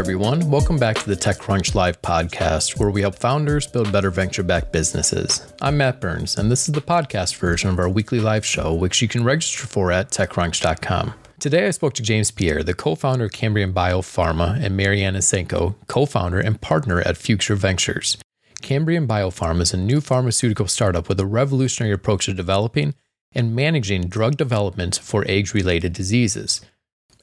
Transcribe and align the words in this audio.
everyone. 0.00 0.50
Welcome 0.50 0.78
back 0.78 0.96
to 0.96 1.06
the 1.06 1.14
TechCrunch 1.14 1.74
Live 1.74 2.00
podcast, 2.00 2.78
where 2.78 2.90
we 2.90 3.02
help 3.02 3.16
founders 3.16 3.66
build 3.66 3.92
better 3.92 4.10
venture 4.10 4.42
backed 4.42 4.72
businesses. 4.72 5.52
I'm 5.60 5.76
Matt 5.76 6.00
Burns, 6.00 6.38
and 6.38 6.50
this 6.50 6.66
is 6.66 6.72
the 6.72 6.80
podcast 6.80 7.36
version 7.36 7.68
of 7.68 7.78
our 7.78 7.86
weekly 7.86 8.18
live 8.18 8.46
show, 8.46 8.72
which 8.72 9.02
you 9.02 9.08
can 9.08 9.24
register 9.24 9.66
for 9.66 9.92
at 9.92 10.10
techcrunch.com. 10.10 11.12
Today, 11.38 11.66
I 11.66 11.70
spoke 11.72 11.92
to 11.94 12.02
James 12.02 12.30
Peyer, 12.30 12.62
the 12.62 12.72
co 12.72 12.94
founder 12.94 13.26
of 13.26 13.32
Cambrian 13.32 13.74
BioPharma, 13.74 14.64
and 14.64 14.74
Maryanna 14.74 15.18
Saenko, 15.18 15.74
co 15.86 16.06
founder 16.06 16.40
and 16.40 16.58
partner 16.58 17.02
at 17.02 17.18
Future 17.18 17.54
Ventures. 17.54 18.16
Cambrian 18.62 19.06
BioPharma 19.06 19.60
is 19.60 19.74
a 19.74 19.76
new 19.76 20.00
pharmaceutical 20.00 20.66
startup 20.66 21.10
with 21.10 21.20
a 21.20 21.26
revolutionary 21.26 21.92
approach 21.92 22.24
to 22.24 22.32
developing 22.32 22.94
and 23.32 23.54
managing 23.54 24.08
drug 24.08 24.38
development 24.38 24.98
for 24.98 25.26
age 25.28 25.52
related 25.52 25.92
diseases. 25.92 26.62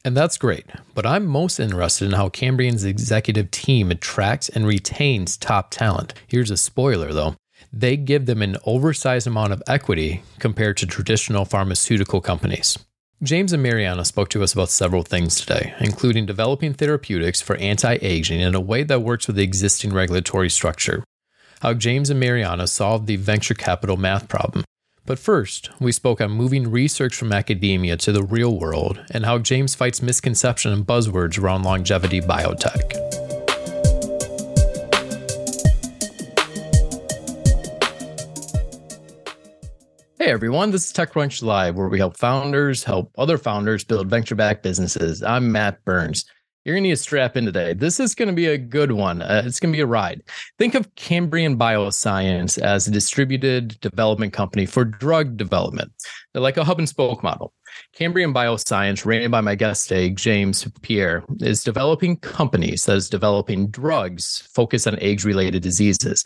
And 0.08 0.16
that's 0.16 0.38
great, 0.38 0.66
but 0.96 1.06
I'm 1.06 1.26
most 1.26 1.60
interested 1.60 2.06
in 2.06 2.14
how 2.14 2.30
Cambrian's 2.30 2.86
executive 2.86 3.52
team 3.52 3.92
attracts 3.92 4.48
and 4.48 4.66
retains 4.66 5.36
top 5.36 5.70
talent. 5.70 6.14
Here's 6.28 6.50
a 6.50 6.56
spoiler 6.56 7.12
though 7.12 7.36
they 7.74 7.98
give 7.98 8.26
them 8.26 8.42
an 8.42 8.56
oversized 8.64 9.28
amount 9.28 9.52
of 9.52 9.62
equity 9.68 10.24
compared 10.40 10.78
to 10.78 10.86
traditional 10.86 11.44
pharmaceutical 11.44 12.22
companies. 12.22 12.80
James 13.22 13.52
and 13.52 13.62
Maryanna 13.62 14.06
spoke 14.06 14.30
to 14.30 14.44
us 14.44 14.54
about 14.54 14.70
several 14.70 15.04
things 15.04 15.36
today, 15.42 15.74
including 15.82 16.26
developing 16.26 16.74
therapeutics 16.74 17.42
for 17.42 17.58
anti 17.58 17.98
aging 18.02 18.40
in 18.40 18.56
a 18.56 18.62
way 18.62 18.84
that 18.84 19.02
works 19.02 19.28
with 19.28 19.36
the 19.36 19.44
existing 19.44 19.94
regulatory 19.94 20.50
structure, 20.50 21.04
how 21.60 21.74
James 21.74 22.10
and 22.10 22.24
Maryanna 22.24 22.70
solved 22.70 23.08
the 23.08 23.18
venture 23.18 23.56
capital 23.56 23.98
math 23.98 24.30
problem, 24.30 24.64
but 25.08 25.18
first, 25.18 25.70
we 25.80 25.94
spoke 25.94 26.20
on 26.20 26.32
moving 26.32 26.70
research 26.70 27.16
from 27.16 27.32
academia 27.32 27.96
to 27.96 28.12
the 28.12 28.24
real 28.24 28.60
world 28.60 29.00
and 29.10 29.26
how 29.26 29.40
James 29.40 29.74
fights 29.74 30.02
misconception 30.02 30.74
and 30.74 30.86
buzzwords 30.86 31.42
around 31.42 31.64
longevity 31.64 32.20
biotech. 32.20 32.92
Hey 40.20 40.34
everyone, 40.34 40.72
this 40.72 40.86
is 40.86 40.92
TechCrunch 40.92 41.42
Live, 41.42 41.78
where 41.78 41.88
we 41.88 42.00
help 42.00 42.18
founders 42.18 42.84
help 42.84 43.10
other 43.18 43.38
founders 43.38 43.86
build 43.86 44.10
venture 44.10 44.36
backed 44.36 44.62
businesses. 44.62 45.24
I'm 45.24 45.54
Matt 45.54 45.86
Burns. 45.86 46.26
You're 46.68 46.76
going 46.76 46.84
to 46.84 46.90
need 46.90 46.96
to 46.98 47.02
strap 47.02 47.38
in 47.38 47.46
today. 47.46 47.74
This 47.74 47.98
is 47.98 48.14
going 48.14 48.28
to 48.28 48.34
be 48.34 48.48
a 48.48 48.58
good 48.58 48.92
one. 48.92 49.22
Uh, 49.22 49.42
it's 49.46 49.58
going 49.58 49.72
to 49.72 49.78
be 49.78 49.82
a 49.82 49.86
ride. 49.86 50.22
Think 50.60 50.76
of 50.76 50.94
Cambrian 50.96 51.58
Bioscience 51.58 52.60
as 52.60 52.86
a 52.86 52.92
distributed 52.92 53.80
development 53.80 54.34
company 54.34 54.66
for 54.66 54.84
drug 54.84 55.38
development, 55.38 55.94
They're 56.34 56.42
like 56.42 56.58
a 56.58 56.66
hub 56.66 56.80
and 56.80 56.90
spoke 56.90 57.24
model. 57.24 57.54
Cambrian 57.94 58.34
Bioscience, 58.34 59.06
ran 59.06 59.32
by 59.32 59.40
my 59.40 59.56
guest 59.56 59.88
today, 59.88 60.10
James 60.10 60.68
Peyer, 60.82 61.24
is 61.40 61.64
developing 61.64 62.18
companies 62.18 62.84
that 62.84 62.98
is 62.98 63.10
developing 63.10 63.70
drugs 63.70 64.46
focused 64.54 64.90
on 64.90 64.98
age 65.00 65.24
related 65.24 65.64
diseases. 65.64 66.22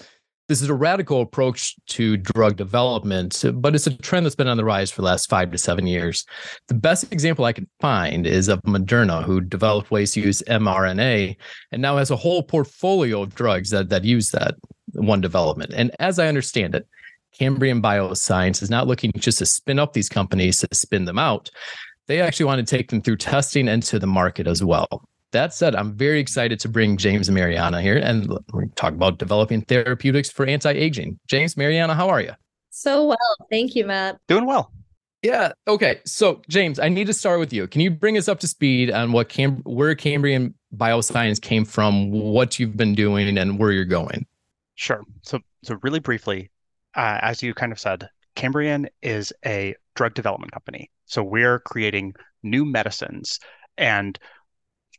This 0.52 0.61
is 0.61 0.67
a 0.67 0.73
radical 0.73 1.21
approach 1.21 1.77
to 1.85 2.17
drug 2.17 2.57
development, 2.57 3.41
but 3.53 3.73
it's 3.73 3.88
a 3.88 3.97
trend 3.99 4.25
that's 4.25 4.35
been 4.35 4.49
on 4.49 4.58
the 4.58 4.66
rise 4.66 4.91
for 4.91 5.02
the 5.02 5.05
last 5.05 5.30
five 5.30 5.49
to 5.52 5.58
seven 5.58 5.88
years. 5.88 6.25
The 6.67 6.73
best 6.73 7.09
example 7.13 7.45
I 7.45 7.53
can 7.53 7.69
find 7.80 8.27
is 8.27 8.49
of 8.49 8.61
Moderna, 8.63 9.23
who 9.23 9.39
developed 9.39 9.91
ways 9.91 10.11
to 10.11 10.19
use 10.19 10.43
mRNA 10.49 11.38
and 11.71 11.81
now 11.81 11.95
has 11.95 12.11
a 12.11 12.17
whole 12.17 12.43
portfolio 12.43 13.21
of 13.21 13.33
drugs 13.33 13.69
that, 13.69 13.88
that 13.91 14.03
use 14.03 14.31
that 14.31 14.55
one 14.91 15.21
development. 15.21 15.71
And 15.73 15.95
as 16.02 16.19
I 16.19 16.27
understand 16.27 16.75
it, 16.75 16.86
Cambrian 17.31 17.81
Bioscience 17.81 18.61
is 18.61 18.69
not 18.69 18.88
looking 18.88 19.13
just 19.15 19.38
to 19.38 19.45
spin 19.45 19.80
up 19.80 19.93
these 19.93 20.09
companies 20.09 20.58
to 20.58 20.67
spin 20.73 21.05
them 21.05 21.17
out. 21.17 21.49
They 22.08 22.19
actually 22.19 22.47
want 22.47 22.59
to 22.59 22.69
take 22.69 22.89
them 22.89 23.02
through 23.02 23.17
testing 23.17 23.69
into 23.69 23.99
the 23.99 24.05
market 24.05 24.47
as 24.47 24.61
well 24.61 25.08
that 25.31 25.53
said, 25.53 25.75
I'm 25.75 25.95
very 25.95 26.19
excited 26.19 26.59
to 26.61 26.69
bring 26.69 26.97
James 26.97 27.30
and 27.30 27.37
Maryanna 27.37 27.81
here 27.81 27.97
and 27.97 28.37
we 28.53 28.67
talk 28.75 28.93
about 28.93 29.17
developing 29.17 29.61
therapeutics 29.61 30.30
for 30.30 30.45
anti-aging. 30.45 31.19
James, 31.27 31.55
Maryanna, 31.55 31.95
how 31.95 32.09
are 32.09 32.21
you? 32.21 32.31
So 32.69 33.08
well. 33.08 33.17
Thank 33.49 33.75
you, 33.75 33.86
Matt. 33.86 34.17
Doing 34.27 34.45
well. 34.45 34.71
Yeah. 35.21 35.52
Okay. 35.67 35.99
So, 36.05 36.41
James, 36.49 36.80
I 36.80 36.89
need 36.89 37.08
to 37.08 37.14
start 37.14 37.39
with 37.39 37.53
you. 37.53 37.67
Can 37.67 37.81
you 37.81 37.91
bring 37.91 38.17
us 38.17 38.27
up 38.27 38.39
to 38.39 38.47
speed 38.47 38.89
on 38.89 39.11
what 39.11 39.30
Cam- 39.30 39.61
where 39.64 39.93
Cambrian 39.93 40.55
Bioscience 40.75 41.39
came 41.39 41.64
from, 41.64 42.11
what 42.11 42.58
you've 42.59 42.75
been 42.75 42.95
doing, 42.95 43.37
and 43.37 43.59
where 43.59 43.71
you're 43.71 43.86
going? 43.86 44.25
Sure. 44.75 45.03
So, 45.21 45.39
so 45.64 45.77
really 45.83 45.99
briefly, 45.99 46.49
uh, 46.95 47.20
as 47.21 47.43
you 47.43 47.53
kind 47.53 47.71
of 47.71 47.80
said, 47.80 48.09
Cambrian 48.36 48.89
is 49.03 49.31
a 49.45 49.75
drug 49.95 50.15
development 50.15 50.53
company. 50.53 50.89
So 51.05 51.21
we're 51.21 51.59
creating 51.59 52.15
new 52.41 52.65
medicines, 52.65 53.39
and 53.77 54.17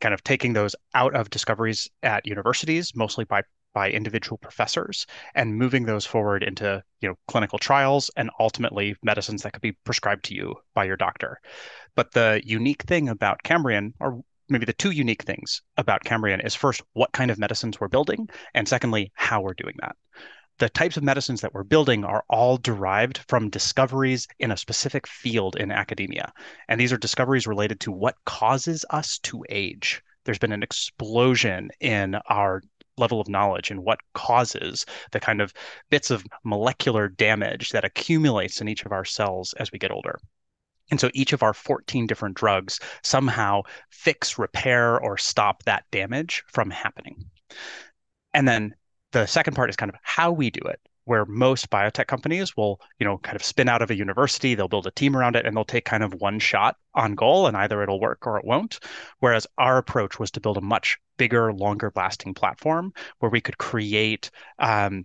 kind 0.03 0.13
of 0.13 0.23
taking 0.25 0.53
those 0.53 0.77
out 0.95 1.15
of 1.15 1.31
discoveries 1.31 1.89
at 2.03 2.27
universities, 2.27 2.95
mostly 2.95 3.25
by 3.25 3.43
by 3.75 3.91
individual 3.91 4.37
professors 4.37 5.07
and 5.35 5.57
moving 5.57 5.87
those 5.87 6.05
forward 6.05 6.43
into 6.43 6.83
you 7.01 7.09
know 7.09 7.15
clinical 7.29 7.59
trials 7.59 8.11
and 8.19 8.29
ultimately 8.39 8.95
medicines 9.03 9.43
that 9.43 9.55
could 9.55 9.63
be 9.63 9.73
prescribed 9.85 10.25
to 10.25 10.35
you 10.35 10.55
by 10.75 10.85
your 10.85 10.97
doctor. 10.97 11.39
But 11.95 12.13
the 12.13 12.43
unique 12.45 12.83
thing 12.83 13.09
about 13.09 13.43
cambrian 13.45 13.95
or 14.01 14.21
maybe 14.49 14.67
the 14.67 14.75
two 14.75 14.91
unique 14.91 15.23
things 15.23 15.63
about 15.79 16.05
cambrian 16.05 16.41
is 16.41 16.55
first 16.55 16.83
what 16.93 17.13
kind 17.13 17.31
of 17.31 17.39
medicines 17.39 17.81
we're 17.81 17.89
building 17.89 18.29
and 18.55 18.69
secondly 18.69 19.11
how 19.15 19.41
we're 19.41 19.55
doing 19.55 19.77
that 19.81 19.97
the 20.63 20.69
types 20.69 20.97
of 20.97 21.03
medicines 21.03 21.41
that 21.41 21.53
we're 21.53 21.65
building 21.65 22.05
are 22.05 22.23
all 22.31 22.57
derived 22.57 23.19
from 23.27 23.51
discoveries 23.51 24.29
in 24.39 24.53
a 24.53 24.57
specific 24.57 25.09
field 25.09 25.57
in 25.57 25.73
academia. 25.73 26.33
And 26.69 26.81
these 26.81 26.93
are 26.93 26.97
discoveries 26.97 27.49
related 27.49 27.81
to 27.81 27.91
what 27.91 28.15
causes 28.27 28.85
us 28.91 29.19
to 29.25 29.45
age. 29.49 30.05
There's 30.23 30.39
been 30.39 30.53
an 30.53 30.63
explosion 30.63 31.71
in 31.81 32.15
our 32.29 32.63
level 32.97 33.21
of 33.21 33.29
knowledge 33.29 33.73
and 33.73 33.83
what 33.83 33.99
causes 34.15 34.87
the 35.11 35.19
kind 35.19 35.41
of 35.41 35.53
bits 35.91 36.13
of 36.13 36.25
molecular 36.45 37.09
damage 37.09 37.71
that 37.71 37.85
accumulates 37.85 38.61
in 38.61 38.69
each 38.69 38.85
of 38.85 38.93
our 38.93 39.05
cells 39.05 39.55
as 39.55 39.73
we 39.73 39.81
get 39.81 39.91
older. 39.91 40.17
And 40.93 41.01
so 41.01 41.11
each 41.13 41.33
of 41.33 41.43
our 41.43 41.55
14 41.55 42.07
different 42.07 42.37
drugs 42.37 42.79
somehow 43.03 43.63
fix, 43.91 44.39
repair, 44.39 45.01
or 45.01 45.19
stop 45.19 45.65
that 45.65 45.87
damage 45.91 46.45
from 46.47 46.71
happening. 46.71 47.17
And 48.33 48.47
then 48.47 48.77
the 49.13 49.27
second 49.27 49.55
part 49.55 49.71
is 49.71 49.77
kind 49.77 49.91
of 49.91 49.97
how 50.03 50.33
we 50.33 50.51
do 50.51 50.61
it 50.65 50.81
where 51.05 51.25
most 51.25 51.69
biotech 51.71 52.07
companies 52.07 52.57
will 52.57 52.81
you 52.99 53.07
know 53.07 53.19
kind 53.19 53.37
of 53.37 53.43
spin 53.43 53.69
out 53.69 53.83
of 53.83 53.91
a 53.91 53.97
university 53.97 54.55
they'll 54.55 54.69
build 54.69 54.87
a 54.87 54.91
team 54.93 55.17
around 55.17 55.37
it 55.37 55.47
and 55.47 55.57
they'll 55.57 55.65
take 55.65 55.85
kind 55.85 56.03
of 56.03 56.15
one 56.15 56.39
shot 56.39 56.77
on 56.95 57.15
goal 57.15 57.47
and 57.47 57.57
either 57.57 57.83
it'll 57.83 58.01
work 58.01 58.27
or 58.27 58.39
it 58.39 58.45
won't. 58.45 58.79
Whereas 59.21 59.47
our 59.59 59.79
approach 59.79 60.19
was 60.19 60.31
to 60.33 60.41
build 60.41 60.59
a 60.59 60.63
much 60.63 60.99
bigger 61.17 61.53
longer 61.53 61.93
lasting 61.95 62.35
platform 62.35 62.93
where 63.19 63.31
we 63.31 63.41
could 63.41 63.59
create 63.59 64.31
um, 64.59 65.05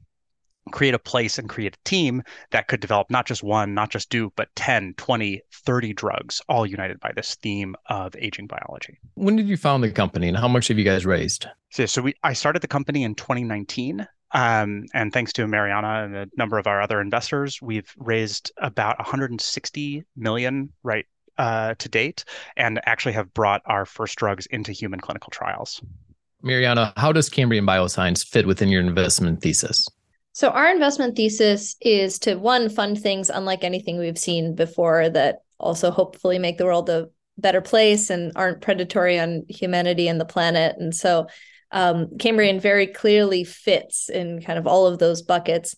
create 0.72 0.94
a 0.94 1.00
place 1.00 1.38
and 1.38 1.50
create 1.50 1.76
a 1.76 1.90
team 1.90 2.24
that 2.52 2.68
could 2.68 2.80
develop 2.80 3.10
not 3.10 3.26
just 3.26 3.44
one, 3.44 3.74
not 3.74 3.90
just 3.90 4.10
do, 4.10 4.32
but 4.36 4.50
10, 4.56 4.94
20, 4.98 5.42
30 5.52 5.94
drugs, 5.94 6.42
all 6.48 6.66
united 6.66 7.00
by 7.00 7.12
this 7.16 7.36
theme 7.36 7.76
of 7.88 8.16
aging 8.18 8.48
biology. 8.48 8.98
When 9.16 9.36
did 9.36 9.48
you 9.48 9.58
found 9.58 9.84
the 9.84 9.92
company 9.92 10.28
and 10.28 10.38
how 10.38 10.48
much 10.48 10.68
have 10.68 10.78
you 10.78 10.86
guys 10.86 11.06
raised? 11.06 11.48
So, 11.70 11.86
so 11.86 12.02
we, 12.02 12.14
I 12.24 12.34
started 12.34 12.62
the 12.62 12.68
company 12.68 13.04
in 13.04 13.16
2019. 13.16 14.08
Um, 14.32 14.86
and 14.94 15.14
thanks 15.14 15.32
to 15.34 15.48
Maryanna 15.48 16.04
and 16.04 16.16
a 16.16 16.28
number 16.36 16.58
of 16.58 16.68
our 16.68 16.82
other 16.82 17.00
investors, 17.00 17.62
we've 17.62 17.94
raised 17.98 18.52
about 18.58 19.00
160 19.00 20.04
million 20.18 20.74
right 20.84 21.06
uh, 21.38 21.76
to 21.76 21.90
date, 21.90 22.26
and 22.56 22.82
actually 22.86 23.14
have 23.14 23.34
brought 23.34 23.62
our 23.66 23.86
first 23.86 24.18
drugs 24.18 24.48
into 24.48 24.72
human 24.72 25.00
clinical 25.00 25.30
trials. 25.30 25.82
Maryanna, 26.44 26.94
how 26.98 27.12
does 27.12 27.30
Cambrian 27.30 27.66
Bioscience 27.66 28.26
fit 28.26 28.48
within 28.48 28.70
your 28.70 28.82
investment 28.82 29.42
thesis? 29.42 29.88
So 30.38 30.50
our 30.50 30.70
investment 30.70 31.16
thesis 31.16 31.76
is 31.82 32.20
to 32.20 32.36
one 32.36 32.70
fund 32.70 33.02
things 33.02 33.32
unlike 33.32 33.64
anything 33.64 33.98
we've 33.98 34.20
seen 34.20 34.54
before 34.54 35.10
that 35.10 35.40
also 35.60 35.90
hopefully 35.90 36.38
make 36.38 36.60
the 36.60 36.66
world 36.66 36.92
a 36.92 37.10
better 37.40 37.60
place 37.60 38.12
and 38.12 38.32
aren't 38.36 38.62
predatory 38.62 39.18
on 39.18 39.46
humanity 39.50 40.08
and 40.08 40.22
the 40.22 40.26
planet. 40.26 40.76
And 40.78 40.94
so 40.94 41.26
um, 41.72 42.20
Cambrian 42.20 42.60
very 42.60 42.86
clearly 42.86 43.46
fits 43.46 44.10
in 44.10 44.40
kind 44.44 44.60
of 44.60 44.68
all 44.68 44.86
of 44.86 45.00
those 45.00 45.24
buckets. 45.24 45.74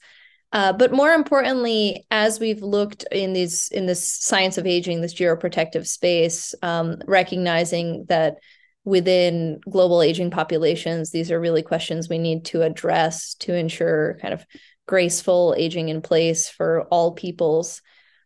Uh, 0.51 0.73
but 0.73 0.91
more 0.91 1.13
importantly, 1.13 2.05
as 2.12 2.41
we've 2.41 2.62
looked 2.62 3.05
in 3.13 3.31
these 3.31 3.69
in 3.69 3.85
this 3.85 4.12
science 4.12 4.57
of 4.57 4.67
aging, 4.67 5.00
this 5.00 5.15
geroprotective 5.15 5.88
space, 5.88 6.53
um, 6.63 6.97
recognizing 7.07 8.07
that 8.09 8.39
within 8.85 9.59
global 9.69 10.01
aging 10.01 10.31
populations, 10.31 11.11
these 11.11 11.31
are 11.31 11.39
really 11.39 11.61
questions 11.61 12.09
we 12.09 12.17
need 12.17 12.45
to 12.45 12.61
address 12.61 13.35
to 13.35 13.53
ensure 13.53 14.17
kind 14.21 14.33
of 14.33 14.45
graceful 14.87 15.53
aging 15.57 15.89
in 15.89 16.01
place 16.01 16.49
for 16.49 16.83
all 16.85 17.13
peoples. 17.13 17.81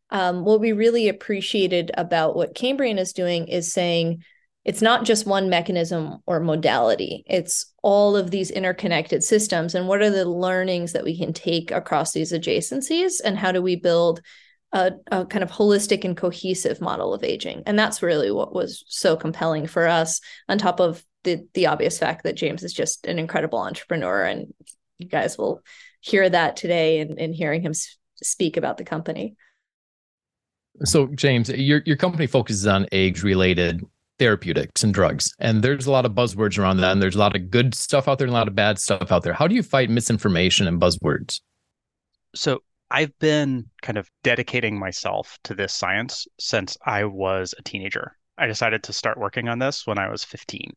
Um, 0.09 0.45
what 0.45 0.61
we 0.61 0.71
really 0.71 1.09
appreciated 1.09 1.91
about 1.95 2.35
what 2.35 2.55
Cambrian 2.55 2.97
is 2.97 3.13
doing 3.13 3.47
is 3.47 3.73
saying 3.73 4.23
it's 4.63 4.81
not 4.81 5.03
just 5.03 5.25
one 5.25 5.50
mechanism 5.50 6.19
or 6.25 6.39
modality, 6.39 7.25
it's 7.27 7.73
all 7.81 8.15
of 8.15 8.31
these 8.31 8.50
interconnected 8.50 9.23
systems. 9.23 9.75
And 9.75 9.88
what 9.88 10.01
are 10.01 10.09
the 10.09 10.23
learnings 10.23 10.94
that 10.94 11.03
we 11.03 11.17
can 11.17 11.33
take 11.33 11.71
across 11.71 12.13
these 12.13 12.31
adjacencies? 12.31 13.15
And 13.23 13.38
how 13.38 13.51
do 13.51 13.61
we 13.61 13.75
build 13.75 14.21
a, 14.74 14.92
a, 15.12 15.25
kind 15.25 15.44
of 15.44 15.52
holistic 15.52 16.04
and 16.04 16.18
cohesive 16.18 16.81
model 16.81 17.14
of 17.14 17.24
aging. 17.24 17.64
And 17.66 17.78
that's 17.78 18.02
really 18.02 18.31
what 18.31 18.54
was 18.54 18.84
so 18.88 19.16
compelling 19.16 19.68
for 19.68 19.88
us, 19.88 20.20
on 20.50 20.58
top 20.58 20.80
of 20.80 21.04
the 21.24 21.48
the 21.54 21.68
obvious 21.68 21.98
fact 21.98 22.24
that 22.24 22.36
James 22.36 22.64
is 22.64 22.74
just 22.74 23.06
an 23.06 23.20
incredible 23.20 23.60
entrepreneur, 23.60 24.24
and 24.24 24.54
you 24.98 25.08
guys 25.08 25.38
will 25.38 25.62
hear 26.02 26.30
that 26.30 26.58
today 26.58 27.00
in, 27.00 27.18
in 27.18 27.34
hearing 27.34 27.62
him 27.62 27.74
speak 28.22 28.58
about 28.58 28.78
the 28.78 28.84
company. 28.84 29.36
So, 30.84 31.08
James, 31.08 31.50
your 31.50 31.84
your 31.86 31.98
company 31.98 32.28
focuses 32.28 32.66
on 32.66 32.88
age 32.92 33.24
related 33.24 33.86
therapeutics 34.18 34.84
and 34.84 34.94
drugs, 34.94 35.34
and 35.40 35.64
there's 35.64 35.86
a 35.86 35.92
lot 35.92 36.06
of 36.06 36.14
buzzwords 36.14 36.58
around 36.58 36.78
that, 36.78 36.92
and 36.92 37.02
there's 37.02 37.16
a 37.16 37.20
lot 37.20 37.36
of 37.36 37.52
good 37.52 37.75
stuff 37.75 38.08
out 38.08 38.18
there 38.18 38.25
and 38.25 38.34
a 38.34 38.38
lot 38.38 38.48
of 38.48 38.56
bad 38.56 38.80
stuff 38.80 39.12
out 39.12 39.24
there. 39.24 39.34
How 39.34 39.48
do 39.48 39.54
you 39.54 39.64
fight 39.64 39.90
misinformation 39.90 40.68
and 40.68 40.81
buzzwords? 40.81 41.42
So, 42.34 42.64
I've 42.94 43.18
been 43.18 43.66
kind 43.81 43.98
of 43.98 44.07
dedicating 44.22 44.78
myself 44.78 45.40
to 45.45 45.56
this 45.56 45.74
science 45.74 46.28
since 46.40 46.78
I 46.86 47.06
was 47.06 47.56
a 47.57 47.63
teenager. 47.63 48.16
I 48.38 48.45
decided 48.45 48.84
to 48.84 48.94
start 48.94 49.18
working 49.18 49.50
on 49.50 49.57
this 49.57 49.88
when 49.88 49.98
I 49.98 50.10
was 50.10 50.24
15. 50.24 50.72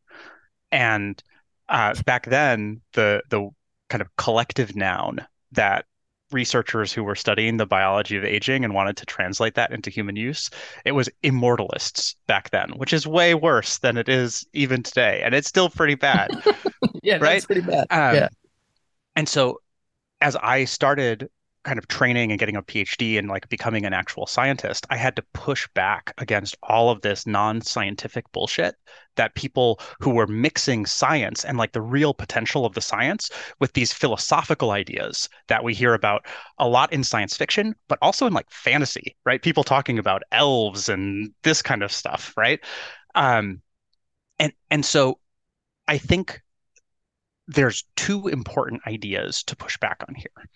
And 0.71 1.21
uh, 1.69 1.93
back 2.05 2.25
then, 2.25 2.81
the 2.93 3.21
the 3.29 3.49
kind 3.89 4.01
of 4.01 4.13
collective 4.17 4.75
noun 4.75 5.25
that 5.51 5.85
researchers 6.31 6.91
who 6.91 7.03
were 7.03 7.15
studying 7.15 7.55
the 7.55 7.67
biology 7.67 8.17
of 8.17 8.25
aging 8.25 8.65
and 8.65 8.73
wanted 8.73 8.97
to 8.97 9.05
translate 9.05 9.53
that 9.53 9.71
into 9.71 9.91
human 9.91 10.15
use, 10.15 10.49
it 10.85 10.93
was 10.93 11.09
immortalists 11.21 12.15
back 12.25 12.49
then, 12.49 12.71
which 12.71 12.93
is 12.93 13.05
way 13.05 13.35
worse 13.35 13.77
than 13.77 13.95
it 13.95 14.09
is 14.09 14.45
even 14.53 14.81
today, 14.81 15.21
and 15.23 15.35
it's 15.35 15.47
still 15.47 15.69
pretty 15.69 15.95
bad. 15.95 16.31
yeah, 17.03 17.17
right? 17.17 17.45
pretty 17.45 17.61
bad. 17.61 17.85
Um, 17.91 18.15
yeah. 18.15 18.29
And 19.15 19.29
so, 19.29 19.61
as 20.19 20.35
I 20.35 20.65
started 20.65 21.29
kind 21.67 21.77
of 21.77 21.87
training 21.89 22.31
and 22.31 22.39
getting 22.39 22.55
a 22.55 22.63
PhD 22.63 23.19
and 23.19 23.27
like 23.27 23.49
becoming 23.49 23.85
an 23.85 23.93
actual 23.93 24.25
scientist, 24.25 24.87
I 24.89 24.95
had 24.95 25.17
to 25.17 25.21
push 25.33 25.67
back 25.75 26.13
against 26.17 26.55
all 26.63 26.89
of 26.89 27.01
this 27.01 27.27
non-scientific 27.27 28.31
bullshit 28.31 28.75
that 29.17 29.35
people 29.35 29.81
who 29.99 30.11
were 30.11 30.27
mixing 30.27 30.85
science 30.85 31.43
and 31.43 31.57
like 31.57 31.73
the 31.73 31.81
real 31.81 32.13
potential 32.13 32.65
of 32.65 32.73
the 32.73 32.79
science 32.79 33.29
with 33.59 33.73
these 33.73 33.91
philosophical 33.91 34.71
ideas 34.71 35.27
that 35.49 35.61
we 35.61 35.73
hear 35.73 35.93
about 35.93 36.25
a 36.57 36.67
lot 36.69 36.93
in 36.93 37.03
science 37.03 37.35
fiction, 37.35 37.75
but 37.89 37.99
also 38.01 38.25
in 38.25 38.33
like 38.33 38.49
fantasy, 38.49 39.17
right? 39.25 39.41
People 39.41 39.65
talking 39.65 39.99
about 39.99 40.23
elves 40.31 40.87
and 40.87 41.33
this 41.43 41.61
kind 41.61 41.83
of 41.83 41.91
stuff, 41.91 42.33
right? 42.37 42.61
Um, 43.13 43.61
and 44.39 44.53
and 44.71 44.85
so 44.85 45.19
I 45.85 45.97
think 45.97 46.41
there's 47.47 47.83
two 47.95 48.27
important 48.27 48.81
ideas 48.87 49.43
to 49.43 49.55
push 49.55 49.77
back 49.77 50.03
on 50.07 50.15
here. 50.15 50.49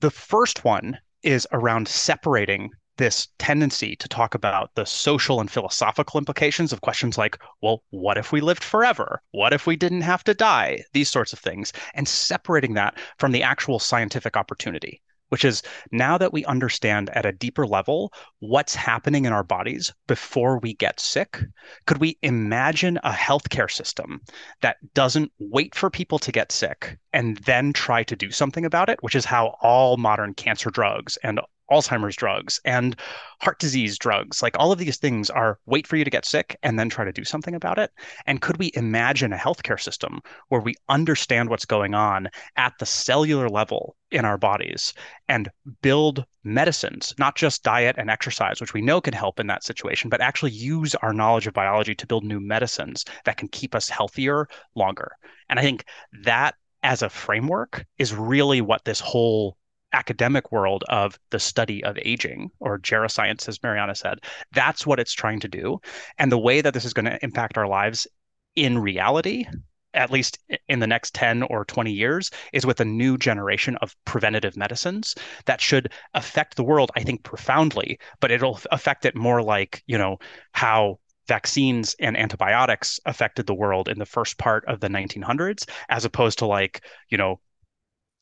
The 0.00 0.10
first 0.12 0.64
one 0.64 0.98
is 1.24 1.48
around 1.50 1.88
separating 1.88 2.70
this 2.98 3.28
tendency 3.38 3.96
to 3.96 4.08
talk 4.08 4.34
about 4.34 4.74
the 4.76 4.84
social 4.84 5.40
and 5.40 5.50
philosophical 5.50 6.18
implications 6.18 6.72
of 6.72 6.82
questions 6.82 7.18
like, 7.18 7.36
well, 7.62 7.82
what 7.90 8.16
if 8.16 8.30
we 8.30 8.40
lived 8.40 8.62
forever? 8.62 9.22
What 9.32 9.52
if 9.52 9.66
we 9.66 9.74
didn't 9.74 10.02
have 10.02 10.22
to 10.24 10.34
die? 10.34 10.84
These 10.92 11.08
sorts 11.08 11.32
of 11.32 11.40
things, 11.40 11.72
and 11.94 12.06
separating 12.06 12.74
that 12.74 12.96
from 13.18 13.32
the 13.32 13.42
actual 13.42 13.80
scientific 13.80 14.36
opportunity 14.36 15.02
which 15.28 15.44
is 15.44 15.62
now 15.92 16.18
that 16.18 16.32
we 16.32 16.44
understand 16.46 17.10
at 17.10 17.26
a 17.26 17.32
deeper 17.32 17.66
level 17.66 18.12
what's 18.40 18.74
happening 18.74 19.24
in 19.24 19.32
our 19.32 19.44
bodies 19.44 19.92
before 20.06 20.58
we 20.58 20.74
get 20.74 21.00
sick, 21.00 21.40
could 21.86 21.98
we 21.98 22.18
imagine 22.22 22.98
a 23.04 23.12
healthcare 23.12 23.70
system 23.70 24.20
that 24.62 24.76
doesn't 24.94 25.30
wait 25.38 25.74
for 25.74 25.90
people 25.90 26.18
to 26.18 26.32
get 26.32 26.52
sick 26.52 26.98
and 27.12 27.36
then 27.38 27.72
try 27.72 28.02
to 28.02 28.16
do 28.16 28.30
something 28.30 28.64
about 28.64 28.88
it, 28.88 29.02
which 29.02 29.14
is 29.14 29.24
how 29.24 29.56
all 29.60 29.96
modern 29.96 30.34
cancer 30.34 30.70
drugs 30.70 31.16
and 31.22 31.40
Alzheimer's 31.70 32.16
drugs 32.16 32.60
and 32.64 32.98
heart 33.40 33.58
disease 33.58 33.98
drugs. 33.98 34.42
Like 34.42 34.56
all 34.58 34.72
of 34.72 34.78
these 34.78 34.96
things 34.96 35.30
are 35.30 35.58
wait 35.66 35.86
for 35.86 35.96
you 35.96 36.04
to 36.04 36.10
get 36.10 36.24
sick 36.24 36.56
and 36.62 36.78
then 36.78 36.88
try 36.88 37.04
to 37.04 37.12
do 37.12 37.24
something 37.24 37.54
about 37.54 37.78
it. 37.78 37.90
And 38.26 38.40
could 38.40 38.58
we 38.58 38.70
imagine 38.74 39.32
a 39.32 39.36
healthcare 39.36 39.80
system 39.80 40.20
where 40.48 40.60
we 40.60 40.74
understand 40.88 41.48
what's 41.50 41.64
going 41.64 41.94
on 41.94 42.28
at 42.56 42.72
the 42.78 42.86
cellular 42.86 43.48
level 43.48 43.96
in 44.10 44.24
our 44.24 44.38
bodies 44.38 44.94
and 45.28 45.50
build 45.82 46.24
medicines, 46.44 47.14
not 47.18 47.36
just 47.36 47.62
diet 47.62 47.96
and 47.98 48.10
exercise, 48.10 48.60
which 48.60 48.72
we 48.72 48.80
know 48.80 49.00
can 49.00 49.12
help 49.12 49.38
in 49.38 49.46
that 49.48 49.64
situation, 49.64 50.08
but 50.08 50.20
actually 50.20 50.52
use 50.52 50.94
our 50.96 51.12
knowledge 51.12 51.46
of 51.46 51.54
biology 51.54 51.94
to 51.94 52.06
build 52.06 52.24
new 52.24 52.40
medicines 52.40 53.04
that 53.24 53.36
can 53.36 53.48
keep 53.48 53.74
us 53.74 53.88
healthier 53.88 54.48
longer? 54.74 55.12
And 55.48 55.58
I 55.58 55.62
think 55.62 55.84
that 56.24 56.54
as 56.82 57.02
a 57.02 57.10
framework 57.10 57.84
is 57.98 58.14
really 58.14 58.60
what 58.60 58.84
this 58.84 59.00
whole 59.00 59.57
academic 59.92 60.52
world 60.52 60.84
of 60.88 61.18
the 61.30 61.38
study 61.38 61.82
of 61.84 61.98
aging 62.02 62.50
or 62.60 62.78
geroscience, 62.78 63.48
as 63.48 63.58
Maryanna 63.58 63.96
said. 63.96 64.18
That's 64.52 64.86
what 64.86 65.00
it's 65.00 65.12
trying 65.12 65.40
to 65.40 65.48
do. 65.48 65.80
And 66.18 66.30
the 66.30 66.38
way 66.38 66.60
that 66.60 66.74
this 66.74 66.84
is 66.84 66.92
going 66.92 67.06
to 67.06 67.22
impact 67.22 67.56
our 67.56 67.66
lives 67.66 68.06
in 68.54 68.78
reality, 68.78 69.46
at 69.94 70.10
least 70.10 70.38
in 70.68 70.80
the 70.80 70.86
next 70.86 71.14
10 71.14 71.42
or 71.44 71.64
20 71.64 71.90
years, 71.90 72.30
is 72.52 72.66
with 72.66 72.80
a 72.80 72.84
new 72.84 73.16
generation 73.16 73.76
of 73.80 73.96
preventative 74.04 74.56
medicines 74.56 75.14
that 75.46 75.60
should 75.60 75.90
affect 76.14 76.56
the 76.56 76.64
world, 76.64 76.90
I 76.96 77.02
think, 77.02 77.22
profoundly, 77.22 77.98
but 78.20 78.30
it'll 78.30 78.60
affect 78.70 79.06
it 79.06 79.16
more 79.16 79.42
like, 79.42 79.82
you 79.86 79.96
know, 79.96 80.18
how 80.52 80.98
vaccines 81.26 81.94
and 82.00 82.16
antibiotics 82.16 82.98
affected 83.06 83.46
the 83.46 83.54
world 83.54 83.88
in 83.88 83.98
the 83.98 84.06
first 84.06 84.38
part 84.38 84.64
of 84.66 84.80
the 84.80 84.88
1900s, 84.88 85.68
as 85.88 86.04
opposed 86.04 86.38
to 86.38 86.46
like, 86.46 86.82
you 87.10 87.18
know, 87.18 87.40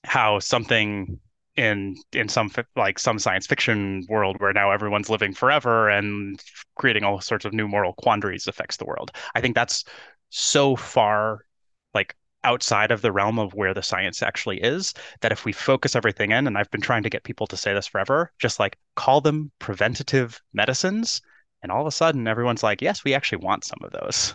how 0.05 0.39
something 0.39 1.19
in 1.57 1.97
in 2.13 2.29
some 2.29 2.51
like 2.77 2.99
some 2.99 3.19
science 3.19 3.47
fiction 3.47 4.05
world 4.09 4.37
where 4.41 4.53
now 4.53 4.71
everyone's 4.71 5.09
living 5.09 5.33
forever 5.33 5.89
and 5.89 6.43
creating 6.77 7.03
all 7.03 7.21
sorts 7.21 7.45
of 7.45 7.53
new 7.55 7.67
moral 7.67 7.95
quandaries 7.95 8.47
affects 8.47 8.77
the 8.77 8.85
world. 8.85 9.11
I 9.35 9.41
think 9.41 9.55
that's 9.55 9.85
so 10.31 10.77
far 10.77 11.47
like 11.95 12.15
outside 12.45 12.91
of 12.91 13.03
the 13.03 13.13
realm 13.13 13.39
of 13.39 13.55
where 13.55 13.75
the 13.75 13.83
science 13.83 14.23
actually 14.23 14.61
is 14.61 14.95
that 15.21 15.33
if 15.33 15.45
we 15.45 15.53
focus 15.53 15.97
everything 15.97 16.31
in 16.31 16.47
and 16.47 16.57
I've 16.59 16.71
been 16.71 16.81
trying 16.81 17.03
to 17.03 17.11
get 17.11 17.25
people 17.25 17.47
to 17.49 17.57
say 17.57 17.75
this 17.75 17.87
forever, 17.87 18.33
just 18.39 18.61
like 18.61 18.79
call 18.95 19.21
them 19.21 19.51
preventative 19.59 20.41
medicines 20.53 21.23
and 21.63 21.73
all 21.73 21.81
of 21.81 21.87
a 21.87 21.91
sudden 21.91 22.29
everyone's 22.29 22.63
like, 22.63 22.83
yes, 22.83 23.03
we 23.03 23.15
actually 23.15 23.39
want 23.39 23.65
some 23.65 23.81
of 23.83 23.93
those. 23.93 24.35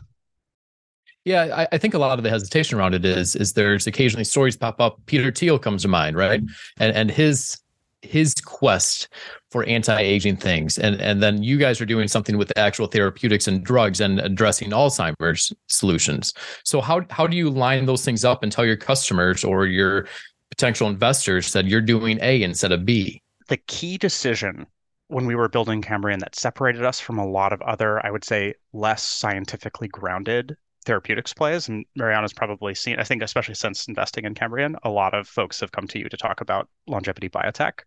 Yeah, 1.23 1.55
I, 1.55 1.67
I, 1.71 1.77
think 1.77 1.93
a 1.93 1.99
lot 1.99 2.17
of 2.17 2.23
the 2.23 2.31
hesitation 2.31 2.79
around 2.79 2.95
it 2.95 3.05
is 3.05 3.35
is 3.35 3.53
there's 3.53 3.85
occasionally 3.85 4.23
stories 4.23 4.57
pop 4.57 4.81
up. 4.81 4.99
Peter 5.05 5.31
Thiel 5.31 5.59
comes 5.59 5.83
to 5.83 5.87
mind, 5.87 6.15
right? 6.15 6.41
And 6.79 6.95
and 6.95 7.11
his 7.11 7.61
his 8.01 8.33
quest 8.33 9.09
for 9.51 9.63
anti-aging 9.65 10.35
things 10.35 10.77
and 10.79 10.99
and 11.01 11.21
then 11.21 11.43
you 11.43 11.57
guys 11.57 11.79
are 11.79 11.85
doing 11.85 12.07
something 12.07 12.37
with 12.37 12.51
actual 12.57 12.87
therapeutics 12.87 13.47
and 13.47 13.63
drugs 13.63 14.01
and 14.01 14.19
addressing 14.19 14.71
alzheimer's 14.71 15.53
solutions 15.67 16.33
so 16.63 16.81
how 16.81 17.01
how 17.11 17.27
do 17.27 17.37
you 17.37 17.49
line 17.49 17.85
those 17.85 18.03
things 18.03 18.25
up 18.25 18.41
and 18.41 18.51
tell 18.51 18.65
your 18.65 18.75
customers 18.75 19.43
or 19.43 19.67
your 19.67 20.07
potential 20.49 20.87
investors 20.87 21.53
that 21.53 21.65
you're 21.65 21.81
doing 21.81 22.17
a 22.21 22.41
instead 22.41 22.71
of 22.71 22.85
b 22.85 23.21
the 23.49 23.57
key 23.57 23.97
decision 23.97 24.65
when 25.09 25.27
we 25.27 25.35
were 25.35 25.47
building 25.47 25.81
cambrian 25.81 26.19
that 26.19 26.35
separated 26.35 26.83
us 26.83 26.99
from 26.99 27.19
a 27.19 27.27
lot 27.27 27.53
of 27.53 27.61
other 27.61 28.03
i 28.03 28.09
would 28.09 28.23
say 28.23 28.53
less 28.73 29.03
scientifically 29.03 29.87
grounded 29.87 30.57
therapeutics 30.85 31.33
plays. 31.33 31.69
And 31.69 31.85
Maryanna's 31.95 32.33
probably 32.33 32.73
seen, 32.75 32.99
I 32.99 33.03
think, 33.03 33.21
especially 33.21 33.55
since 33.55 33.87
investing 33.87 34.25
in 34.25 34.33
Cambrian, 34.33 34.75
a 34.83 34.89
lot 34.89 35.13
of 35.13 35.27
folks 35.27 35.59
have 35.59 35.71
come 35.71 35.87
to 35.87 35.99
you 35.99 36.09
to 36.09 36.17
talk 36.17 36.41
about 36.41 36.69
longevity 36.87 37.29
biotech. 37.29 37.79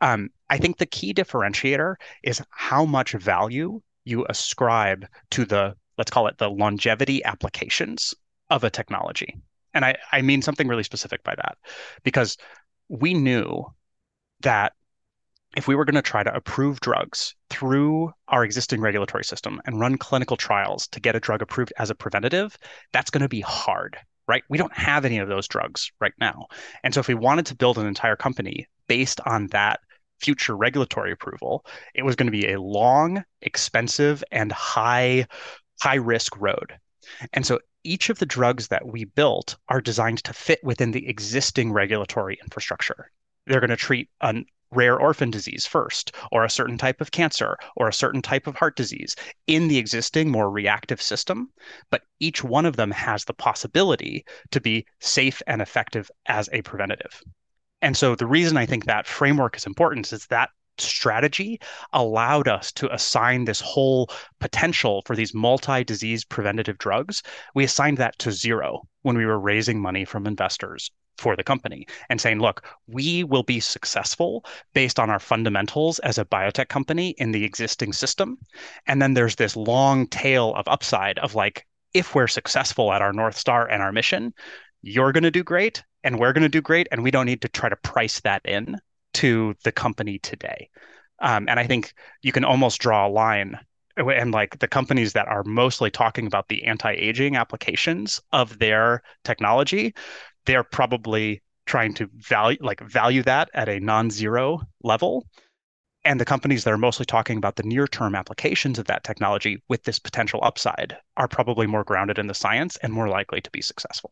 Um, 0.00 0.30
I 0.50 0.58
think 0.58 0.78
the 0.78 0.86
key 0.86 1.14
differentiator 1.14 1.94
is 2.22 2.42
how 2.50 2.84
much 2.84 3.12
value 3.12 3.80
you 4.04 4.26
ascribe 4.28 5.06
to 5.30 5.44
the, 5.44 5.76
let's 5.96 6.10
call 6.10 6.26
it 6.26 6.38
the 6.38 6.50
longevity 6.50 7.22
applications 7.24 8.14
of 8.50 8.64
a 8.64 8.70
technology. 8.70 9.36
And 9.74 9.84
I, 9.84 9.96
I 10.10 10.22
mean 10.22 10.42
something 10.42 10.68
really 10.68 10.82
specific 10.82 11.22
by 11.22 11.34
that, 11.36 11.56
because 12.02 12.36
we 12.88 13.14
knew 13.14 13.64
that 14.40 14.72
if 15.56 15.68
we 15.68 15.74
were 15.74 15.84
going 15.84 15.94
to 15.94 16.02
try 16.02 16.22
to 16.22 16.34
approve 16.34 16.80
drugs 16.80 17.34
through 17.50 18.12
our 18.28 18.44
existing 18.44 18.80
regulatory 18.80 19.24
system 19.24 19.60
and 19.66 19.80
run 19.80 19.98
clinical 19.98 20.36
trials 20.36 20.88
to 20.88 21.00
get 21.00 21.16
a 21.16 21.20
drug 21.20 21.42
approved 21.42 21.72
as 21.78 21.90
a 21.90 21.94
preventative, 21.94 22.56
that's 22.92 23.10
going 23.10 23.22
to 23.22 23.28
be 23.28 23.40
hard, 23.40 23.98
right? 24.26 24.42
We 24.48 24.58
don't 24.58 24.76
have 24.76 25.04
any 25.04 25.18
of 25.18 25.28
those 25.28 25.48
drugs 25.48 25.90
right 26.00 26.14
now. 26.20 26.46
And 26.82 26.94
so 26.94 27.00
if 27.00 27.08
we 27.08 27.14
wanted 27.14 27.46
to 27.46 27.54
build 27.54 27.78
an 27.78 27.86
entire 27.86 28.16
company 28.16 28.66
based 28.88 29.20
on 29.26 29.48
that 29.48 29.80
future 30.20 30.56
regulatory 30.56 31.12
approval, 31.12 31.66
it 31.94 32.04
was 32.04 32.16
going 32.16 32.28
to 32.28 32.32
be 32.32 32.52
a 32.52 32.60
long, 32.60 33.24
expensive, 33.42 34.24
and 34.30 34.52
high 34.52 35.26
high 35.82 35.96
risk 35.96 36.36
road. 36.38 36.78
And 37.32 37.44
so 37.44 37.58
each 37.84 38.08
of 38.08 38.20
the 38.20 38.26
drugs 38.26 38.68
that 38.68 38.86
we 38.86 39.04
built 39.04 39.56
are 39.68 39.80
designed 39.80 40.22
to 40.24 40.32
fit 40.32 40.60
within 40.62 40.92
the 40.92 41.08
existing 41.08 41.72
regulatory 41.72 42.38
infrastructure. 42.40 43.10
They're 43.46 43.60
going 43.60 43.70
to 43.70 43.76
treat 43.76 44.08
an 44.20 44.44
rare 44.72 44.98
orphan 44.98 45.30
disease 45.30 45.66
first, 45.66 46.12
or 46.32 46.44
a 46.44 46.50
certain 46.50 46.78
type 46.78 47.00
of 47.00 47.10
cancer, 47.10 47.56
or 47.76 47.88
a 47.88 47.92
certain 47.92 48.22
type 48.22 48.46
of 48.46 48.56
heart 48.56 48.74
disease 48.76 49.14
in 49.46 49.68
the 49.68 49.78
existing, 49.78 50.30
more 50.30 50.50
reactive 50.50 51.00
system. 51.00 51.50
But 51.90 52.02
each 52.20 52.42
one 52.42 52.66
of 52.66 52.76
them 52.76 52.90
has 52.90 53.24
the 53.24 53.34
possibility 53.34 54.24
to 54.50 54.60
be 54.60 54.86
safe 55.00 55.42
and 55.46 55.62
effective 55.62 56.10
as 56.26 56.48
a 56.52 56.62
preventative. 56.62 57.22
And 57.80 57.96
so 57.96 58.14
the 58.14 58.26
reason 58.26 58.56
I 58.56 58.66
think 58.66 58.86
that 58.86 59.06
framework 59.06 59.56
is 59.56 59.66
important 59.66 60.12
is 60.12 60.26
that 60.26 60.50
strategy 60.78 61.60
allowed 61.92 62.48
us 62.48 62.72
to 62.72 62.92
assign 62.92 63.44
this 63.44 63.60
whole 63.60 64.08
potential 64.40 65.02
for 65.04 65.14
these 65.14 65.34
multi-disease 65.34 66.24
preventative 66.24 66.78
drugs. 66.78 67.22
We 67.54 67.64
assigned 67.64 67.98
that 67.98 68.18
to 68.20 68.32
zero 68.32 68.82
when 69.02 69.16
we 69.16 69.26
were 69.26 69.38
raising 69.38 69.80
money 69.80 70.04
from 70.04 70.26
investors 70.26 70.90
for 71.18 71.36
the 71.36 71.44
company 71.44 71.86
and 72.08 72.20
saying, 72.20 72.40
look, 72.40 72.64
we 72.86 73.24
will 73.24 73.42
be 73.42 73.60
successful 73.60 74.44
based 74.74 74.98
on 74.98 75.10
our 75.10 75.18
fundamentals 75.18 75.98
as 76.00 76.18
a 76.18 76.24
biotech 76.24 76.68
company 76.68 77.10
in 77.18 77.32
the 77.32 77.44
existing 77.44 77.92
system. 77.92 78.38
And 78.86 79.00
then 79.00 79.14
there's 79.14 79.36
this 79.36 79.56
long 79.56 80.06
tail 80.08 80.54
of 80.54 80.66
upside 80.68 81.18
of 81.20 81.34
like, 81.34 81.66
if 81.94 82.14
we're 82.14 82.28
successful 82.28 82.92
at 82.92 83.02
our 83.02 83.12
North 83.12 83.36
Star 83.36 83.68
and 83.68 83.82
our 83.82 83.92
mission, 83.92 84.32
you're 84.80 85.12
going 85.12 85.22
to 85.22 85.30
do 85.30 85.44
great 85.44 85.82
and 86.02 86.18
we're 86.18 86.32
going 86.32 86.42
to 86.42 86.48
do 86.48 86.62
great. 86.62 86.88
And 86.90 87.02
we 87.02 87.10
don't 87.10 87.26
need 87.26 87.42
to 87.42 87.48
try 87.48 87.68
to 87.68 87.76
price 87.76 88.20
that 88.20 88.42
in 88.44 88.78
to 89.14 89.54
the 89.62 89.72
company 89.72 90.18
today. 90.18 90.70
Um, 91.20 91.48
and 91.48 91.60
I 91.60 91.66
think 91.66 91.92
you 92.22 92.32
can 92.32 92.44
almost 92.44 92.80
draw 92.80 93.06
a 93.06 93.10
line 93.10 93.58
and 93.96 94.32
like 94.32 94.58
the 94.58 94.68
companies 94.68 95.12
that 95.12 95.28
are 95.28 95.44
mostly 95.44 95.90
talking 95.90 96.26
about 96.26 96.48
the 96.48 96.64
anti-aging 96.64 97.36
applications 97.36 98.20
of 98.32 98.58
their 98.58 99.02
technology 99.22 99.94
they're 100.46 100.64
probably 100.64 101.42
trying 101.66 101.94
to 101.94 102.08
value 102.14 102.58
like 102.60 102.80
value 102.80 103.22
that 103.22 103.50
at 103.54 103.68
a 103.68 103.80
non-zero 103.80 104.60
level. 104.82 105.26
And 106.04 106.20
the 106.20 106.24
companies 106.24 106.64
that 106.64 106.72
are 106.72 106.78
mostly 106.78 107.06
talking 107.06 107.38
about 107.38 107.54
the 107.54 107.62
near 107.62 107.86
term 107.86 108.16
applications 108.16 108.78
of 108.80 108.86
that 108.86 109.04
technology 109.04 109.62
with 109.68 109.84
this 109.84 110.00
potential 110.00 110.40
upside 110.42 110.96
are 111.16 111.28
probably 111.28 111.68
more 111.68 111.84
grounded 111.84 112.18
in 112.18 112.26
the 112.26 112.34
science 112.34 112.76
and 112.82 112.92
more 112.92 113.08
likely 113.08 113.40
to 113.40 113.50
be 113.50 113.62
successful. 113.62 114.10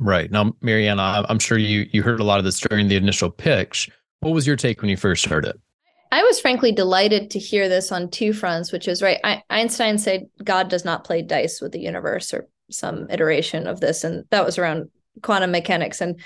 Right. 0.00 0.30
Now 0.30 0.52
maryanna 0.62 1.24
i'm 1.28 1.38
sure 1.38 1.58
you 1.58 1.86
you 1.92 2.02
heard 2.02 2.20
a 2.20 2.24
lot 2.24 2.38
of 2.38 2.44
this 2.44 2.60
during 2.60 2.88
the 2.88 2.96
initial 2.96 3.30
pitch. 3.30 3.88
What 4.20 4.34
was 4.34 4.46
your 4.46 4.56
take 4.56 4.80
when 4.80 4.90
you 4.90 4.96
first 4.96 5.26
heard 5.26 5.44
it? 5.44 5.60
I 6.14 6.22
was 6.22 6.40
frankly 6.40 6.70
delighted 6.70 7.30
to 7.32 7.40
hear 7.40 7.68
this 7.68 7.90
on 7.90 8.08
two 8.08 8.32
fronts, 8.32 8.70
which 8.70 8.86
is 8.86 9.02
right. 9.02 9.18
I, 9.24 9.42
Einstein 9.50 9.98
said 9.98 10.28
God 10.44 10.68
does 10.68 10.84
not 10.84 11.02
play 11.02 11.22
dice 11.22 11.60
with 11.60 11.72
the 11.72 11.80
universe, 11.80 12.32
or 12.32 12.46
some 12.70 13.08
iteration 13.10 13.66
of 13.66 13.80
this, 13.80 14.04
and 14.04 14.24
that 14.30 14.44
was 14.44 14.56
around 14.56 14.90
quantum 15.22 15.50
mechanics. 15.50 16.00
And 16.00 16.20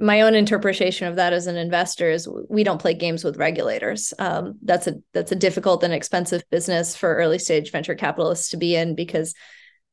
my 0.00 0.22
own 0.22 0.34
interpretation 0.34 1.06
of 1.06 1.16
that 1.16 1.32
as 1.32 1.46
an 1.46 1.56
investor 1.56 2.10
is 2.10 2.28
we 2.48 2.64
don't 2.64 2.80
play 2.80 2.94
games 2.94 3.22
with 3.22 3.36
regulators. 3.36 4.12
Um, 4.18 4.58
that's 4.62 4.88
a 4.88 4.94
that's 5.14 5.30
a 5.30 5.36
difficult 5.36 5.84
and 5.84 5.94
expensive 5.94 6.42
business 6.50 6.96
for 6.96 7.14
early 7.14 7.38
stage 7.38 7.70
venture 7.70 7.94
capitalists 7.94 8.50
to 8.50 8.56
be 8.56 8.74
in 8.74 8.94
because 8.96 9.34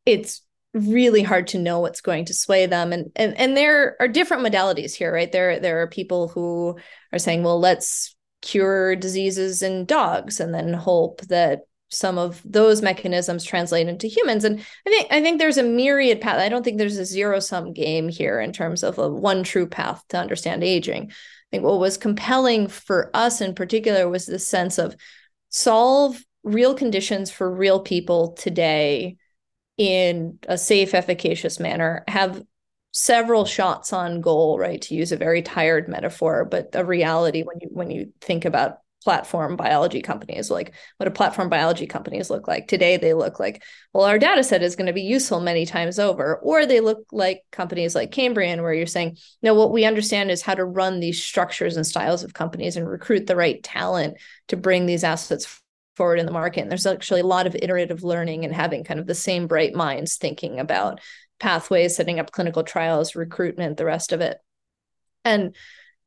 it's 0.06 0.42
really 0.74 1.24
hard 1.24 1.48
to 1.48 1.60
know 1.60 1.80
what's 1.80 2.02
going 2.02 2.26
to 2.26 2.34
sway 2.34 2.66
them 2.66 2.92
and 2.92 3.10
and 3.16 3.34
and 3.40 3.56
there 3.56 3.96
are 4.02 4.10
different 4.10 4.46
modalities 4.46 4.94
here 4.94 5.12
right 5.12 5.32
there 5.32 5.58
there 5.58 5.82
are 5.82 5.88
people 5.88 6.28
who 6.28 6.78
are 7.14 7.20
saying 7.20 7.44
well 7.44 7.58
let's 7.58 8.14
cure 8.42 8.94
diseases 8.94 9.62
in 9.64 9.86
dogs 9.86 10.42
and 10.42 10.54
then 10.54 10.74
hope 10.74 11.22
that 11.22 11.62
some 11.90 12.18
of 12.18 12.42
those 12.44 12.82
mechanisms 12.82 13.44
translate 13.44 13.88
into 13.88 14.08
humans. 14.08 14.44
And 14.44 14.60
i 14.60 14.90
think 14.90 15.08
i 15.12 15.22
think 15.22 15.40
there's 15.40 15.58
a 15.58 15.64
myriad 15.64 16.22
path. 16.22 16.40
I 16.40 16.50
don't 16.50 16.64
think 16.64 16.78
there's 16.78 16.98
a 16.98 17.06
zero 17.06 17.40
sum 17.40 17.74
game 17.74 18.10
here 18.10 18.40
in 18.40 18.52
terms 18.54 18.84
of 18.84 18.98
a 18.98 19.10
one 19.10 19.44
true 19.44 19.68
path 19.68 20.04
to 20.10 20.18
understand 20.18 20.64
aging. 20.64 21.12
I 21.12 21.48
think 21.52 21.64
what 21.64 21.80
was 21.80 21.98
compelling 21.98 22.68
for 22.68 23.12
us 23.14 23.42
in 23.42 23.56
particular 23.56 24.10
was 24.10 24.26
the 24.26 24.40
sense 24.40 24.78
of 24.78 24.96
solve 25.50 26.24
real 26.44 26.74
conditions 26.74 27.32
for 27.32 27.52
real 27.52 27.80
people 27.80 28.34
today 28.34 29.18
in 29.78 30.40
a 30.48 30.58
safe 30.58 30.94
efficacious 30.94 31.60
manner 31.60 32.04
have 32.08 32.42
several 32.94 33.44
shots 33.44 33.92
on 33.92 34.22
goal, 34.22 34.58
right? 34.58 34.82
To 34.84 34.96
use 34.96 35.12
a 35.12 35.18
very 35.18 35.42
tired 35.42 35.90
metaphor, 35.90 36.46
but 36.46 36.70
a 36.74 36.86
reality 36.86 37.44
when 37.44 37.60
you 37.60 37.68
when 37.72 37.92
you 37.92 38.14
think 38.22 38.46
about 38.46 38.78
platform 39.06 39.56
biology 39.56 40.02
companies, 40.02 40.50
like 40.50 40.74
what 40.98 41.06
do 41.06 41.12
platform 41.12 41.48
biology 41.48 41.86
companies 41.86 42.30
look 42.30 42.48
like? 42.48 42.68
Today 42.68 42.98
they 42.98 43.14
look 43.14 43.40
like, 43.40 43.64
well, 43.94 44.04
our 44.04 44.18
data 44.18 44.44
set 44.44 44.64
is 44.64 44.76
going 44.76 44.88
to 44.88 44.94
be 44.94 45.04
useful 45.04 45.40
many 45.40 45.66
times 45.66 46.00
over. 46.00 46.38
Or 46.38 46.66
they 46.66 46.80
look 46.80 47.06
like 47.12 47.44
companies 47.52 47.94
like 47.94 48.12
Cambrian, 48.12 48.64
where 48.64 48.74
you're 48.74 48.88
saying, 48.88 49.18
no, 49.44 49.54
what 49.54 49.72
we 49.72 49.86
understand 49.86 50.32
is 50.32 50.42
how 50.42 50.56
to 50.56 50.66
run 50.66 51.00
these 51.00 51.24
structures 51.24 51.78
and 51.78 51.86
styles 51.86 52.24
of 52.24 52.34
companies 52.34 52.76
and 52.76 52.90
recruit 52.90 53.28
the 53.28 53.36
right 53.36 53.64
talent 53.64 54.18
to 54.48 54.58
bring 54.58 54.88
these 54.88 55.04
assets 55.04 55.62
forward 55.96 56.20
in 56.20 56.26
the 56.26 56.32
market. 56.32 56.62
And 56.62 56.72
there's 56.72 56.88
actually 56.88 57.22
a 57.22 57.28
lot 57.28 57.48
of 57.48 57.56
iterative 57.56 58.04
learning 58.04 58.44
and 58.44 58.54
having 58.54 58.84
kind 58.84 59.00
of 59.00 59.06
the 59.06 59.16
same 59.16 59.46
bright 59.46 59.76
minds 59.76 60.18
thinking 60.18 60.60
about 60.60 61.00
pathways, 61.40 61.96
setting 61.96 62.20
up 62.20 62.32
clinical 62.32 62.64
trials, 62.64 63.16
recruitment, 63.16 63.78
the 63.78 63.86
rest 63.86 64.12
of 64.12 64.22
it. 64.22 64.40
And 65.24 65.56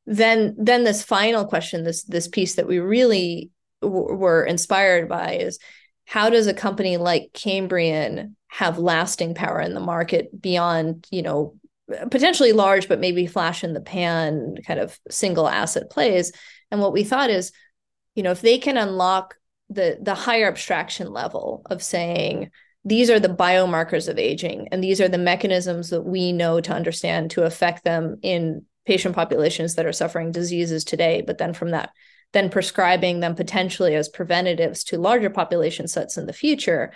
then 0.08 0.56
then 0.58 0.84
this 0.84 1.02
final 1.02 1.44
question, 1.44 1.84
this 1.84 2.02
this 2.04 2.28
piece 2.28 2.54
that 2.54 2.66
we 2.66 2.78
really 2.78 3.50
w- 3.82 4.14
were 4.14 4.42
inspired 4.42 5.06
by 5.06 5.34
is 5.34 5.58
how 6.06 6.30
does 6.30 6.46
a 6.46 6.54
company 6.54 6.96
like 6.96 7.30
Cambrian 7.34 8.34
have 8.46 8.78
lasting 8.78 9.34
power 9.34 9.60
in 9.60 9.74
the 9.74 9.80
market 9.80 10.30
beyond, 10.40 11.06
you 11.10 11.20
know, 11.20 11.56
potentially 12.10 12.52
large, 12.52 12.88
but 12.88 13.00
maybe 13.00 13.26
flash 13.26 13.62
in 13.62 13.74
the 13.74 13.82
pan 13.82 14.56
kind 14.66 14.80
of 14.80 14.98
single 15.10 15.46
asset 15.46 15.90
plays. 15.90 16.32
And 16.70 16.80
what 16.80 16.94
we 16.94 17.04
thought 17.04 17.28
is, 17.28 17.52
you 18.14 18.22
know, 18.22 18.30
if 18.30 18.40
they 18.40 18.56
can 18.56 18.78
unlock 18.78 19.36
the 19.68 19.98
the 20.00 20.14
higher 20.14 20.48
abstraction 20.48 21.12
level 21.12 21.60
of 21.66 21.82
saying, 21.82 22.50
these 22.82 23.10
are 23.10 23.20
the 23.20 23.28
biomarkers 23.28 24.08
of 24.08 24.18
aging 24.18 24.68
and 24.72 24.82
these 24.82 25.02
are 25.02 25.08
the 25.08 25.18
mechanisms 25.18 25.90
that 25.90 26.02
we 26.02 26.32
know 26.32 26.62
to 26.62 26.72
understand 26.72 27.32
to 27.32 27.42
affect 27.42 27.84
them 27.84 28.16
in 28.22 28.64
patient 28.88 29.14
populations 29.14 29.74
that 29.74 29.84
are 29.84 29.92
suffering 29.92 30.32
diseases 30.32 30.82
today 30.82 31.20
but 31.20 31.36
then 31.36 31.52
from 31.52 31.72
that 31.72 31.90
then 32.32 32.48
prescribing 32.48 33.20
them 33.20 33.34
potentially 33.34 33.94
as 33.94 34.08
preventatives 34.08 34.82
to 34.82 34.96
larger 34.96 35.28
population 35.28 35.86
sets 35.86 36.16
in 36.16 36.24
the 36.24 36.32
future 36.32 36.90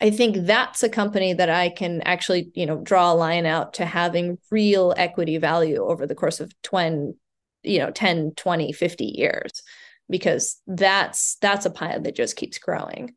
i 0.00 0.10
think 0.10 0.34
that's 0.46 0.82
a 0.82 0.88
company 0.88 1.32
that 1.32 1.48
i 1.48 1.68
can 1.68 2.02
actually 2.02 2.50
you 2.56 2.66
know 2.66 2.78
draw 2.78 3.12
a 3.12 3.14
line 3.14 3.46
out 3.46 3.74
to 3.74 3.86
having 3.86 4.36
real 4.50 4.92
equity 4.96 5.38
value 5.38 5.76
over 5.76 6.08
the 6.08 6.16
course 6.16 6.40
of 6.40 6.52
20 6.62 7.14
you 7.62 7.78
know 7.78 7.92
10 7.92 8.32
20 8.34 8.72
50 8.72 9.04
years 9.04 9.62
because 10.10 10.60
that's 10.66 11.36
that's 11.40 11.66
a 11.66 11.70
pie 11.70 11.98
that 11.98 12.16
just 12.16 12.34
keeps 12.34 12.58
growing 12.58 13.14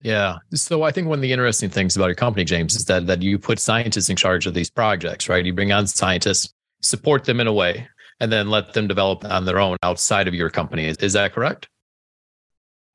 yeah. 0.00 0.36
So 0.54 0.84
I 0.84 0.92
think 0.92 1.08
one 1.08 1.18
of 1.18 1.22
the 1.22 1.32
interesting 1.32 1.70
things 1.70 1.96
about 1.96 2.06
your 2.06 2.14
company, 2.14 2.44
James, 2.44 2.76
is 2.76 2.84
that 2.84 3.06
that 3.08 3.22
you 3.22 3.38
put 3.38 3.58
scientists 3.58 4.08
in 4.08 4.16
charge 4.16 4.46
of 4.46 4.54
these 4.54 4.70
projects, 4.70 5.28
right? 5.28 5.44
You 5.44 5.52
bring 5.52 5.72
on 5.72 5.86
scientists, 5.86 6.54
support 6.80 7.24
them 7.24 7.40
in 7.40 7.46
a 7.46 7.52
way, 7.52 7.88
and 8.20 8.32
then 8.32 8.50
let 8.50 8.72
them 8.72 8.86
develop 8.86 9.24
on 9.24 9.44
their 9.44 9.58
own 9.58 9.76
outside 9.82 10.28
of 10.28 10.34
your 10.34 10.50
company. 10.50 10.86
Is, 10.86 10.96
is 10.98 11.12
that 11.14 11.32
correct? 11.32 11.68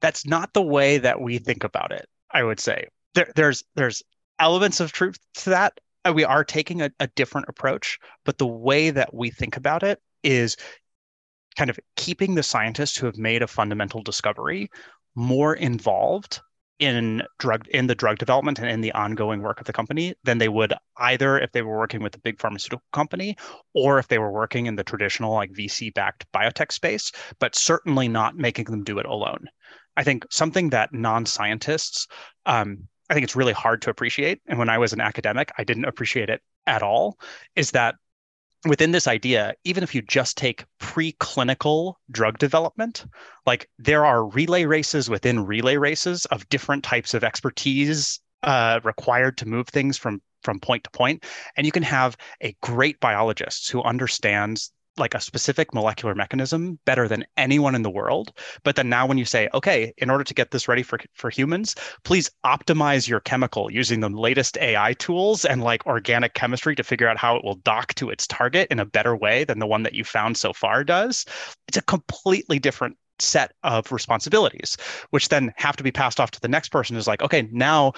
That's 0.02 0.26
not 0.26 0.54
the 0.54 0.62
way 0.62 0.98
that 0.98 1.22
we 1.22 1.38
think 1.38 1.64
about 1.64 1.92
it. 1.92 2.08
I 2.32 2.44
would 2.44 2.60
say 2.60 2.88
there, 3.14 3.32
there's 3.36 3.64
there's 3.76 4.04
elements 4.40 4.80
of 4.80 4.92
truth 4.92 5.18
to 5.36 5.52
that. 5.52 5.80
We 6.14 6.26
are 6.26 6.44
taking 6.44 6.82
a, 6.82 6.92
a 7.00 7.08
different 7.08 7.48
approach, 7.48 8.00
but 8.26 8.38
the 8.38 8.48
way 8.48 8.90
that 8.90 9.14
we 9.14 9.30
think 9.30 9.56
about 9.56 9.84
it 9.84 10.02
is 10.24 10.58
kind 11.56 11.70
of 11.70 11.80
keeping 11.96 12.36
the 12.36 12.44
scientists 12.44 12.98
who 12.98 13.06
have 13.06 13.18
made 13.18 13.42
a 13.42 13.48
fundamental 13.48 14.02
discovery 14.02 14.70
more 15.16 15.54
involved 15.54 16.42
in 16.80 17.24
drug 17.40 17.68
in 17.70 17.88
the 17.88 17.96
drug 17.96 18.18
development 18.18 18.60
and 18.60 18.70
in 18.70 18.82
the 18.82 18.92
ongoing 18.94 19.42
work 19.42 19.60
of 19.60 19.66
the 19.66 19.74
company 19.74 20.14
than 20.24 20.38
they 20.38 20.50
would 20.50 20.74
either 20.98 21.40
if 21.40 21.52
they 21.52 21.62
were 21.62 21.78
working 21.78 22.02
with 22.02 22.16
a 22.16 22.20
big 22.20 22.40
pharmaceutical 22.40 22.84
company 22.92 23.36
or 23.74 24.00
if 24.00 24.08
they 24.08 24.20
were 24.20 24.32
working 24.32 24.66
in 24.66 24.76
the 24.76 24.84
traditional 24.84 25.34
like 25.34 25.52
VC 25.52 25.94
backed 25.94 26.26
biotech 26.34 26.72
space, 26.72 27.12
but 27.40 27.56
certainly 27.56 28.08
not 28.08 28.36
making 28.36 28.66
them 28.66 28.84
do 28.84 29.00
it 29.00 29.06
alone. 29.06 29.48
I 29.96 30.04
think 30.04 30.26
something 30.32 30.72
that 30.72 30.94
non-scientists 30.94 32.08
um, 32.46 32.88
I 33.10 33.14
think 33.14 33.26
it's 33.26 33.36
really 33.36 33.54
hard 33.54 33.82
to 33.84 33.90
appreciate. 33.90 34.42
And 34.48 34.58
when 34.58 34.70
I 34.70 34.78
was 34.78 34.94
an 34.94 35.02
academic, 35.02 35.52
I 35.58 35.64
didn't 35.64 35.86
appreciate 35.86 36.30
it 36.30 36.42
at 36.66 36.82
all, 36.82 37.20
is 37.56 37.72
that 37.72 37.96
within 38.66 38.92
this 38.92 39.08
idea, 39.08 39.54
even 39.64 39.84
if 39.84 39.94
you 39.94 40.02
just 40.02 40.38
take 40.38 40.66
preclinical 40.80 41.96
drug 42.12 42.38
development, 42.38 43.06
like 43.46 43.70
there 43.78 44.06
are 44.06 44.26
relay 44.26 44.66
races 44.66 45.10
within 45.10 45.46
relay 45.46 45.78
races 45.78 46.26
of 46.26 46.48
different 46.50 46.84
types 46.84 47.14
of 47.14 47.24
expertise 47.24 48.20
uh, 48.44 48.80
required 48.84 49.38
to 49.38 49.48
move 49.48 49.68
things 49.68 49.98
from 49.98 50.22
from 50.44 50.60
point 50.60 50.84
to 50.84 50.90
point, 50.92 51.24
and 51.56 51.66
you 51.66 51.72
can 51.72 51.84
have 51.84 52.18
a 52.42 52.56
great 52.62 53.00
biologist 53.00 53.72
who 53.72 53.82
understands 53.84 54.72
like 54.98 55.16
a 55.16 55.20
specific 55.20 55.74
molecular 55.74 56.14
mechanism 56.16 56.80
better 56.86 57.08
than 57.08 57.26
anyone 57.38 57.76
in 57.76 57.82
the 57.82 57.90
world. 57.90 58.32
But 58.64 58.76
then 58.76 58.90
now 58.90 59.06
when 59.08 59.18
you 59.18 59.26
say, 59.26 59.50
okay, 59.54 59.94
in 59.98 60.10
order 60.10 60.24
to 60.24 60.34
get 60.34 60.52
this 60.52 60.68
ready 60.68 60.84
for, 60.84 61.00
for 61.14 61.30
humans, 61.30 61.76
please 62.04 62.30
optimize 62.46 63.08
your 63.08 63.20
chemical 63.20 63.72
using 63.72 64.00
the 64.00 64.10
latest 64.10 64.58
AI 64.58 64.94
tools 64.94 65.46
and 65.46 65.64
like 65.64 65.86
organic 65.86 66.34
chemistry 66.34 66.76
to 66.76 66.84
figure 66.84 67.08
out 67.08 67.18
how 67.18 67.36
it 67.36 67.44
will 67.44 67.56
dock 67.56 67.94
to 67.96 68.10
its 68.10 68.28
target 68.28 68.68
in 68.70 68.80
a 68.80 68.86
better 68.86 69.16
way 69.16 69.44
than 69.44 69.60
the 69.60 69.68
one 69.68 69.84
that 69.84 69.94
you 69.94 70.04
found 70.04 70.38
so 70.38 70.54
far 70.54 70.84
does. 70.84 71.26
It's 71.68 71.78
a 71.78 71.82
completely 71.82 72.60
different 72.60 72.98
set 73.20 73.54
of 73.64 73.92
responsibilities, 73.92 74.78
which 75.12 75.30
then 75.30 75.54
have 75.56 75.76
to 75.78 75.84
be 75.84 75.92
passed 75.92 76.20
off 76.20 76.32
to 76.32 76.42
the 76.42 76.48
next 76.48 76.70
person 76.70 76.96
who's 76.96 77.08
like, 77.08 77.22
okay, 77.22 77.48
now 77.52 77.94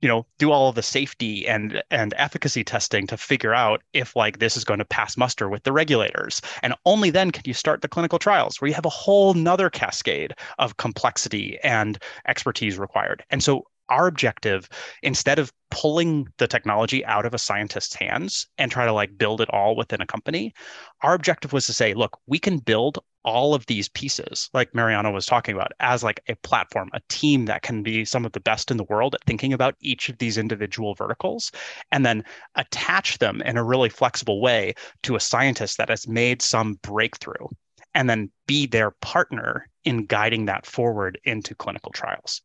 you 0.00 0.08
know 0.08 0.26
do 0.38 0.50
all 0.50 0.68
of 0.68 0.74
the 0.74 0.82
safety 0.82 1.46
and 1.46 1.82
and 1.90 2.14
efficacy 2.16 2.64
testing 2.64 3.06
to 3.06 3.16
figure 3.16 3.54
out 3.54 3.82
if 3.92 4.16
like 4.16 4.38
this 4.38 4.56
is 4.56 4.64
going 4.64 4.78
to 4.78 4.84
pass 4.84 5.16
muster 5.16 5.48
with 5.48 5.62
the 5.64 5.72
regulators. 5.72 6.40
And 6.62 6.74
only 6.84 7.10
then 7.10 7.30
can 7.30 7.42
you 7.46 7.54
start 7.54 7.82
the 7.82 7.88
clinical 7.88 8.18
trials 8.18 8.60
where 8.60 8.68
you 8.68 8.74
have 8.74 8.86
a 8.86 8.90
whole 8.90 9.34
nother 9.34 9.70
cascade 9.70 10.34
of 10.58 10.76
complexity 10.76 11.58
and 11.62 11.98
expertise 12.26 12.78
required. 12.78 13.24
And 13.30 13.42
so 13.42 13.64
our 13.90 14.06
objective 14.06 14.68
instead 15.02 15.38
of 15.38 15.52
pulling 15.70 16.28
the 16.38 16.46
technology 16.46 17.04
out 17.04 17.26
of 17.26 17.34
a 17.34 17.38
scientist's 17.38 17.94
hands 17.94 18.46
and 18.56 18.70
try 18.70 18.86
to 18.86 18.92
like 18.92 19.18
build 19.18 19.40
it 19.40 19.50
all 19.50 19.76
within 19.76 20.00
a 20.00 20.06
company 20.06 20.54
our 21.02 21.14
objective 21.14 21.52
was 21.52 21.66
to 21.66 21.72
say 21.72 21.92
look 21.92 22.18
we 22.26 22.38
can 22.38 22.58
build 22.58 23.00
all 23.24 23.54
of 23.54 23.66
these 23.66 23.88
pieces 23.88 24.48
like 24.54 24.72
maryanna 24.72 25.12
was 25.12 25.26
talking 25.26 25.54
about 25.54 25.72
as 25.80 26.02
like 26.02 26.20
a 26.28 26.34
platform 26.36 26.88
a 26.92 27.00
team 27.08 27.44
that 27.46 27.62
can 27.62 27.82
be 27.82 28.04
some 28.04 28.24
of 28.24 28.32
the 28.32 28.40
best 28.40 28.70
in 28.70 28.76
the 28.76 28.84
world 28.84 29.14
at 29.14 29.24
thinking 29.24 29.52
about 29.52 29.74
each 29.80 30.08
of 30.08 30.18
these 30.18 30.38
individual 30.38 30.94
verticals 30.94 31.52
and 31.92 32.04
then 32.04 32.24
attach 32.54 33.18
them 33.18 33.42
in 33.42 33.56
a 33.56 33.64
really 33.64 33.88
flexible 33.88 34.40
way 34.40 34.74
to 35.02 35.16
a 35.16 35.20
scientist 35.20 35.76
that 35.78 35.88
has 35.88 36.08
made 36.08 36.40
some 36.40 36.74
breakthrough 36.82 37.46
and 37.94 38.08
then 38.08 38.30
be 38.46 38.66
their 38.66 38.92
partner 39.02 39.68
in 39.84 40.06
guiding 40.06 40.46
that 40.46 40.64
forward 40.64 41.18
into 41.24 41.54
clinical 41.54 41.92
trials 41.92 42.42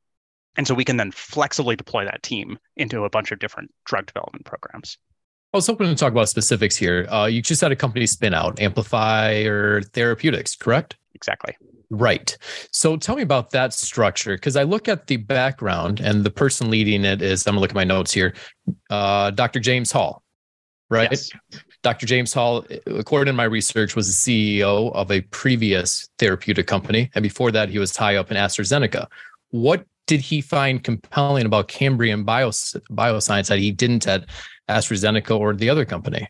and 0.58 0.68
so 0.68 0.74
we 0.74 0.86
can 0.86 0.98
then 0.98 1.12
flexibly 1.12 1.76
deploy 1.76 2.06
that 2.06 2.24
team 2.24 2.58
into 2.78 3.04
a 3.04 3.10
bunch 3.10 3.32
of 3.32 3.40
different 3.40 3.72
drug 3.86 4.06
development 4.06 4.46
programs. 4.46 4.98
I 5.56 5.58
was 5.58 5.68
hoping 5.68 5.88
to 5.88 5.96
talk 5.96 6.12
about 6.12 6.28
specifics 6.28 6.76
here. 6.76 7.08
Uh, 7.10 7.28
you 7.28 7.42
just 7.42 7.62
had 7.62 7.72
a 7.72 7.78
company 7.78 8.06
spin 8.08 8.34
out, 8.34 8.60
Amplifier 8.60 9.82
Therapeutics, 9.84 10.54
correct? 10.54 10.98
Exactly. 11.14 11.56
Right. 11.90 12.38
So 12.74 12.98
tell 12.98 13.16
me 13.16 13.22
about 13.22 13.52
that 13.52 13.72
structure 13.72 14.36
because 14.36 14.58
I 14.58 14.64
look 14.64 14.90
at 14.90 15.08
the 15.08 15.16
background 15.16 16.02
and 16.02 16.26
the 16.26 16.30
person 16.30 16.70
leading 16.70 17.06
it 17.06 17.22
is, 17.22 17.48
I'm 17.48 17.54
going 17.54 17.60
to 17.60 17.62
look 17.62 17.70
at 17.70 17.76
my 17.76 17.86
notes 17.86 18.12
here, 18.12 18.34
uh, 18.90 19.32
Dr. 19.32 19.62
James 19.62 19.94
Hall, 19.94 20.24
right? 20.90 21.10
Yes. 21.10 21.32
Dr. 21.84 22.06
James 22.06 22.34
Hall, 22.34 22.66
according 22.88 23.32
to 23.32 23.38
my 23.38 23.46
research, 23.46 23.96
was 23.96 24.08
the 24.26 24.58
CEO 24.58 24.94
of 24.94 25.10
a 25.10 25.22
previous 25.22 26.10
therapeutic 26.20 26.68
company. 26.68 27.10
And 27.16 27.24
before 27.24 27.52
that, 27.52 27.70
he 27.70 27.80
was 27.80 27.96
high 27.96 28.18
up 28.18 28.30
in 28.30 28.36
AstraZeneca. 28.36 29.08
What 29.52 29.86
did 30.08 30.20
he 30.20 30.42
find 30.42 30.84
compelling 30.84 31.46
about 31.46 31.68
Cambrian 31.68 32.24
Bios- 32.26 32.76
Bioscience 32.92 33.48
that 33.48 33.60
he 33.60 33.72
didn't 33.72 34.06
at 34.08 34.26
AstraZeneca 34.70 35.38
or 35.38 35.54
the 35.54 35.70
other 35.70 35.86
company? 35.86 36.28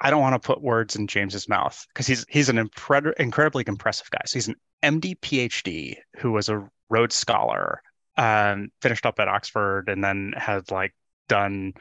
I 0.00 0.10
don't 0.10 0.20
want 0.20 0.40
to 0.40 0.44
put 0.44 0.60
words 0.60 0.96
in 0.96 1.06
James's 1.06 1.48
mouth 1.48 1.86
because 1.88 2.08
he's 2.08 2.26
he's 2.28 2.48
an 2.48 2.56
impre- 2.56 3.14
incredibly 3.18 3.64
impressive 3.66 4.10
guy. 4.10 4.20
So 4.26 4.34
he's 4.34 4.48
an 4.48 4.56
MD 4.82 5.18
PhD 5.20 5.96
who 6.16 6.32
was 6.32 6.48
a 6.48 6.68
Rhodes 6.90 7.14
Scholar, 7.14 7.82
um, 8.16 8.70
finished 8.82 9.06
up 9.06 9.20
at 9.20 9.28
Oxford, 9.28 9.88
and 9.88 10.02
then 10.02 10.34
had 10.36 10.70
like 10.72 10.92
done 11.28 11.74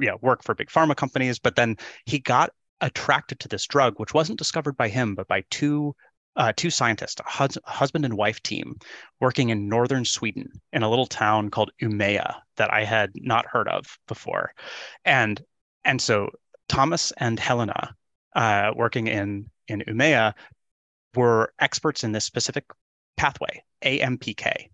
yeah 0.00 0.14
work 0.20 0.42
for 0.42 0.56
big 0.56 0.70
pharma 0.70 0.96
companies. 0.96 1.38
But 1.38 1.54
then 1.54 1.76
he 2.04 2.18
got 2.18 2.50
attracted 2.80 3.38
to 3.40 3.48
this 3.48 3.64
drug, 3.66 4.00
which 4.00 4.12
wasn't 4.12 4.38
discovered 4.38 4.76
by 4.76 4.88
him, 4.88 5.14
but 5.14 5.28
by 5.28 5.44
two 5.50 5.94
uh, 6.34 6.52
two 6.56 6.70
scientists, 6.70 7.20
a 7.20 7.30
hus- 7.30 7.58
husband 7.64 8.04
and 8.04 8.14
wife 8.14 8.42
team, 8.42 8.74
working 9.20 9.50
in 9.50 9.68
northern 9.68 10.04
Sweden 10.04 10.48
in 10.72 10.82
a 10.82 10.90
little 10.90 11.06
town 11.06 11.48
called 11.48 11.70
Umeå 11.80 12.41
that 12.56 12.72
I 12.72 12.84
had 12.84 13.10
not 13.14 13.46
heard 13.46 13.68
of 13.68 13.98
before, 14.08 14.52
and 15.04 15.42
and 15.84 16.00
so 16.00 16.30
Thomas 16.68 17.12
and 17.16 17.38
Helena, 17.38 17.94
uh, 18.34 18.72
working 18.74 19.08
in 19.08 19.50
in 19.68 19.82
Umeå, 19.88 20.32
were 21.14 21.52
experts 21.58 22.04
in 22.04 22.12
this 22.12 22.24
specific 22.24 22.64
pathway, 23.16 23.62
AMPK. 23.84 24.68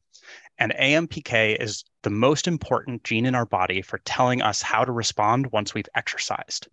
And 0.58 0.73
AMPK 0.73 1.61
is 1.61 1.85
the 2.02 2.11
most 2.11 2.49
important 2.49 3.04
gene 3.04 3.26
in 3.26 3.35
our 3.35 3.47
body 3.47 3.80
for 3.80 3.99
telling 3.99 4.42
us 4.42 4.61
how 4.61 4.85
to 4.85 4.92
respond 4.92 5.52
once 5.52 5.73
we've 5.73 5.88
exercised. 5.94 6.68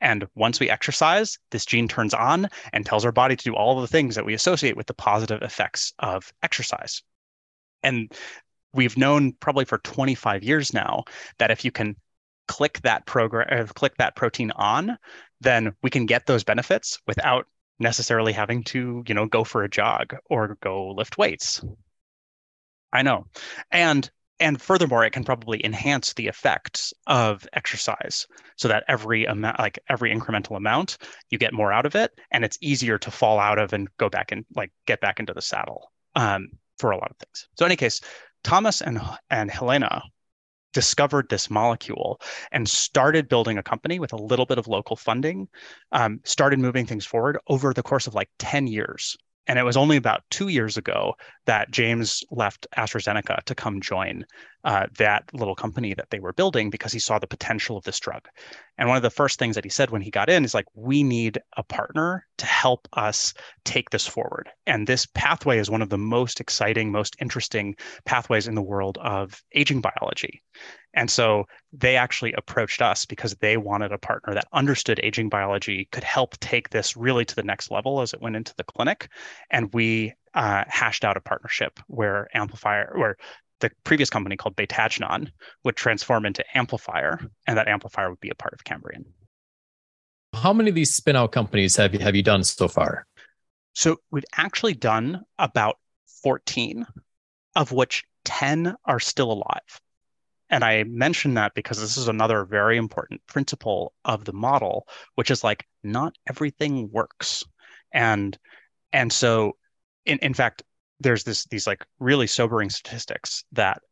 And 0.00 0.26
once 0.34 0.60
we 0.60 0.70
exercise, 0.70 1.38
this 1.50 1.66
gene 1.66 1.88
turns 1.88 2.14
on 2.14 2.48
and 2.72 2.86
tells 2.86 3.04
our 3.04 3.12
body 3.12 3.36
to 3.36 3.44
do 3.44 3.54
all 3.54 3.80
the 3.80 3.88
things 3.88 4.14
that 4.14 4.24
we 4.24 4.34
associate 4.34 4.76
with 4.76 4.86
the 4.86 4.94
positive 4.94 5.42
effects 5.42 5.92
of 5.98 6.32
exercise. 6.42 7.02
And 7.82 8.12
we've 8.74 8.96
known 8.96 9.32
probably 9.32 9.64
for 9.64 9.78
25 9.78 10.42
years 10.42 10.72
now 10.72 11.04
that 11.38 11.50
if 11.50 11.64
you 11.64 11.70
can 11.70 11.96
click 12.46 12.80
that 12.82 13.06
program 13.06 13.46
uh, 13.50 13.66
click 13.72 13.94
that 13.98 14.16
protein 14.16 14.50
on, 14.52 14.98
then 15.40 15.74
we 15.82 15.90
can 15.90 16.06
get 16.06 16.26
those 16.26 16.44
benefits 16.44 16.98
without 17.06 17.46
necessarily 17.78 18.32
having 18.32 18.64
to, 18.64 19.04
you 19.06 19.14
know, 19.14 19.26
go 19.26 19.44
for 19.44 19.62
a 19.62 19.70
jog 19.70 20.16
or 20.28 20.56
go 20.60 20.90
lift 20.90 21.18
weights. 21.18 21.62
I 22.92 23.02
know. 23.02 23.26
And 23.70 24.10
and 24.40 24.60
furthermore 24.60 25.04
it 25.04 25.12
can 25.12 25.24
probably 25.24 25.64
enhance 25.64 26.12
the 26.12 26.28
effects 26.28 26.92
of 27.06 27.46
exercise 27.52 28.26
so 28.56 28.68
that 28.68 28.84
every 28.88 29.24
amount 29.24 29.58
like 29.58 29.78
every 29.88 30.14
incremental 30.14 30.56
amount 30.56 30.98
you 31.30 31.38
get 31.38 31.52
more 31.52 31.72
out 31.72 31.86
of 31.86 31.94
it 31.94 32.12
and 32.30 32.44
it's 32.44 32.58
easier 32.60 32.98
to 32.98 33.10
fall 33.10 33.38
out 33.38 33.58
of 33.58 33.72
and 33.72 33.88
go 33.96 34.08
back 34.08 34.32
and 34.32 34.44
like 34.54 34.70
get 34.86 35.00
back 35.00 35.18
into 35.18 35.34
the 35.34 35.42
saddle 35.42 35.90
um, 36.14 36.48
for 36.78 36.92
a 36.92 36.96
lot 36.96 37.10
of 37.10 37.16
things 37.16 37.48
so 37.56 37.64
in 37.64 37.70
any 37.70 37.76
case 37.76 38.00
thomas 38.42 38.80
and 38.80 39.00
and 39.30 39.50
helena 39.50 40.02
discovered 40.72 41.28
this 41.28 41.48
molecule 41.50 42.20
and 42.52 42.68
started 42.68 43.28
building 43.28 43.58
a 43.58 43.62
company 43.62 43.98
with 43.98 44.12
a 44.12 44.16
little 44.16 44.46
bit 44.46 44.58
of 44.58 44.68
local 44.68 44.96
funding 44.96 45.48
um, 45.92 46.20
started 46.24 46.58
moving 46.58 46.86
things 46.86 47.06
forward 47.06 47.38
over 47.48 47.72
the 47.72 47.82
course 47.82 48.06
of 48.06 48.14
like 48.14 48.28
10 48.38 48.66
years 48.66 49.16
and 49.48 49.58
it 49.58 49.64
was 49.64 49.76
only 49.76 49.96
about 49.96 50.22
two 50.30 50.48
years 50.48 50.76
ago 50.76 51.14
that 51.46 51.70
James 51.70 52.22
left 52.30 52.66
AstraZeneca 52.76 53.42
to 53.44 53.54
come 53.54 53.80
join 53.80 54.24
uh, 54.64 54.86
that 54.98 55.24
little 55.32 55.54
company 55.54 55.94
that 55.94 56.10
they 56.10 56.20
were 56.20 56.34
building 56.34 56.68
because 56.68 56.92
he 56.92 56.98
saw 56.98 57.18
the 57.18 57.26
potential 57.26 57.78
of 57.78 57.84
this 57.84 57.98
drug. 57.98 58.28
And 58.76 58.88
one 58.88 58.98
of 58.98 59.02
the 59.02 59.10
first 59.10 59.38
things 59.38 59.54
that 59.54 59.64
he 59.64 59.70
said 59.70 59.88
when 59.88 60.02
he 60.02 60.10
got 60.10 60.28
in 60.28 60.44
is 60.44 60.52
like, 60.52 60.66
we 60.74 61.02
need 61.02 61.38
a 61.56 61.62
partner 61.62 62.26
to 62.36 62.46
help 62.46 62.86
us 62.92 63.32
take 63.64 63.88
this 63.88 64.06
forward. 64.06 64.50
And 64.66 64.86
this 64.86 65.06
pathway 65.06 65.58
is 65.58 65.70
one 65.70 65.82
of 65.82 65.88
the 65.88 65.98
most 65.98 66.40
exciting, 66.40 66.92
most 66.92 67.16
interesting 67.18 67.76
pathways 68.04 68.46
in 68.46 68.54
the 68.54 68.62
world 68.62 68.98
of 69.00 69.42
aging 69.54 69.80
biology. 69.80 70.42
And 70.94 71.10
so 71.10 71.44
they 71.72 71.96
actually 71.96 72.32
approached 72.32 72.82
us 72.82 73.04
because 73.04 73.34
they 73.36 73.56
wanted 73.56 73.92
a 73.92 73.98
partner 73.98 74.34
that 74.34 74.48
understood 74.52 75.00
aging 75.02 75.28
biology, 75.28 75.88
could 75.92 76.04
help 76.04 76.38
take 76.40 76.70
this 76.70 76.96
really 76.96 77.24
to 77.24 77.36
the 77.36 77.42
next 77.42 77.70
level 77.70 78.00
as 78.00 78.14
it 78.14 78.22
went 78.22 78.36
into 78.36 78.54
the 78.56 78.64
clinic. 78.64 79.08
And 79.50 79.72
we 79.72 80.14
uh, 80.34 80.64
hashed 80.66 81.04
out 81.04 81.16
a 81.16 81.20
partnership 81.20 81.78
where 81.86 82.28
Amplifier, 82.34 82.92
where 82.94 83.16
the 83.60 83.70
previous 83.84 84.10
company 84.10 84.36
called 84.36 84.56
Betagenon 84.56 85.30
would 85.64 85.76
transform 85.76 86.24
into 86.24 86.44
Amplifier, 86.54 87.20
and 87.46 87.58
that 87.58 87.68
Amplifier 87.68 88.10
would 88.10 88.20
be 88.20 88.30
a 88.30 88.34
part 88.34 88.54
of 88.54 88.64
Cambrian. 88.64 89.04
How 90.34 90.52
many 90.52 90.68
of 90.68 90.74
these 90.74 90.94
spin-out 90.94 91.32
companies 91.32 91.76
have 91.76 91.94
you 91.94 92.00
have 92.00 92.14
you 92.14 92.22
done 92.22 92.44
so 92.44 92.68
far? 92.68 93.06
So 93.72 93.96
we've 94.10 94.24
actually 94.36 94.74
done 94.74 95.22
about 95.38 95.78
14, 96.22 96.86
of 97.56 97.72
which 97.72 98.04
10 98.24 98.74
are 98.84 99.00
still 99.00 99.32
alive. 99.32 99.80
And 100.50 100.64
I 100.64 100.84
mention 100.84 101.34
that 101.34 101.54
because 101.54 101.80
this 101.80 101.96
is 101.96 102.08
another 102.08 102.44
very 102.44 102.76
important 102.76 103.20
principle 103.26 103.92
of 104.04 104.24
the 104.24 104.32
model, 104.32 104.88
which 105.14 105.30
is 105.30 105.44
like 105.44 105.66
not 105.82 106.14
everything 106.28 106.90
works. 106.90 107.44
And 107.92 108.36
and 108.92 109.12
so 109.12 109.56
in, 110.06 110.18
in 110.18 110.34
fact, 110.34 110.62
there's 111.00 111.24
this 111.24 111.44
these 111.46 111.66
like 111.66 111.84
really 111.98 112.26
sobering 112.26 112.70
statistics 112.70 113.44
that 113.52 113.82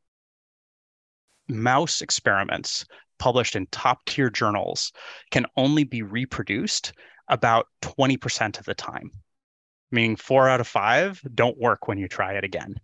mouse 1.49 2.01
experiments 2.01 2.87
published 3.19 3.57
in 3.57 3.67
top 3.67 4.05
tier 4.05 4.31
journals 4.31 4.93
can 5.31 5.47
only 5.57 5.85
be 5.85 6.03
reproduced 6.03 6.93
about 7.29 7.67
20% 7.83 8.59
of 8.59 8.65
the 8.65 8.75
time 8.75 9.11
meaning 9.91 10.17
four 10.17 10.49
out 10.49 10.61
of 10.61 10.67
five 10.67 11.23
don't 11.35 11.59
work 11.59 11.87
when 11.87 11.99
you 11.99 12.09
try 12.09 12.35
it 12.35 12.45
again 12.45 12.75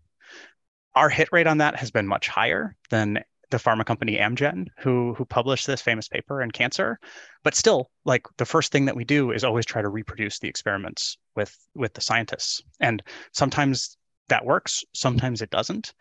our 0.95 1.09
hit 1.09 1.29
rate 1.33 1.47
on 1.47 1.59
that 1.59 1.77
has 1.77 1.91
been 1.91 2.07
much 2.07 2.29
higher 2.29 2.77
than 2.91 3.23
the 3.53 3.59
pharma 3.59 3.87
company 3.87 4.17
Amgen, 4.17 4.67
who 4.79 5.15
who 5.15 5.25
published 5.25 5.67
this 5.69 5.81
famous 5.81 6.09
paper 6.09 6.43
in 6.43 6.51
Cancer. 6.51 6.99
But 7.45 7.55
still, 7.55 7.91
like 8.05 8.27
the 8.39 8.45
first 8.45 8.73
thing 8.73 8.87
that 8.87 8.97
we 8.97 9.05
do 9.05 9.31
is 9.31 9.45
always 9.45 9.65
try 9.65 9.81
to 9.81 9.89
reproduce 9.89 10.41
the 10.41 10.49
experiments 10.49 11.19
with 11.37 11.57
with 11.77 11.95
the 11.95 12.01
scientists. 12.01 12.61
And 12.81 13.03
sometimes 13.33 13.97
that 14.29 14.45
works, 14.45 14.83
sometimes 14.95 15.43
it 15.43 15.51
doesn't. 15.51 15.95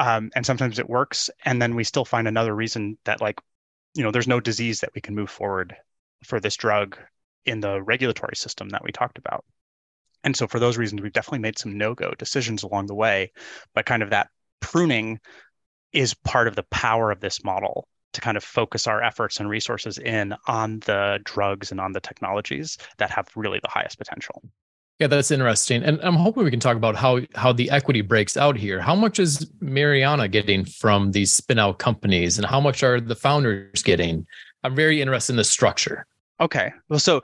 Um, 0.00 0.30
and 0.34 0.44
sometimes 0.44 0.80
it 0.80 0.88
works, 0.88 1.30
and 1.44 1.62
then 1.62 1.76
we 1.76 1.84
still 1.84 2.04
find 2.04 2.26
another 2.26 2.54
reason 2.54 2.98
that 3.04 3.20
like, 3.20 3.40
you 3.94 4.02
know, 4.02 4.10
there's 4.10 4.26
no 4.26 4.40
disease 4.40 4.80
that 4.80 4.90
we 4.94 5.00
can 5.00 5.14
move 5.14 5.30
forward 5.30 5.76
for 6.24 6.40
this 6.40 6.56
drug 6.56 6.98
in 7.46 7.60
the 7.60 7.80
regulatory 7.80 8.34
system 8.34 8.70
that 8.70 8.82
we 8.82 8.90
talked 8.90 9.18
about. 9.18 9.44
And 10.24 10.36
so 10.36 10.48
for 10.48 10.58
those 10.58 10.78
reasons, 10.78 11.00
we've 11.00 11.12
definitely 11.12 11.40
made 11.40 11.58
some 11.58 11.78
no-go 11.78 12.12
decisions 12.18 12.62
along 12.62 12.86
the 12.86 12.94
way, 12.94 13.30
but 13.74 13.86
kind 13.86 14.02
of 14.02 14.10
that 14.10 14.30
pruning 14.60 15.20
is 15.94 16.14
part 16.14 16.48
of 16.48 16.56
the 16.56 16.64
power 16.64 17.10
of 17.10 17.20
this 17.20 17.44
model 17.44 17.88
to 18.12 18.20
kind 18.20 18.36
of 18.36 18.44
focus 18.44 18.86
our 18.86 19.02
efforts 19.02 19.40
and 19.40 19.48
resources 19.48 19.98
in 19.98 20.34
on 20.46 20.80
the 20.80 21.20
drugs 21.24 21.70
and 21.70 21.80
on 21.80 21.92
the 21.92 22.00
technologies 22.00 22.78
that 22.98 23.10
have 23.10 23.28
really 23.34 23.60
the 23.62 23.68
highest 23.68 23.98
potential. 23.98 24.42
Yeah, 25.00 25.08
that's 25.08 25.32
interesting. 25.32 25.82
And 25.82 26.00
I'm 26.02 26.14
hoping 26.14 26.44
we 26.44 26.50
can 26.52 26.60
talk 26.60 26.76
about 26.76 26.94
how 26.94 27.20
how 27.34 27.52
the 27.52 27.68
equity 27.70 28.00
breaks 28.00 28.36
out 28.36 28.56
here. 28.56 28.80
How 28.80 28.94
much 28.94 29.18
is 29.18 29.44
Maryanna 29.60 30.30
getting 30.30 30.64
from 30.64 31.10
these 31.10 31.32
spin 31.32 31.58
out 31.58 31.78
companies 31.78 32.38
and 32.38 32.46
how 32.46 32.60
much 32.60 32.84
are 32.84 33.00
the 33.00 33.16
founders 33.16 33.82
getting? 33.82 34.24
I'm 34.62 34.76
very 34.76 35.02
interested 35.02 35.32
in 35.32 35.36
the 35.36 35.44
structure. 35.44 36.06
Okay. 36.40 36.72
Well, 36.88 37.00
so 37.00 37.22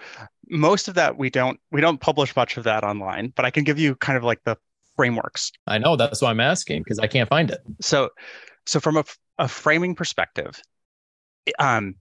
most 0.49 0.89
of 0.89 0.97
that 0.97 1.17
we 1.17 1.31
don't 1.31 1.61
we 1.71 1.81
don't 1.81 2.01
publish 2.01 2.35
much 2.35 2.57
of 2.57 2.65
that 2.65 2.83
online, 2.83 3.33
but 3.37 3.45
I 3.45 3.51
can 3.51 3.63
give 3.63 3.79
you 3.79 3.95
kind 3.95 4.19
of 4.19 4.25
like 4.25 4.43
the 4.45 4.57
frameworks. 4.97 5.53
I 5.69 5.79
know 5.79 5.95
that's 5.95 6.21
why 6.21 6.31
I'm 6.31 6.41
asking 6.41 6.83
because 6.83 6.99
I 6.99 7.07
can't 7.07 7.29
find 7.29 7.51
it. 7.51 7.61
So 7.81 8.11
so 8.71 8.79
from 8.81 8.97
a, 8.97 9.05
a 9.39 9.49
framing 9.49 9.95
perspective, 9.95 10.61
um 11.59 11.97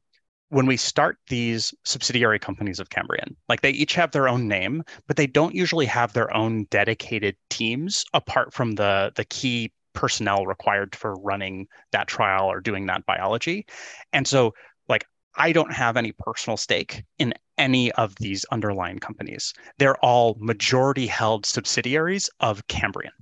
when 0.49 0.65
we 0.65 0.77
start 0.77 1.17
these 1.27 1.73
subsidiary 1.83 2.39
companies 2.39 2.79
of 2.79 2.89
Cambrian, 2.89 3.35
like 3.47 3.61
they 3.61 3.69
each 3.69 3.93
have 3.93 4.11
their 4.11 4.27
own 4.27 4.47
name, 4.47 4.83
but 5.07 5.15
they 5.15 5.27
don't 5.27 5.53
usually 5.53 5.85
have 5.85 6.13
their 6.13 6.35
own 6.35 6.65
dedicated 6.71 7.35
teams 7.49 8.03
apart 8.13 8.53
from 8.53 8.73
the 8.73 9.11
the 9.15 9.25
key 9.25 9.71
personnel 9.93 10.45
required 10.45 10.95
for 10.95 11.15
running 11.15 11.67
that 11.91 12.07
trial 12.07 12.45
or 12.45 12.61
doing 12.61 12.85
that 12.87 13.05
biology. 13.05 13.65
And 14.13 14.27
so 14.27 14.53
like 14.87 15.05
I 15.35 15.51
don't 15.51 15.73
have 15.73 15.97
any 15.97 16.11
personal 16.11 16.57
stake 16.57 17.03
in 17.17 17.33
any 17.57 17.91
of 17.93 18.15
these 18.15 18.45
underlying 18.51 18.99
companies. 18.99 19.53
They're 19.79 20.03
all 20.05 20.35
majority 20.39 21.07
held 21.07 21.45
subsidiaries 21.45 22.29
of 22.39 22.67
Cambrian. 22.67 23.13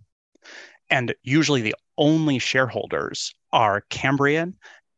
And 0.90 1.14
usually 1.24 1.62
the 1.62 1.76
only 1.98 2.40
shareholders 2.40 3.34
are 3.52 3.84
Cambrian 3.90 4.56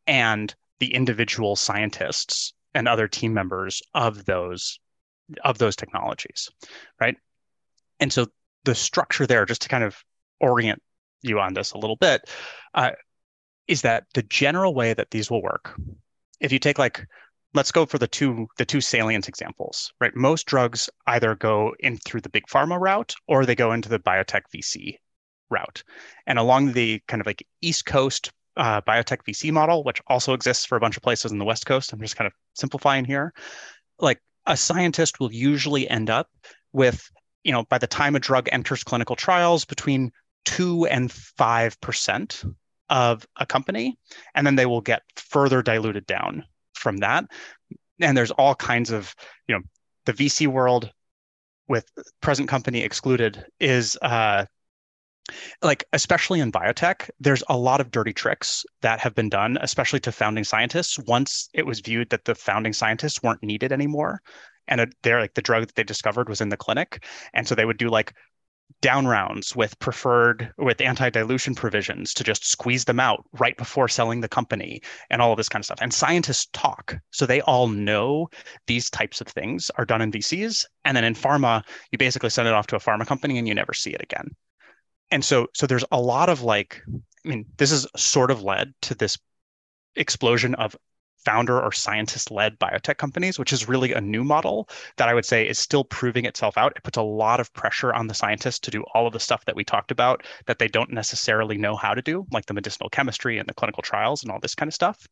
and 0.07 0.53
the 0.79 0.93
individual 0.93 1.55
scientists 1.55 2.53
and 2.73 2.87
other 2.87 3.07
team 3.07 3.33
members 3.33 3.81
of 3.93 4.25
those 4.25 4.79
of 5.43 5.57
those 5.57 5.75
technologies 5.75 6.49
right? 6.99 7.15
And 7.99 8.11
so 8.11 8.27
the 8.63 8.75
structure 8.75 9.27
there 9.27 9.45
just 9.45 9.61
to 9.63 9.69
kind 9.69 9.83
of 9.83 10.03
orient 10.39 10.81
you 11.21 11.39
on 11.39 11.53
this 11.53 11.71
a 11.71 11.77
little 11.77 11.97
bit 11.97 12.29
uh, 12.73 12.91
is 13.67 13.81
that 13.81 14.05
the 14.13 14.23
general 14.23 14.73
way 14.73 14.93
that 14.93 15.11
these 15.11 15.29
will 15.29 15.41
work 15.41 15.75
if 16.39 16.51
you 16.51 16.59
take 16.59 16.79
like 16.79 17.05
let's 17.53 17.71
go 17.71 17.85
for 17.85 17.97
the 17.97 18.07
two 18.07 18.47
the 18.57 18.65
two 18.65 18.81
salient 18.81 19.27
examples 19.27 19.91
right? 19.99 20.15
Most 20.15 20.45
drugs 20.45 20.89
either 21.07 21.35
go 21.35 21.73
in 21.79 21.97
through 21.97 22.21
the 22.21 22.29
big 22.29 22.45
pharma 22.47 22.79
route 22.79 23.15
or 23.27 23.45
they 23.45 23.55
go 23.55 23.73
into 23.73 23.89
the 23.89 23.99
biotech 23.99 24.43
vc 24.55 24.95
route 25.49 25.83
and 26.27 26.39
along 26.39 26.73
the 26.73 27.01
kind 27.07 27.21
of 27.21 27.27
like 27.27 27.45
east 27.61 27.85
coast 27.85 28.31
uh, 28.57 28.81
biotech 28.81 29.23
VC 29.23 29.51
model, 29.51 29.83
which 29.83 30.01
also 30.07 30.33
exists 30.33 30.65
for 30.65 30.75
a 30.75 30.79
bunch 30.79 30.97
of 30.97 31.03
places 31.03 31.31
in 31.31 31.37
the 31.37 31.45
West 31.45 31.65
Coast. 31.65 31.93
I'm 31.93 32.01
just 32.01 32.15
kind 32.15 32.27
of 32.27 32.33
simplifying 32.53 33.05
here. 33.05 33.33
Like 33.99 34.19
a 34.45 34.57
scientist 34.57 35.19
will 35.19 35.31
usually 35.31 35.89
end 35.89 36.09
up 36.09 36.29
with, 36.73 37.09
you 37.43 37.51
know, 37.51 37.63
by 37.69 37.77
the 37.77 37.87
time 37.87 38.15
a 38.15 38.19
drug 38.19 38.49
enters 38.51 38.83
clinical 38.83 39.15
trials, 39.15 39.65
between 39.65 40.11
two 40.45 40.85
and 40.87 41.11
five 41.11 41.79
percent 41.81 42.43
of 42.89 43.25
a 43.37 43.45
company, 43.45 43.97
and 44.35 44.45
then 44.45 44.55
they 44.55 44.65
will 44.65 44.81
get 44.81 45.03
further 45.15 45.61
diluted 45.61 46.05
down 46.05 46.43
from 46.73 46.97
that. 46.97 47.25
And 48.01 48.17
there's 48.17 48.31
all 48.31 48.55
kinds 48.55 48.91
of, 48.91 49.13
you 49.47 49.55
know, 49.55 49.61
the 50.05 50.13
VC 50.13 50.47
world 50.47 50.91
with 51.67 51.85
present 52.21 52.49
company 52.49 52.81
excluded 52.81 53.45
is 53.59 53.97
uh, 54.01 54.45
like 55.61 55.83
especially 55.93 56.39
in 56.39 56.51
biotech 56.51 57.09
there's 57.19 57.43
a 57.49 57.57
lot 57.57 57.81
of 57.81 57.91
dirty 57.91 58.13
tricks 58.13 58.65
that 58.81 58.99
have 58.99 59.15
been 59.15 59.29
done 59.29 59.57
especially 59.61 59.99
to 59.99 60.11
founding 60.11 60.43
scientists 60.43 60.99
once 60.99 61.49
it 61.53 61.65
was 61.65 61.79
viewed 61.79 62.09
that 62.09 62.25
the 62.25 62.35
founding 62.35 62.73
scientists 62.73 63.21
weren't 63.23 63.43
needed 63.43 63.71
anymore 63.71 64.21
and 64.67 64.93
they're 65.03 65.21
like 65.21 65.33
the 65.33 65.41
drug 65.41 65.65
that 65.65 65.75
they 65.75 65.83
discovered 65.83 66.29
was 66.29 66.41
in 66.41 66.49
the 66.49 66.57
clinic 66.57 67.05
and 67.33 67.47
so 67.47 67.55
they 67.55 67.65
would 67.65 67.77
do 67.77 67.89
like 67.89 68.13
down 68.81 69.07
rounds 69.07 69.55
with 69.55 69.77
preferred 69.79 70.51
with 70.57 70.79
anti-dilution 70.79 71.55
provisions 71.55 72.13
to 72.13 72.23
just 72.23 72.49
squeeze 72.49 72.85
them 72.85 72.99
out 72.99 73.25
right 73.39 73.57
before 73.57 73.87
selling 73.87 74.21
the 74.21 74.29
company 74.29 74.81
and 75.09 75.21
all 75.21 75.31
of 75.31 75.37
this 75.37 75.49
kind 75.49 75.61
of 75.61 75.65
stuff. 75.65 75.79
And 75.81 75.93
scientists 75.93 76.47
talk 76.53 76.97
so 77.11 77.25
they 77.25 77.41
all 77.41 77.67
know 77.67 78.29
these 78.67 78.89
types 78.89 79.21
of 79.21 79.27
things 79.27 79.69
are 79.77 79.85
done 79.85 80.01
in 80.01 80.11
vcs 80.11 80.65
and 80.85 80.95
then 80.95 81.03
in 81.03 81.13
pharma 81.13 81.63
you 81.91 81.97
basically 81.97 82.29
send 82.29 82.47
it 82.47 82.53
off 82.53 82.67
to 82.67 82.75
a 82.75 82.79
pharma 82.79 83.05
company 83.05 83.37
and 83.37 83.47
you 83.47 83.55
never 83.55 83.73
see 83.73 83.91
it 83.91 84.01
again 84.01 84.29
and 85.11 85.23
so 85.23 85.47
so 85.53 85.67
there's 85.67 85.85
a 85.91 85.99
lot 85.99 86.29
of 86.29 86.41
like 86.41 86.81
i 87.25 87.27
mean 87.27 87.45
this 87.57 87.71
is 87.71 87.87
sort 87.95 88.31
of 88.31 88.43
led 88.43 88.73
to 88.81 88.95
this 88.95 89.17
explosion 89.95 90.55
of 90.55 90.75
founder 91.25 91.59
or 91.59 91.71
scientist 91.71 92.31
led 92.31 92.57
biotech 92.59 92.97
companies 92.97 93.37
which 93.37 93.51
is 93.51 93.67
really 93.67 93.91
a 93.93 93.99
new 93.99 94.23
model 94.23 94.69
that 94.97 95.09
i 95.09 95.13
would 95.13 95.25
say 95.25 95.47
is 95.47 95.59
still 95.59 95.83
proving 95.83 96.25
itself 96.25 96.57
out. 96.57 96.73
It 96.75 96.83
puts 96.83 96.97
a 96.97 97.01
lot 97.01 97.39
of 97.39 97.51
pressure 97.53 97.93
on 97.93 98.07
the 98.07 98.13
scientists 98.13 98.59
to 98.59 98.71
do 98.71 98.83
all 98.93 99.05
of 99.05 99.13
the 99.13 99.19
stuff 99.19 99.43
that 99.45 99.55
we 99.55 99.63
talked 99.63 99.91
about 99.91 100.23
that 100.45 100.59
they 100.59 100.67
don't 100.67 100.91
necessarily 100.91 101.57
know 101.57 101.75
how 101.75 101.93
to 101.93 102.01
do 102.01 102.25
like 102.31 102.45
the 102.45 102.53
medicinal 102.53 102.89
chemistry 102.89 103.37
and 103.37 103.47
the 103.49 103.53
clinical 103.53 103.83
trials 103.83 104.23
and 104.23 104.31
all 104.31 104.39
this 104.39 104.55
kind 104.55 104.69
of 104.69 104.73
stuff. 104.73 105.07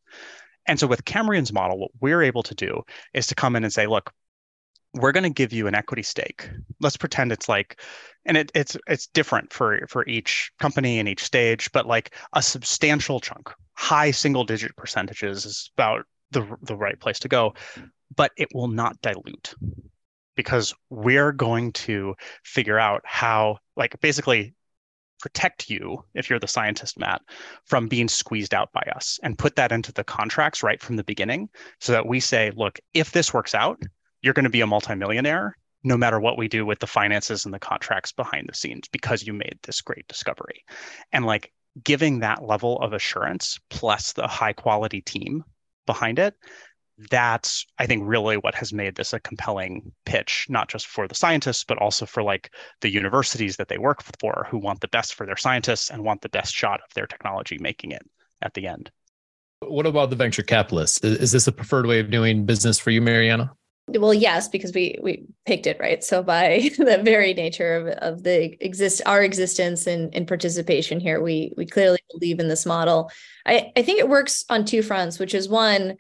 And 0.66 0.80
so 0.80 0.88
with 0.88 1.06
cambrian's 1.06 1.54
model 1.54 1.80
what 1.80 1.92
we're 2.00 2.24
able 2.24 2.44
to 2.44 2.56
do 2.56 2.84
is 3.14 3.28
to 3.28 3.36
come 3.36 3.56
in 3.56 3.64
and 3.64 3.74
say 3.74 3.88
look 3.88 4.12
we're 4.98 5.12
going 5.12 5.24
to 5.24 5.30
give 5.30 5.54
you 5.54 5.68
an 5.68 5.76
equity 5.76 6.04
stake. 6.04 6.50
Let's 6.80 6.98
pretend 6.98 7.32
it's 7.32 7.50
like, 7.50 7.82
and 8.26 8.38
it, 8.38 8.52
it's 8.54 8.78
it's 8.88 9.08
different 9.08 9.54
for 9.54 9.86
for 9.88 10.06
each 10.08 10.52
company 10.60 11.00
and 11.00 11.08
each 11.08 11.24
stage, 11.24 11.72
but 11.72 11.86
like 11.86 12.14
a 12.34 12.42
substantial 12.42 13.20
chunk, 13.20 13.50
high 13.74 14.12
single 14.12 14.44
digit 14.44 14.76
percentages 14.76 15.46
is 15.46 15.72
about 15.78 16.06
the 16.32 16.46
the 16.62 16.76
right 16.76 17.00
place 17.00 17.20
to 17.20 17.28
go, 17.28 17.54
but 18.16 18.32
it 18.38 18.50
will 18.54 18.68
not 18.68 19.02
dilute 19.02 19.54
because 20.36 20.74
we're 20.90 21.32
going 21.32 21.72
to 21.74 22.16
figure 22.44 22.80
out 22.80 23.02
how, 23.04 23.58
like, 23.76 24.00
basically 24.02 24.54
protect 25.20 25.70
you 25.70 26.04
if 26.14 26.30
you're 26.30 26.38
the 26.38 26.48
scientist 26.48 27.00
matt 27.00 27.22
from 27.66 27.88
being 27.88 28.08
squeezed 28.08 28.54
out 28.54 28.72
by 28.72 28.88
us 28.96 29.20
and 29.24 29.40
put 29.40 29.56
that 29.56 29.72
into 29.72 29.92
the 29.94 30.04
contracts 30.04 30.62
right 30.62 30.80
from 30.80 30.96
the 30.96 31.04
beginning 31.04 31.50
so 31.80 31.92
that 31.92 32.06
we 32.06 32.20
say 32.20 32.52
look 32.56 32.80
if 32.94 33.12
this 33.14 33.34
works 33.34 33.56
out 33.56 33.82
you're 34.22 34.34
going 34.34 34.44
to 34.44 34.50
be 34.50 34.62
a 34.62 34.68
multimillionaire 34.68 35.56
no 35.84 35.98
matter 35.98 36.20
what 36.20 36.38
we 36.38 36.48
do 36.48 36.66
with 36.66 36.80
the 36.80 36.88
finances 36.88 37.46
and 37.46 37.54
the 37.54 37.60
contracts 37.60 38.12
behind 38.12 38.48
the 38.50 38.56
scenes 38.56 38.88
because 38.92 39.26
you 39.26 39.34
made 39.34 39.58
this 39.64 39.82
great 39.82 40.08
discovery. 40.08 40.64
And 41.12 41.26
like 41.26 41.54
giving 41.84 42.20
that 42.20 42.44
level 42.44 42.80
of 42.80 42.94
assurance 42.94 43.60
plus 43.70 44.14
the 44.14 44.28
high 44.28 44.54
quality 44.54 45.02
team 45.02 45.44
behind 45.86 46.20
it, 46.20 46.36
that's 47.12 47.66
I 47.78 47.86
think 47.86 48.04
really 48.06 48.38
what 48.38 48.56
has 48.56 48.74
made 48.74 48.96
this 48.96 49.14
a 49.14 49.20
compelling 49.20 49.92
pitch, 50.06 50.48
not 50.50 50.68
just 50.68 50.88
for 50.88 51.08
the 51.08 51.16
scientists, 51.16 51.64
but 51.64 51.78
also 51.78 52.08
for 52.08 52.24
like 52.24 52.52
the 52.82 52.92
universities 52.92 53.58
that 53.58 53.68
they 53.68 53.78
work 53.78 54.02
for 54.20 54.48
who 54.50 54.58
want 54.58 54.82
the 54.82 54.88
best 54.88 55.14
for 55.14 55.26
their 55.26 55.38
scientists 55.38 55.92
and 55.92 56.04
want 56.04 56.22
the 56.22 56.30
best 56.30 56.54
shot 56.54 56.82
of 56.82 56.94
their 56.96 57.06
technology 57.06 57.58
making 57.60 57.92
it 57.92 58.02
at 58.42 58.56
the 58.56 58.68
end. 58.68 58.90
What 59.60 59.86
about 59.86 60.10
the 60.10 60.16
venture 60.16 60.44
capitalists? 60.44 61.00
Is 61.04 61.32
this 61.32 61.48
a 61.48 61.52
preferred 61.52 61.86
way 61.86 62.00
of 62.00 62.10
doing 62.10 62.46
business 62.46 62.80
for 62.80 62.90
you, 62.90 63.02
Maryanna? 63.02 63.52
Well 63.90 64.14
yes 64.14 64.48
because 64.50 64.74
we 64.74 64.98
we 65.02 65.26
picked 65.46 65.66
it 65.66 65.80
right 65.80 66.04
so 66.04 66.22
by 66.22 66.70
the 66.78 67.00
very 67.04 67.34
nature 67.34 67.76
of, 67.76 67.88
of 68.16 68.24
the 68.24 68.64
exist 68.64 69.02
our 69.06 69.24
existence 69.24 69.88
and, 69.88 70.14
and 70.14 70.28
participation 70.28 71.00
here 71.00 71.22
we 71.22 71.54
we 71.56 71.66
clearly 71.66 72.00
believe 72.12 72.40
in 72.40 72.48
this 72.48 72.66
model 72.66 73.10
i 73.46 73.72
i 73.78 73.82
think 73.82 74.00
it 74.00 74.10
works 74.10 74.44
on 74.50 74.66
two 74.66 74.82
fronts 74.82 75.20
which 75.20 75.34
is 75.34 75.48
one 75.48 75.96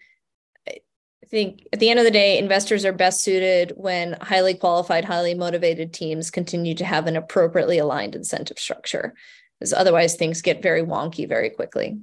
I 1.27 1.29
think 1.29 1.67
at 1.73 1.81
the 1.81 1.89
end 1.89 1.99
of 1.99 2.05
the 2.05 2.11
day, 2.11 2.37
investors 2.37 2.85
are 2.85 2.93
best 2.93 3.21
suited 3.21 3.73
when 3.75 4.13
highly 4.21 4.53
qualified, 4.53 5.03
highly 5.03 5.33
motivated 5.33 5.91
teams 5.91 6.31
continue 6.31 6.73
to 6.75 6.85
have 6.85 7.05
an 7.05 7.17
appropriately 7.17 7.79
aligned 7.79 8.15
incentive 8.15 8.57
structure, 8.57 9.13
because 9.59 9.73
otherwise 9.73 10.15
things 10.15 10.41
get 10.41 10.63
very 10.63 10.81
wonky 10.81 11.27
very 11.27 11.49
quickly. 11.49 11.99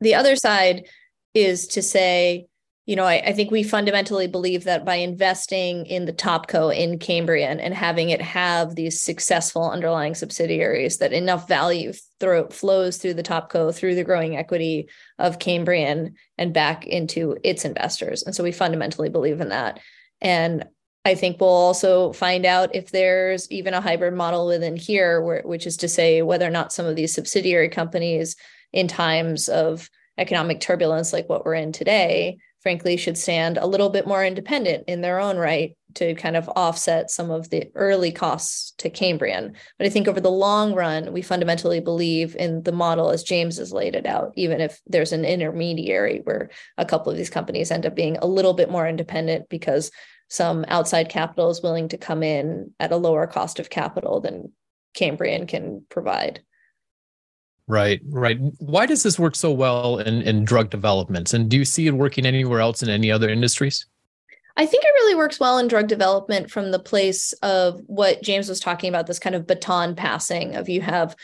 The 0.00 0.16
other 0.16 0.34
side 0.34 0.88
is 1.34 1.68
to 1.68 1.82
say, 1.82 2.48
you 2.90 2.96
know, 2.96 3.04
I, 3.04 3.22
I, 3.24 3.32
think 3.34 3.52
we 3.52 3.62
fundamentally 3.62 4.26
believe 4.26 4.64
that 4.64 4.84
by 4.84 4.96
investing 4.96 5.86
in 5.86 6.06
the 6.06 6.12
Topco 6.12 6.76
in 6.76 6.98
Cambrian 6.98 7.60
and 7.60 7.72
having 7.72 8.10
it 8.10 8.20
have 8.20 8.74
these 8.74 9.00
successful 9.00 9.70
underlying 9.70 10.16
subsidiaries, 10.16 10.98
that 10.98 11.12
enough 11.12 11.46
value 11.46 11.92
through, 12.18 12.48
flows 12.48 12.96
through 12.96 13.14
the 13.14 13.22
Topco, 13.22 13.72
through 13.72 13.94
the 13.94 14.02
growing 14.02 14.36
equity 14.36 14.88
of 15.20 15.38
Cambrian 15.38 16.16
and 16.36 16.52
back 16.52 16.84
into 16.84 17.36
its 17.44 17.64
investors. 17.64 18.24
And 18.24 18.34
so 18.34 18.42
we 18.42 18.50
fundamentally 18.50 19.08
believe 19.08 19.40
in 19.40 19.50
that. 19.50 19.78
And 20.20 20.64
I 21.04 21.14
think 21.14 21.40
we'll 21.40 21.48
also 21.48 22.12
find 22.12 22.44
out 22.44 22.74
if 22.74 22.90
there's 22.90 23.48
even 23.52 23.72
a 23.72 23.80
hybrid 23.80 24.14
model 24.14 24.48
within 24.48 24.74
here, 24.74 25.22
where, 25.22 25.42
which 25.42 25.64
is 25.64 25.76
to 25.76 25.88
say 25.88 26.22
whether 26.22 26.44
or 26.48 26.50
not 26.50 26.72
some 26.72 26.86
of 26.86 26.96
these 26.96 27.14
subsidiary 27.14 27.68
companies 27.68 28.34
in 28.72 28.88
times 28.88 29.48
of 29.48 29.88
economic 30.18 30.58
turbulence 30.58 31.12
like 31.12 31.28
what 31.28 31.44
we're 31.44 31.54
in 31.54 31.70
today 31.70 32.36
frankly 32.62 32.96
should 32.96 33.16
stand 33.16 33.56
a 33.56 33.66
little 33.66 33.88
bit 33.88 34.06
more 34.06 34.24
independent 34.24 34.84
in 34.86 35.00
their 35.00 35.18
own 35.18 35.36
right 35.36 35.76
to 35.94 36.14
kind 36.14 36.36
of 36.36 36.48
offset 36.54 37.10
some 37.10 37.30
of 37.30 37.50
the 37.50 37.70
early 37.74 38.12
costs 38.12 38.72
to 38.78 38.90
Cambrian. 38.90 39.54
But 39.78 39.86
I 39.86 39.90
think 39.90 40.06
over 40.06 40.20
the 40.20 40.30
long 40.30 40.74
run, 40.74 41.12
we 41.12 41.22
fundamentally 41.22 41.80
believe 41.80 42.36
in 42.36 42.62
the 42.62 42.72
model 42.72 43.10
as 43.10 43.22
James 43.22 43.56
has 43.58 43.72
laid 43.72 43.94
it 43.94 44.06
out, 44.06 44.32
even 44.36 44.60
if 44.60 44.80
there's 44.86 45.12
an 45.12 45.24
intermediary 45.24 46.20
where 46.24 46.50
a 46.78 46.84
couple 46.84 47.10
of 47.10 47.18
these 47.18 47.30
companies 47.30 47.70
end 47.70 47.86
up 47.86 47.94
being 47.94 48.16
a 48.18 48.26
little 48.26 48.54
bit 48.54 48.70
more 48.70 48.86
independent 48.86 49.48
because 49.48 49.90
some 50.28 50.64
outside 50.68 51.08
capital 51.08 51.50
is 51.50 51.62
willing 51.62 51.88
to 51.88 51.98
come 51.98 52.22
in 52.22 52.72
at 52.78 52.92
a 52.92 52.96
lower 52.96 53.26
cost 53.26 53.58
of 53.58 53.70
capital 53.70 54.20
than 54.20 54.52
Cambrian 54.94 55.46
can 55.46 55.84
provide. 55.88 56.42
Right, 57.70 58.00
right. 58.08 58.36
Why 58.58 58.84
does 58.84 59.04
this 59.04 59.16
work 59.16 59.36
so 59.36 59.52
well 59.52 59.98
in, 59.98 60.22
in 60.22 60.44
drug 60.44 60.70
development? 60.70 61.32
And 61.32 61.48
do 61.48 61.56
you 61.56 61.64
see 61.64 61.86
it 61.86 61.92
working 61.92 62.26
anywhere 62.26 62.58
else 62.58 62.82
in 62.82 62.88
any 62.88 63.12
other 63.12 63.28
industries? 63.28 63.86
I 64.56 64.66
think 64.66 64.82
it 64.82 64.88
really 64.88 65.14
works 65.14 65.38
well 65.38 65.56
in 65.56 65.68
drug 65.68 65.86
development 65.86 66.50
from 66.50 66.72
the 66.72 66.80
place 66.80 67.32
of 67.44 67.80
what 67.86 68.24
James 68.24 68.48
was 68.48 68.58
talking 68.58 68.88
about 68.88 69.06
this 69.06 69.20
kind 69.20 69.36
of 69.36 69.46
baton 69.46 69.94
passing 69.94 70.56
of 70.56 70.68
you 70.68 70.80
have 70.80 71.14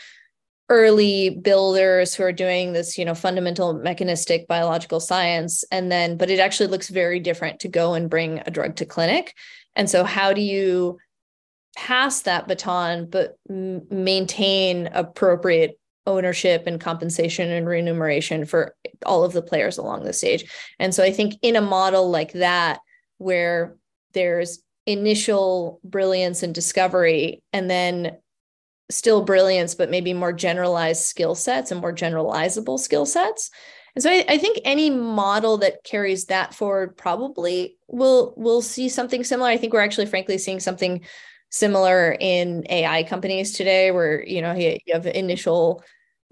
early 0.69 1.31
builders 1.31 2.15
who 2.15 2.23
are 2.23 2.31
doing 2.31 2.71
this 2.71 2.97
you 2.97 3.03
know 3.03 3.15
fundamental 3.15 3.73
mechanistic 3.73 4.47
biological 4.47 4.99
science 4.99 5.63
and 5.71 5.89
then 5.89 6.17
but 6.17 6.29
it 6.29 6.39
actually 6.39 6.67
looks 6.67 6.89
very 6.89 7.21
different 7.21 7.61
to 7.61 7.69
go 7.69 7.93
and 7.93 8.09
bring 8.09 8.41
a 8.45 8.51
drug 8.51 8.75
to 8.75 8.85
clinic 8.85 9.33
and 9.77 9.89
so 9.89 10.03
how 10.03 10.33
do 10.33 10.41
you 10.41 10.97
pass 11.77 12.23
that 12.23 12.49
baton 12.49 13.09
but 13.09 13.37
m- 13.49 13.87
maintain 13.89 14.87
appropriate 14.87 15.79
ownership 16.07 16.65
and 16.65 16.81
compensation 16.81 17.51
and 17.51 17.67
remuneration 17.67 18.45
for 18.45 18.75
all 19.05 19.23
of 19.23 19.33
the 19.33 19.41
players 19.41 19.77
along 19.77 20.03
the 20.03 20.13
stage 20.13 20.49
and 20.79 20.95
so 20.95 21.03
i 21.03 21.11
think 21.11 21.35
in 21.43 21.55
a 21.55 21.61
model 21.61 22.09
like 22.09 22.33
that 22.33 22.79
where 23.19 23.75
there's 24.13 24.63
initial 24.87 25.79
brilliance 25.83 26.41
and 26.41 26.55
discovery 26.55 27.43
and 27.53 27.69
then 27.69 28.17
still 28.89 29.23
brilliance, 29.23 29.75
but 29.75 29.91
maybe 29.91 30.13
more 30.13 30.33
generalized 30.33 31.03
skill 31.03 31.35
sets 31.35 31.71
and 31.71 31.81
more 31.81 31.93
generalizable 31.93 32.79
skill 32.79 33.05
sets. 33.05 33.51
And 33.95 34.03
so 34.03 34.09
I, 34.09 34.25
I, 34.29 34.37
think 34.37 34.59
any 34.63 34.89
model 34.89 35.57
that 35.57 35.83
carries 35.83 36.25
that 36.25 36.53
forward 36.53 36.95
probably 36.95 37.77
will 37.87 38.33
will 38.37 38.61
see 38.61 38.89
something 38.89 39.23
similar. 39.23 39.49
I 39.49 39.57
think 39.57 39.73
we're 39.73 39.81
actually 39.81 40.05
frankly 40.05 40.37
seeing 40.37 40.59
something 40.59 41.01
similar 41.49 42.15
in 42.19 42.65
AI 42.69 43.03
companies 43.03 43.53
today, 43.53 43.91
where 43.91 44.23
you 44.23 44.41
know 44.41 44.53
you, 44.53 44.77
you 44.85 44.93
have 44.93 45.07
initial 45.07 45.83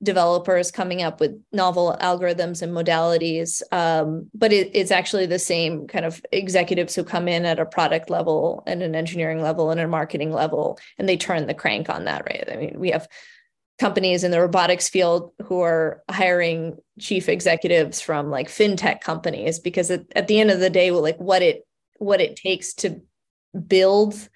developers 0.04 0.72
coming 0.72 1.02
up 1.02 1.20
with 1.20 1.32
novel 1.54 1.96
algorithms 2.02 2.62
and 2.62 2.74
modalities 2.74 3.62
um, 3.72 4.30
but 4.34 4.52
it, 4.52 4.70
it's 4.74 4.92
actually 4.92 5.26
the 5.26 5.40
same 5.40 5.88
kind 5.88 6.04
of 6.04 6.22
executives 6.32 6.94
who 6.94 7.04
come 7.04 7.28
in 7.28 7.46
at 7.46 7.60
a 7.60 7.66
product 7.66 8.10
level 8.10 8.62
and 8.68 8.84
an 8.84 8.94
engineering 8.94 9.42
level 9.42 9.72
and 9.72 9.80
a 9.80 9.88
marketing 9.88 10.32
level 10.32 10.78
and 10.98 11.08
they 11.08 11.16
turn 11.16 11.48
the 11.48 11.54
crank 11.54 11.90
on 11.90 12.06
that 12.06 12.26
right? 12.26 12.50
I 12.52 12.58
mean 12.58 12.76
we 12.78 12.92
have 12.92 13.08
companies 13.80 14.24
in 14.24 14.32
the 14.32 14.42
robotics 14.42 14.90
field 14.90 15.32
who 15.44 15.62
are 15.62 16.02
hiring 16.10 16.78
chief 17.00 17.28
executives 17.28 18.00
from 18.00 18.30
like 18.30 18.48
fintech 18.48 19.02
companies 19.02 19.60
because 19.60 19.92
at, 19.92 20.06
at 20.16 20.28
the 20.28 20.40
end 20.40 20.52
of 20.52 20.60
the 20.60 20.70
day 20.70 20.92
well, 20.92 21.02
like 21.02 21.18
what 21.18 21.42
it 21.42 21.66
what 21.98 22.22
it 22.22 22.36
takes 22.36 22.74
to 22.74 23.02
build 23.68 24.30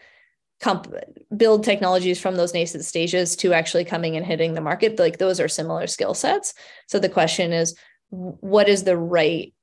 comp- 0.60 0.94
build 1.36 1.64
technologies 1.64 2.20
from 2.20 2.36
those 2.36 2.54
nascent 2.54 2.86
stages 2.86 3.36
to 3.36 3.54
actually 3.54 3.86
coming 3.86 4.16
and 4.16 4.26
hitting 4.26 4.54
the 4.54 4.62
market 4.62 5.00
like 5.00 5.18
those 5.18 5.40
are 5.40 5.48
similar 5.48 5.88
skill 5.88 6.14
sets 6.14 6.54
so 6.88 7.00
the 7.00 7.10
question 7.10 7.54
is 7.54 7.76
what 8.10 8.68
is 8.68 8.84
the 8.84 8.98
right 8.98 9.54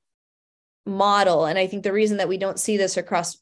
model 0.85 1.45
and 1.45 1.59
i 1.59 1.67
think 1.67 1.83
the 1.83 1.93
reason 1.93 2.17
that 2.17 2.29
we 2.29 2.37
don't 2.37 2.59
see 2.59 2.77
this 2.77 2.97
across 2.97 3.37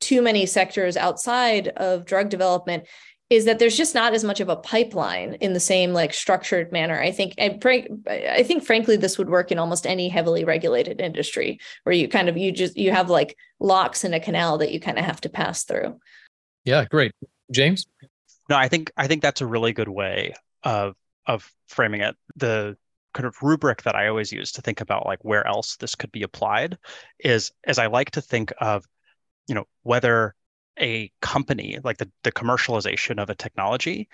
too 0.00 0.22
many 0.22 0.46
sectors 0.46 0.96
outside 0.96 1.68
of 1.68 2.06
drug 2.06 2.30
development 2.30 2.84
is 3.30 3.44
that 3.44 3.60
there's 3.60 3.76
just 3.76 3.94
not 3.94 4.12
as 4.12 4.24
much 4.24 4.40
of 4.40 4.48
a 4.48 4.56
pipeline 4.56 5.34
in 5.34 5.52
the 5.52 5.60
same 5.60 5.92
like 5.92 6.12
structured 6.12 6.72
manner. 6.72 7.00
I 7.00 7.12
think 7.12 7.34
and 7.38 7.64
I 8.08 8.42
think 8.42 8.64
frankly 8.64 8.96
this 8.96 9.16
would 9.18 9.30
work 9.30 9.52
in 9.52 9.58
almost 9.58 9.86
any 9.86 10.08
heavily 10.08 10.44
regulated 10.44 11.00
industry 11.00 11.60
where 11.84 11.94
you 11.94 12.08
kind 12.08 12.28
of 12.28 12.36
you 12.36 12.50
just 12.50 12.76
you 12.76 12.90
have 12.90 13.08
like 13.08 13.36
locks 13.60 14.02
in 14.02 14.12
a 14.12 14.20
canal 14.20 14.58
that 14.58 14.72
you 14.72 14.80
kind 14.80 14.98
of 14.98 15.04
have 15.04 15.20
to 15.22 15.28
pass 15.28 15.62
through. 15.62 16.00
Yeah, 16.64 16.84
great. 16.84 17.12
James? 17.50 17.86
No, 18.48 18.56
I 18.56 18.68
think 18.68 18.90
I 18.96 19.06
think 19.06 19.22
that's 19.22 19.40
a 19.40 19.46
really 19.46 19.72
good 19.72 19.88
way 19.88 20.34
of 20.62 20.94
of 21.26 21.50
framing 21.68 22.00
it. 22.00 22.16
The 22.36 22.76
kind 23.12 23.26
of 23.26 23.36
rubric 23.42 23.82
that 23.82 23.96
I 23.96 24.08
always 24.08 24.32
use 24.32 24.52
to 24.52 24.62
think 24.62 24.80
about 24.80 25.06
like 25.06 25.24
where 25.24 25.46
else 25.46 25.76
this 25.76 25.94
could 25.94 26.12
be 26.12 26.22
applied 26.22 26.78
is 27.18 27.50
as 27.64 27.78
I 27.78 27.86
like 27.86 28.12
to 28.12 28.20
think 28.20 28.52
of, 28.60 28.86
you 29.48 29.54
know, 29.54 29.64
whether 29.82 30.34
a 30.78 31.10
company 31.20 31.78
like 31.82 31.98
the, 31.98 32.10
the 32.22 32.32
commercialization 32.32 33.20
of 33.20 33.28
a 33.28 33.34
technology, 33.34 34.08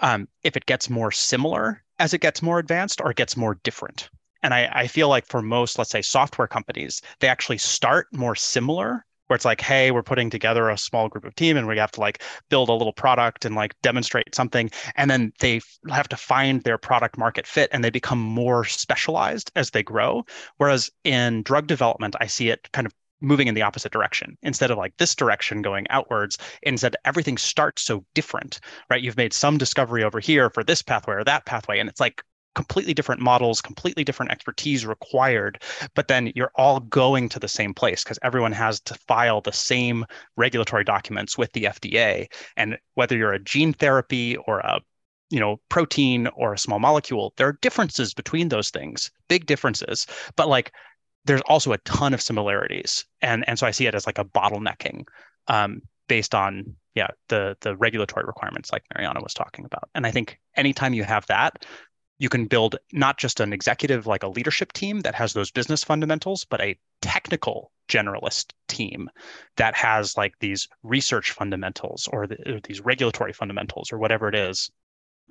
um, 0.00 0.28
if 0.42 0.56
it 0.56 0.66
gets 0.66 0.90
more 0.90 1.10
similar 1.12 1.82
as 1.98 2.12
it 2.12 2.20
gets 2.20 2.42
more 2.42 2.58
advanced 2.58 3.00
or 3.00 3.10
it 3.10 3.16
gets 3.16 3.36
more 3.36 3.58
different. 3.62 4.10
And 4.42 4.52
I, 4.52 4.68
I 4.72 4.86
feel 4.88 5.08
like 5.08 5.26
for 5.26 5.40
most, 5.40 5.78
let's 5.78 5.90
say, 5.90 6.02
software 6.02 6.48
companies, 6.48 7.00
they 7.20 7.28
actually 7.28 7.58
start 7.58 8.08
more 8.12 8.34
similar 8.34 9.06
where 9.32 9.36
it's 9.36 9.46
like, 9.46 9.62
hey, 9.62 9.90
we're 9.90 10.02
putting 10.02 10.28
together 10.28 10.68
a 10.68 10.76
small 10.76 11.08
group 11.08 11.24
of 11.24 11.34
team 11.34 11.56
and 11.56 11.66
we 11.66 11.78
have 11.78 11.90
to 11.90 12.00
like 12.00 12.22
build 12.50 12.68
a 12.68 12.74
little 12.74 12.92
product 12.92 13.46
and 13.46 13.54
like 13.54 13.74
demonstrate 13.80 14.34
something. 14.34 14.70
And 14.96 15.10
then 15.10 15.32
they 15.40 15.62
have 15.88 16.06
to 16.10 16.18
find 16.18 16.62
their 16.64 16.76
product 16.76 17.16
market 17.16 17.46
fit 17.46 17.70
and 17.72 17.82
they 17.82 17.88
become 17.88 18.18
more 18.18 18.66
specialized 18.66 19.50
as 19.56 19.70
they 19.70 19.82
grow. 19.82 20.26
Whereas 20.58 20.90
in 21.02 21.42
drug 21.44 21.66
development, 21.66 22.14
I 22.20 22.26
see 22.26 22.50
it 22.50 22.70
kind 22.72 22.86
of 22.86 22.92
moving 23.22 23.48
in 23.48 23.54
the 23.54 23.62
opposite 23.62 23.90
direction 23.90 24.36
instead 24.42 24.70
of 24.70 24.76
like 24.76 24.94
this 24.98 25.14
direction 25.14 25.62
going 25.62 25.86
outwards 25.88 26.36
instead 26.62 26.94
everything 27.04 27.38
starts 27.38 27.80
so 27.80 28.04
different 28.14 28.58
right 28.90 29.00
you've 29.00 29.16
made 29.16 29.32
some 29.32 29.56
discovery 29.56 30.02
over 30.02 30.18
here 30.18 30.50
for 30.50 30.64
this 30.64 30.82
pathway 30.82 31.14
or 31.14 31.22
that 31.22 31.46
pathway 31.46 31.78
and 31.78 31.88
it's 31.88 32.00
like 32.00 32.24
completely 32.54 32.94
different 32.94 33.20
models, 33.20 33.60
completely 33.60 34.04
different 34.04 34.32
expertise 34.32 34.84
required, 34.84 35.62
but 35.94 36.08
then 36.08 36.32
you're 36.34 36.52
all 36.56 36.80
going 36.80 37.28
to 37.30 37.38
the 37.38 37.48
same 37.48 37.74
place 37.74 38.04
because 38.04 38.18
everyone 38.22 38.52
has 38.52 38.80
to 38.80 38.94
file 38.94 39.40
the 39.40 39.52
same 39.52 40.04
regulatory 40.36 40.84
documents 40.84 41.38
with 41.38 41.52
the 41.52 41.64
FDA. 41.64 42.26
And 42.56 42.78
whether 42.94 43.16
you're 43.16 43.32
a 43.32 43.38
gene 43.38 43.72
therapy 43.72 44.36
or 44.36 44.60
a 44.60 44.80
you 45.30 45.40
know 45.40 45.58
protein 45.70 46.26
or 46.36 46.52
a 46.52 46.58
small 46.58 46.78
molecule 46.78 47.32
there 47.38 47.48
are 47.48 47.58
differences 47.62 48.12
between 48.12 48.50
those 48.50 48.70
things 48.70 49.10
big 49.28 49.46
differences. 49.46 50.06
But 50.36 50.48
like 50.48 50.72
there's 51.24 51.40
also 51.42 51.72
a 51.72 51.78
ton 51.78 52.12
of 52.12 52.20
similarities. 52.20 53.04
And 53.22 53.48
and 53.48 53.58
so 53.58 53.66
i 53.66 53.70
see 53.70 53.86
it 53.86 53.94
as 53.94 54.06
like 54.06 54.18
a 54.18 54.24
bottlenecking 54.24 55.04
um, 55.48 55.80
based 56.08 56.34
on 56.34 56.76
yeah 56.94 57.08
the 57.28 57.56
the 57.62 57.76
regulatory 57.76 58.26
requirements 58.26 58.70
like 58.70 58.84
maryanna 58.94 59.22
was 59.22 59.32
talking 59.32 59.64
about. 59.64 59.88
And 59.94 60.06
i 60.06 60.10
think 60.10 60.38
anytime 60.56 60.92
you 60.92 61.04
have 61.04 61.26
that 61.26 61.64
you 62.22 62.28
can 62.28 62.46
build 62.46 62.76
not 62.92 63.18
just 63.18 63.40
an 63.40 63.52
executive 63.52 64.06
like 64.06 64.22
a 64.22 64.28
leadership 64.28 64.72
team 64.72 65.00
that 65.00 65.16
has 65.16 65.32
those 65.32 65.50
business 65.50 65.82
fundamentals 65.82 66.44
but 66.44 66.60
a 66.60 66.78
technical 67.00 67.72
generalist 67.88 68.52
team 68.68 69.10
that 69.56 69.74
has 69.74 70.16
like 70.16 70.32
these 70.38 70.68
research 70.84 71.32
fundamentals 71.32 72.08
or, 72.12 72.28
the, 72.28 72.36
or 72.54 72.60
these 72.60 72.80
regulatory 72.80 73.32
fundamentals 73.32 73.92
or 73.92 73.98
whatever 73.98 74.28
it 74.28 74.36
is 74.36 74.70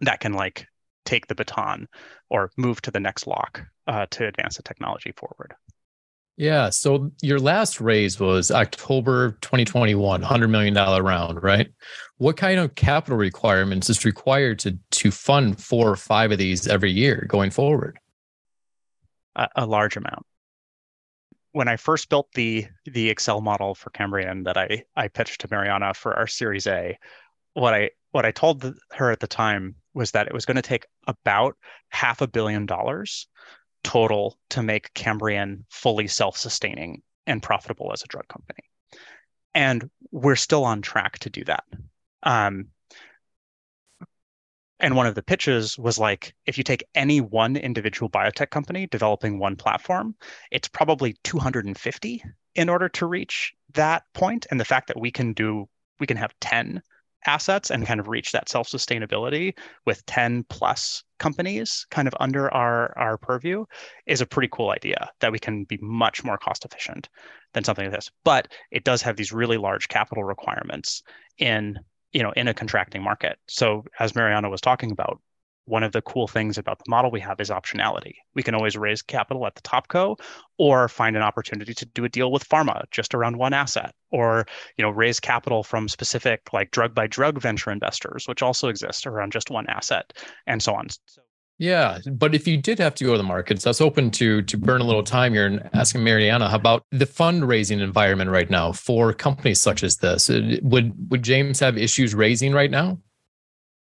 that 0.01 0.19
can 0.19 0.34
like 0.34 0.67
take 1.06 1.27
the 1.27 1.36
baton 1.36 1.88
or 2.30 2.51
move 2.58 2.82
to 2.82 2.91
the 2.91 2.99
next 2.99 3.25
lock 3.25 3.62
uh, 3.88 4.06
to 4.12 4.27
advance 4.27 4.58
the 4.58 4.63
technology 4.63 5.13
forward 5.15 5.54
yeah. 6.38 6.70
So 6.70 7.12
your 7.22 7.39
last 7.39 7.82
raise 7.82 8.20
was 8.20 8.52
October 8.52 9.38
2021, 9.41 10.24
$100 10.24 10.50
million 10.50 10.74
round, 10.74 11.44
right? 11.44 11.67
What 12.17 12.38
kind 12.38 12.60
of 12.60 12.76
capital 12.76 13.17
requirements 13.17 13.89
is 13.89 14.06
required 14.06 14.60
to, 14.60 14.78
to 14.91 15.12
fund 15.12 15.62
four 15.62 15.89
or 15.89 15.96
five 15.96 16.32
of 16.32 16.38
these 16.38 16.67
every 16.67 16.91
year 16.91 17.26
going 17.28 17.52
forward? 17.52 18.00
A, 19.36 19.48
a 19.56 19.65
large 19.65 19.98
amount. 19.98 20.26
When 21.54 21.67
I 21.67 21.76
first 21.76 22.08
built 22.08 22.30
the 22.34 22.65
the 22.86 23.10
Excel 23.10 23.41
model 23.41 23.76
for 23.76 23.89
Cambrian 23.89 24.44
that 24.44 24.58
I, 24.58 24.84
I 24.96 25.10
pitched 25.10 25.41
to 25.41 25.50
Maryanna 25.50 25.94
for 25.94 26.15
our 26.15 26.26
Series 26.26 26.65
A, 26.65 26.98
what 27.56 27.74
I 27.74 27.89
what 28.12 28.26
I 28.26 28.32
told 28.32 28.74
her 28.94 29.12
at 29.12 29.20
the 29.20 29.28
time 29.28 29.76
was 29.94 30.12
that 30.12 30.28
it 30.28 30.34
was 30.34 30.46
going 30.46 30.56
to 30.56 30.62
take 30.62 30.86
about 31.08 31.58
half 31.89 32.22
a 32.22 32.28
billion 32.28 32.65
dollars 32.65 33.28
total 33.84 34.38
to 34.50 34.63
make 34.63 34.94
Cambrian 34.94 35.65
fully 35.70 36.08
self-sustaining 36.08 37.02
and 37.28 37.41
profitable 37.41 37.91
as 37.94 38.04
a 38.04 38.08
drug 38.08 38.28
company. 38.28 38.63
And 39.54 39.89
we're 40.12 40.36
still 40.36 40.63
on 40.63 40.82
track 40.82 41.20
to 41.20 41.30
do 41.30 41.44
that. 41.46 41.63
Um, 42.24 42.67
and 44.80 44.96
one 44.96 45.06
of 45.06 45.15
the 45.15 45.24
pitches 45.24 45.78
was 45.78 46.00
like, 46.00 46.34
if 46.46 46.58
you 46.58 46.63
take 46.63 46.84
any 46.96 47.22
one 47.22 47.56
individual 47.56 48.10
biotech 48.10 48.50
company 48.50 48.88
developing 48.88 49.38
one 49.38 49.56
platform, 49.56 50.15
it's 50.50 50.67
probably 50.67 51.15
250 51.24 52.24
in 52.56 52.70
order 52.70 52.89
to 52.89 53.06
reach 53.06 53.54
that 53.74 54.04
point. 54.13 54.48
And 54.50 54.60
the 54.60 54.65
fact 54.65 54.88
that 54.88 55.00
we 55.00 55.12
can 55.12 55.34
do, 55.34 55.70
we 56.00 56.08
can 56.08 56.17
have 56.17 56.34
10 56.41 56.82
assets 57.26 57.70
and 57.72 57.86
kind 57.86 58.00
of 58.00 58.08
reach 58.08 58.32
that 58.32 58.50
self 58.50 58.68
sustainability 58.68 59.54
with 59.86 60.06
10 60.06 60.46
plus 60.50 61.04
companies 61.20 61.86
kind 61.92 62.08
of 62.08 62.16
under 62.20 62.52
our, 62.54 62.98
our 62.98 63.18
purview 63.18 63.66
is 64.08 64.22
a 64.22 64.26
pretty 64.26 64.50
cool 64.52 64.72
idea 64.72 65.10
that 65.20 65.32
we 65.32 65.40
can 65.40 65.64
be 65.66 65.78
much 65.82 66.24
more 66.24 66.38
cost 66.38 66.66
efficient 66.66 67.10
than 67.54 67.64
something 67.64 67.86
like 67.86 67.94
this. 67.94 68.10
But 68.24 68.48
it 68.72 68.84
does 68.84 69.02
have 69.02 69.16
these 69.16 69.32
really 69.32 69.58
large 69.58 69.88
capital 69.88 70.24
requirements 70.24 71.04
in 71.38 71.80
you 72.12 72.24
know 72.24 72.32
in 72.32 72.48
a 72.48 72.54
contracting 72.54 73.04
market. 73.04 73.38
So 73.48 73.86
as 74.00 74.14
Maryanna 74.14 74.50
was 74.50 74.62
talking 74.62 74.92
about, 74.92 75.22
one 75.72 75.84
of 75.84 75.94
the 75.94 76.02
cool 76.02 76.28
things 76.28 76.58
about 76.58 76.80
the 76.80 76.90
model 76.90 77.10
we 77.10 77.22
have 77.22 77.40
is 77.40 77.50
optionality. 77.50 78.16
We 78.36 78.44
can 78.44 78.54
always 78.54 78.76
raise 78.76 79.02
capital 79.02 79.48
at 79.48 79.56
the 79.56 79.62
top 79.62 79.88
co 79.88 80.18
or 80.58 80.90
find 80.90 81.16
an 81.16 81.22
opportunity 81.22 81.74
to 81.74 81.86
do 81.86 82.04
a 82.04 82.10
deal 82.10 82.30
with 82.30 82.48
pharma 82.48 82.84
just 82.92 83.16
around 83.16 83.38
one 83.38 83.54
asset 83.54 83.96
or 84.12 84.46
you 84.78 84.84
know 84.84 84.90
raise 84.90 85.22
capital 85.22 85.64
from 85.64 85.88
specific 85.88 86.52
like 86.52 86.72
drug 86.72 86.94
by 86.94 87.08
drug 87.08 87.42
venture 87.42 87.72
investors 87.72 88.28
which 88.28 88.42
also 88.42 88.68
exist 88.68 89.08
around 89.08 89.32
just 89.32 89.50
one 89.50 89.66
asset 89.70 90.12
and 90.46 90.62
so 90.62 90.74
on. 90.76 90.90
So 91.06 91.22
yeah, 91.58 92.00
but 92.12 92.36
if 92.36 92.48
you 92.48 92.58
did 92.58 92.78
have 92.80 92.96
to 92.96 93.06
go 93.06 93.12
to 93.12 93.18
the 93.18 93.24
markets, 93.24 93.64
that's 93.64 93.80
open 93.80 94.12
to 94.12 94.42
to 94.42 94.58
burn 94.58 94.82
a 94.82 94.84
little 94.84 95.04
time 95.04 95.32
here 95.32 95.46
and 95.46 95.70
asking 95.74 96.02
Maryanna 96.02 96.54
about 96.54 96.84
the 96.92 97.06
fundraising 97.06 97.80
environment 97.80 98.30
right 98.30 98.50
now 98.50 98.74
for 98.74 99.14
companies 99.14 99.62
such 99.62 99.84
as 99.84 99.98
this. 99.98 100.28
Would 100.64 101.12
would 101.12 101.24
James 101.24 101.62
have 101.62 101.78
issues 101.78 102.14
raising 102.14 102.52
right 102.52 102.72
now? 102.72 102.98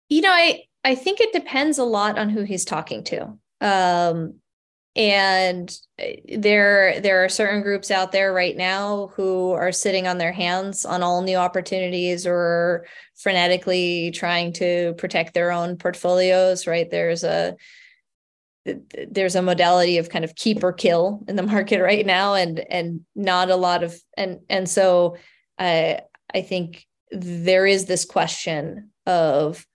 You 0.09 0.21
know, 0.21 0.31
I 0.31 0.63
I 0.85 0.95
think 0.95 1.19
it 1.19 1.33
depends 1.33 1.79
a 1.79 1.83
lot 1.83 2.17
on 2.17 2.29
who 2.29 2.43
he's 2.43 2.63
talking 2.63 3.03
to. 3.05 3.37
Um, 3.59 4.35
and 4.95 5.77
uh, 6.01 6.05
there 6.37 7.01
there 7.01 7.25
are 7.25 7.29
certain 7.29 7.61
groups 7.61 7.91
out 7.91 8.11
there 8.11 8.31
right 8.31 8.55
now 8.55 9.11
who 9.15 9.51
are 9.51 9.71
sitting 9.71 10.07
on 10.07 10.17
their 10.17 10.31
hands 10.31 10.85
on 10.85 11.03
all 11.03 11.21
new 11.21 11.35
opportunities 11.35 12.25
or 12.25 12.85
frenetically 13.21 14.13
trying 14.13 14.53
to 14.53 14.93
protect 14.97 15.33
their 15.33 15.51
own 15.51 15.75
portfolios 15.75 16.65
right 16.65 16.89
there's 16.91 17.25
a 17.25 17.57
there's 19.09 19.35
a 19.35 19.41
modality 19.41 19.97
of 19.97 20.09
kind 20.09 20.23
of 20.23 20.33
keep 20.35 20.63
or 20.63 20.71
kill 20.71 21.23
in 21.27 21.35
the 21.35 21.43
market 21.53 21.81
right 21.81 22.05
now 22.05 22.33
and 22.33 22.59
and 22.59 23.01
not 23.15 23.49
a 23.49 23.55
lot 23.57 23.83
of 23.83 23.99
and 24.15 24.39
and 24.49 24.69
so 24.69 25.17
i 25.59 25.99
i 26.33 26.41
think 26.41 26.85
there 27.11 27.65
is 27.65 27.85
this 27.85 28.05
question 28.05 28.91
of 29.05 29.65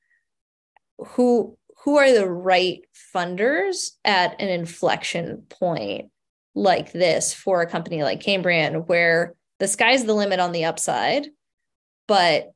who 1.08 1.56
who 1.84 1.96
are 1.96 2.12
the 2.12 2.28
right 2.28 2.82
funders 3.14 3.92
at 4.04 4.40
an 4.40 4.48
inflection 4.48 5.44
point 5.48 6.10
like 6.54 6.92
this 6.92 7.32
for 7.32 7.62
a 7.62 7.66
company 7.66 8.02
like 8.02 8.20
Cambrian, 8.20 8.86
where 8.86 9.34
the 9.58 9.68
sky's 9.68 10.04
the 10.04 10.14
limit 10.14 10.40
on 10.40 10.52
the 10.52 10.66
upside, 10.66 11.28
but 12.06 12.52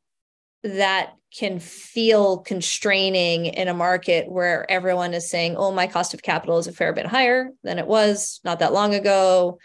that 0.62 1.14
can 1.36 1.58
feel 1.58 2.38
constraining 2.38 3.46
in 3.46 3.68
a 3.68 3.74
market 3.74 4.30
where 4.30 4.70
everyone 4.70 5.14
is 5.14 5.28
saying, 5.28 5.56
oh, 5.56 5.72
my 5.72 5.86
cost 5.86 6.14
of 6.14 6.22
capital 6.22 6.58
is 6.58 6.66
a 6.66 6.72
fair 6.72 6.92
bit 6.92 7.06
higher 7.06 7.50
than 7.62 7.78
it 7.78 7.86
was 7.86 8.40
not 8.44 8.60
that 8.60 8.72
long 8.72 8.94
ago 8.94 9.58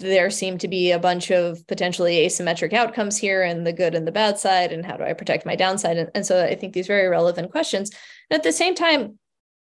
there 0.00 0.30
seem 0.30 0.58
to 0.58 0.66
be 0.66 0.90
a 0.90 0.98
bunch 0.98 1.30
of 1.30 1.64
potentially 1.68 2.26
asymmetric 2.26 2.72
outcomes 2.72 3.16
here 3.16 3.42
and 3.42 3.64
the 3.64 3.72
good 3.72 3.94
and 3.94 4.06
the 4.06 4.12
bad 4.12 4.36
side 4.38 4.72
and 4.72 4.84
how 4.84 4.96
do 4.96 5.04
i 5.04 5.12
protect 5.12 5.46
my 5.46 5.54
downside? 5.54 5.96
And, 5.96 6.10
and 6.14 6.26
so 6.26 6.44
i 6.44 6.54
think 6.54 6.74
these 6.74 6.88
very 6.88 7.08
relevant 7.08 7.52
questions. 7.52 7.90
And 8.30 8.38
at 8.38 8.42
the 8.42 8.52
same 8.52 8.74
time 8.74 9.18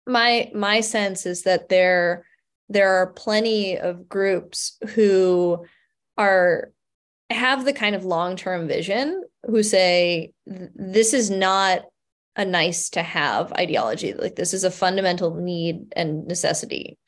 my 0.06 0.50
my 0.54 0.80
sense 0.80 1.26
is 1.26 1.42
that 1.42 1.68
there 1.68 2.26
there 2.68 2.96
are 2.96 3.12
plenty 3.12 3.78
of 3.78 4.08
groups 4.08 4.78
who 4.94 5.64
are 6.16 6.72
have 7.30 7.64
the 7.64 7.72
kind 7.72 7.94
of 7.94 8.04
long-term 8.04 8.68
vision 8.68 9.22
who 9.46 9.62
say 9.62 10.32
this 10.46 11.14
is 11.14 11.30
not 11.30 11.82
a 12.36 12.44
nice 12.44 12.90
to 12.90 13.02
have 13.02 13.52
ideology. 13.52 14.12
Like 14.14 14.36
this 14.36 14.52
is 14.54 14.64
a 14.64 14.70
fundamental 14.70 15.34
need 15.34 15.92
and 15.96 16.26
necessity. 16.26 16.98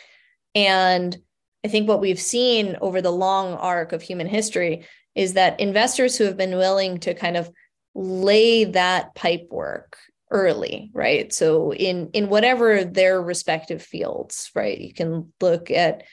And 0.54 1.16
I 1.64 1.68
think 1.68 1.88
what 1.88 2.00
we've 2.00 2.20
seen 2.20 2.76
over 2.80 3.00
the 3.00 3.10
long 3.10 3.54
arc 3.54 3.92
of 3.92 4.02
human 4.02 4.26
history 4.26 4.86
is 5.14 5.34
that 5.34 5.60
investors 5.60 6.16
who 6.16 6.24
have 6.24 6.36
been 6.36 6.56
willing 6.56 6.98
to 7.00 7.14
kind 7.14 7.36
of 7.36 7.50
lay 7.94 8.64
that 8.64 9.14
pipe 9.14 9.48
work 9.50 9.96
early 10.30 10.90
right? 10.94 11.32
So 11.32 11.74
in 11.74 12.08
in 12.14 12.28
whatever 12.28 12.84
their 12.84 13.20
respective 13.20 13.82
fields 13.82 14.50
right? 14.54 14.78
You 14.78 14.94
can 14.94 15.32
look 15.40 15.70
at 15.70 16.04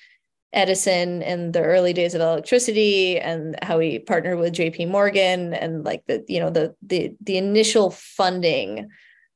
edison 0.51 1.21
and 1.21 1.53
the 1.53 1.61
early 1.61 1.93
days 1.93 2.15
of 2.15 2.21
electricity 2.21 3.19
and 3.19 3.55
how 3.61 3.77
he 3.77 3.99
partnered 3.99 4.39
with 4.39 4.51
jp 4.51 4.87
morgan 4.87 5.53
and 5.53 5.83
like 5.85 6.03
the 6.07 6.25
you 6.27 6.39
know 6.39 6.49
the 6.49 6.73
the 6.81 7.13
the 7.21 7.37
initial 7.37 7.91
funding 7.91 8.89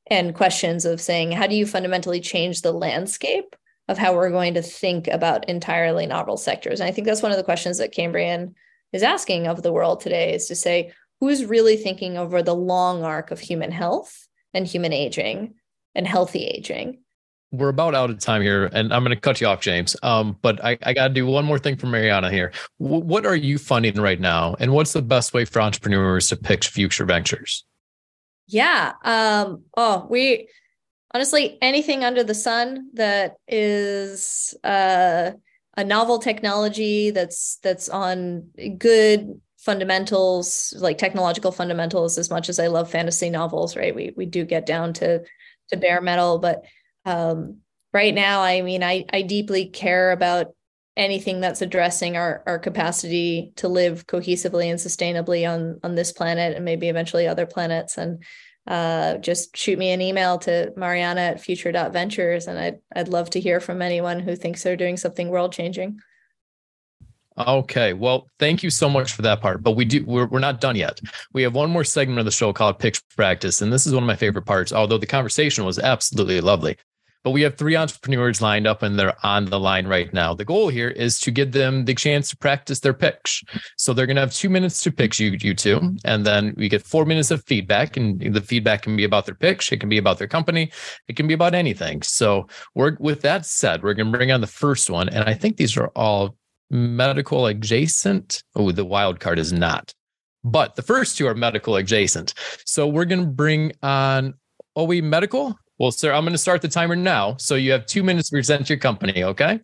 and 0.08 0.34
questions 0.34 0.84
of 0.84 1.00
saying 1.00 1.30
how 1.30 1.46
do 1.46 1.54
you 1.54 1.66
fundamentally 1.66 2.20
change 2.20 2.62
the 2.62 2.72
landscape 2.72 3.54
of 3.88 3.98
how 3.98 4.14
we're 4.14 4.30
going 4.30 4.54
to 4.54 4.62
think 4.62 5.08
about 5.08 5.48
entirely 5.48 6.06
novel 6.06 6.36
sectors. 6.36 6.80
And 6.80 6.88
I 6.88 6.92
think 6.92 7.06
that's 7.06 7.22
one 7.22 7.32
of 7.32 7.36
the 7.36 7.44
questions 7.44 7.78
that 7.78 7.92
Cambrian 7.92 8.54
is 8.92 9.02
asking 9.02 9.46
of 9.46 9.62
the 9.62 9.72
world 9.72 10.00
today 10.00 10.32
is 10.34 10.46
to 10.46 10.54
say, 10.54 10.92
who's 11.20 11.44
really 11.44 11.76
thinking 11.76 12.16
over 12.16 12.42
the 12.42 12.54
long 12.54 13.02
arc 13.02 13.30
of 13.30 13.40
human 13.40 13.70
health 13.70 14.26
and 14.52 14.66
human 14.66 14.92
aging 14.92 15.54
and 15.94 16.06
healthy 16.06 16.44
aging? 16.46 17.00
We're 17.52 17.68
about 17.68 17.94
out 17.94 18.10
of 18.10 18.18
time 18.18 18.42
here, 18.42 18.68
and 18.72 18.92
I'm 18.92 19.04
going 19.04 19.14
to 19.14 19.20
cut 19.20 19.40
you 19.40 19.46
off, 19.46 19.60
James. 19.60 19.96
Um, 20.02 20.36
but 20.42 20.64
I, 20.64 20.76
I 20.82 20.92
got 20.92 21.08
to 21.08 21.14
do 21.14 21.24
one 21.24 21.44
more 21.44 21.58
thing 21.58 21.76
for 21.76 21.86
Maryanna 21.86 22.32
here. 22.32 22.52
W- 22.80 23.04
what 23.04 23.24
are 23.24 23.36
you 23.36 23.58
funding 23.58 24.00
right 24.00 24.18
now, 24.18 24.56
and 24.58 24.72
what's 24.72 24.92
the 24.92 25.02
best 25.02 25.34
way 25.34 25.44
for 25.44 25.62
entrepreneurs 25.62 26.28
to 26.30 26.36
pitch 26.36 26.68
future 26.68 27.04
ventures? 27.04 27.64
Yeah. 28.48 28.94
Um, 29.04 29.62
oh, 29.76 30.06
we 30.10 30.48
honestly 31.14 31.56
anything 31.62 32.04
under 32.04 32.24
the 32.24 32.34
sun 32.34 32.90
that 32.94 33.36
is 33.48 34.54
uh, 34.64 35.30
a 35.76 35.84
novel 35.84 36.18
technology 36.18 37.10
that's 37.10 37.58
that's 37.62 37.88
on 37.88 38.50
good 38.78 39.40
fundamentals 39.58 40.74
like 40.78 40.98
technological 40.98 41.50
fundamentals 41.50 42.18
as 42.18 42.28
much 42.28 42.50
as 42.50 42.58
i 42.58 42.66
love 42.66 42.90
fantasy 42.90 43.30
novels 43.30 43.76
right? 43.76 43.94
We 43.94 44.12
we 44.16 44.26
do 44.26 44.44
get 44.44 44.66
down 44.66 44.92
to 44.94 45.22
to 45.70 45.76
bare 45.76 46.02
metal 46.02 46.38
but 46.38 46.64
um, 47.06 47.58
right 47.92 48.14
now 48.14 48.42
i 48.42 48.60
mean 48.60 48.82
i 48.82 49.06
i 49.12 49.22
deeply 49.22 49.66
care 49.66 50.10
about 50.10 50.48
anything 50.96 51.40
that's 51.40 51.62
addressing 51.62 52.16
our 52.16 52.42
our 52.46 52.58
capacity 52.58 53.52
to 53.56 53.68
live 53.68 54.06
cohesively 54.06 54.66
and 54.66 54.78
sustainably 54.78 55.48
on 55.48 55.80
on 55.82 55.94
this 55.94 56.12
planet 56.12 56.54
and 56.54 56.64
maybe 56.64 56.88
eventually 56.88 57.26
other 57.26 57.46
planets. 57.46 57.98
And 57.98 58.22
uh, 58.66 59.18
just 59.18 59.56
shoot 59.56 59.78
me 59.78 59.90
an 59.90 60.00
email 60.00 60.38
to 60.38 60.72
Maryanna 60.76 61.20
at 61.20 61.40
future.ventures. 61.40 62.46
And 62.46 62.58
I'd, 62.58 62.78
I'd 62.94 63.08
love 63.08 63.30
to 63.30 63.40
hear 63.40 63.60
from 63.60 63.82
anyone 63.82 64.20
who 64.20 64.36
thinks 64.36 64.62
they're 64.62 64.76
doing 64.76 64.96
something 64.96 65.28
world 65.28 65.52
changing. 65.52 66.00
Okay. 67.36 67.92
Well, 67.92 68.28
thank 68.38 68.62
you 68.62 68.70
so 68.70 68.88
much 68.88 69.12
for 69.12 69.22
that 69.22 69.40
part. 69.40 69.62
But 69.62 69.72
we 69.72 69.84
do 69.84 70.04
we're, 70.04 70.26
we're 70.26 70.38
not 70.38 70.60
done 70.60 70.76
yet. 70.76 71.00
We 71.32 71.42
have 71.42 71.54
one 71.54 71.70
more 71.70 71.84
segment 71.84 72.20
of 72.20 72.24
the 72.24 72.30
show 72.30 72.52
called 72.52 72.78
Pitch 72.78 73.02
Practice. 73.16 73.60
And 73.60 73.72
this 73.72 73.86
is 73.86 73.92
one 73.92 74.04
of 74.04 74.06
my 74.06 74.16
favorite 74.16 74.46
parts, 74.46 74.72
although 74.72 74.98
the 74.98 75.06
conversation 75.06 75.64
was 75.64 75.78
absolutely 75.78 76.40
lovely. 76.40 76.76
But 77.24 77.30
we 77.30 77.40
have 77.42 77.56
three 77.56 77.74
entrepreneurs 77.74 78.42
lined 78.42 78.66
up 78.66 78.82
and 78.82 78.98
they're 78.98 79.16
on 79.24 79.46
the 79.46 79.58
line 79.58 79.86
right 79.86 80.12
now. 80.12 80.34
The 80.34 80.44
goal 80.44 80.68
here 80.68 80.90
is 80.90 81.18
to 81.20 81.30
give 81.30 81.52
them 81.52 81.86
the 81.86 81.94
chance 81.94 82.28
to 82.30 82.36
practice 82.36 82.80
their 82.80 82.92
pitch. 82.92 83.42
So 83.78 83.94
they're 83.94 84.06
going 84.06 84.16
to 84.16 84.20
have 84.20 84.34
two 84.34 84.50
minutes 84.50 84.82
to 84.82 84.92
pitch 84.92 85.18
you, 85.18 85.36
you 85.40 85.54
two, 85.54 85.96
and 86.04 86.26
then 86.26 86.54
we 86.58 86.68
get 86.68 86.82
four 86.82 87.06
minutes 87.06 87.30
of 87.30 87.42
feedback. 87.44 87.96
And 87.96 88.20
the 88.34 88.42
feedback 88.42 88.82
can 88.82 88.94
be 88.94 89.04
about 89.04 89.24
their 89.24 89.34
pitch, 89.34 89.72
it 89.72 89.78
can 89.78 89.88
be 89.88 89.98
about 89.98 90.18
their 90.18 90.28
company, 90.28 90.70
it 91.08 91.16
can 91.16 91.26
be 91.26 91.34
about 91.34 91.54
anything. 91.54 92.02
So 92.02 92.46
we're 92.74 92.96
with 93.00 93.22
that 93.22 93.46
said, 93.46 93.82
we're 93.82 93.94
going 93.94 94.12
to 94.12 94.18
bring 94.18 94.30
on 94.30 94.42
the 94.42 94.46
first 94.46 94.90
one, 94.90 95.08
and 95.08 95.24
I 95.24 95.32
think 95.34 95.56
these 95.56 95.76
are 95.76 95.88
all 95.96 96.36
medical 96.70 97.46
adjacent. 97.46 98.42
Oh, 98.54 98.70
the 98.70 98.84
wild 98.84 99.20
card 99.20 99.38
is 99.38 99.52
not. 99.52 99.94
But 100.42 100.76
the 100.76 100.82
first 100.82 101.16
two 101.16 101.26
are 101.26 101.34
medical 101.34 101.76
adjacent. 101.76 102.34
So 102.66 102.86
we're 102.86 103.06
going 103.06 103.22
to 103.22 103.26
bring 103.26 103.72
on 103.82 104.34
OE 104.76 105.00
Medical 105.00 105.58
well, 105.78 105.90
sir, 105.90 106.12
I'm 106.12 106.22
going 106.22 106.32
to 106.32 106.38
start 106.38 106.62
the 106.62 106.68
timer 106.68 106.96
now. 106.96 107.36
So 107.38 107.56
you 107.56 107.72
have 107.72 107.86
two 107.86 108.02
minutes 108.02 108.30
to 108.30 108.36
present 108.36 108.68
your 108.68 108.78
company. 108.78 109.24
Okay. 109.24 109.60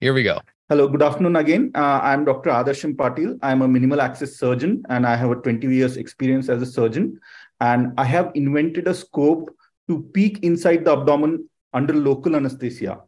Here 0.00 0.12
we 0.12 0.22
go. 0.22 0.40
Hello, 0.68 0.88
good 0.88 1.02
afternoon 1.02 1.36
again. 1.36 1.70
Uh, 1.74 2.00
I'm 2.02 2.24
Dr. 2.24 2.50
Adarsham 2.50 2.96
Patil. 2.96 3.38
I'm 3.42 3.62
a 3.62 3.68
minimal 3.68 4.00
access 4.00 4.36
surgeon 4.36 4.82
and 4.88 5.06
I 5.06 5.14
have 5.14 5.30
a 5.30 5.36
20 5.36 5.66
years 5.68 5.96
experience 5.96 6.48
as 6.48 6.60
a 6.60 6.66
surgeon. 6.66 7.20
And 7.60 7.92
I 7.96 8.04
have 8.04 8.32
invented 8.34 8.88
a 8.88 8.94
scope 8.94 9.54
to 9.88 10.02
peek 10.14 10.42
inside 10.42 10.84
the 10.84 10.92
abdomen 10.92 11.48
under 11.72 11.94
local 11.94 12.34
anesthesia. 12.34 13.00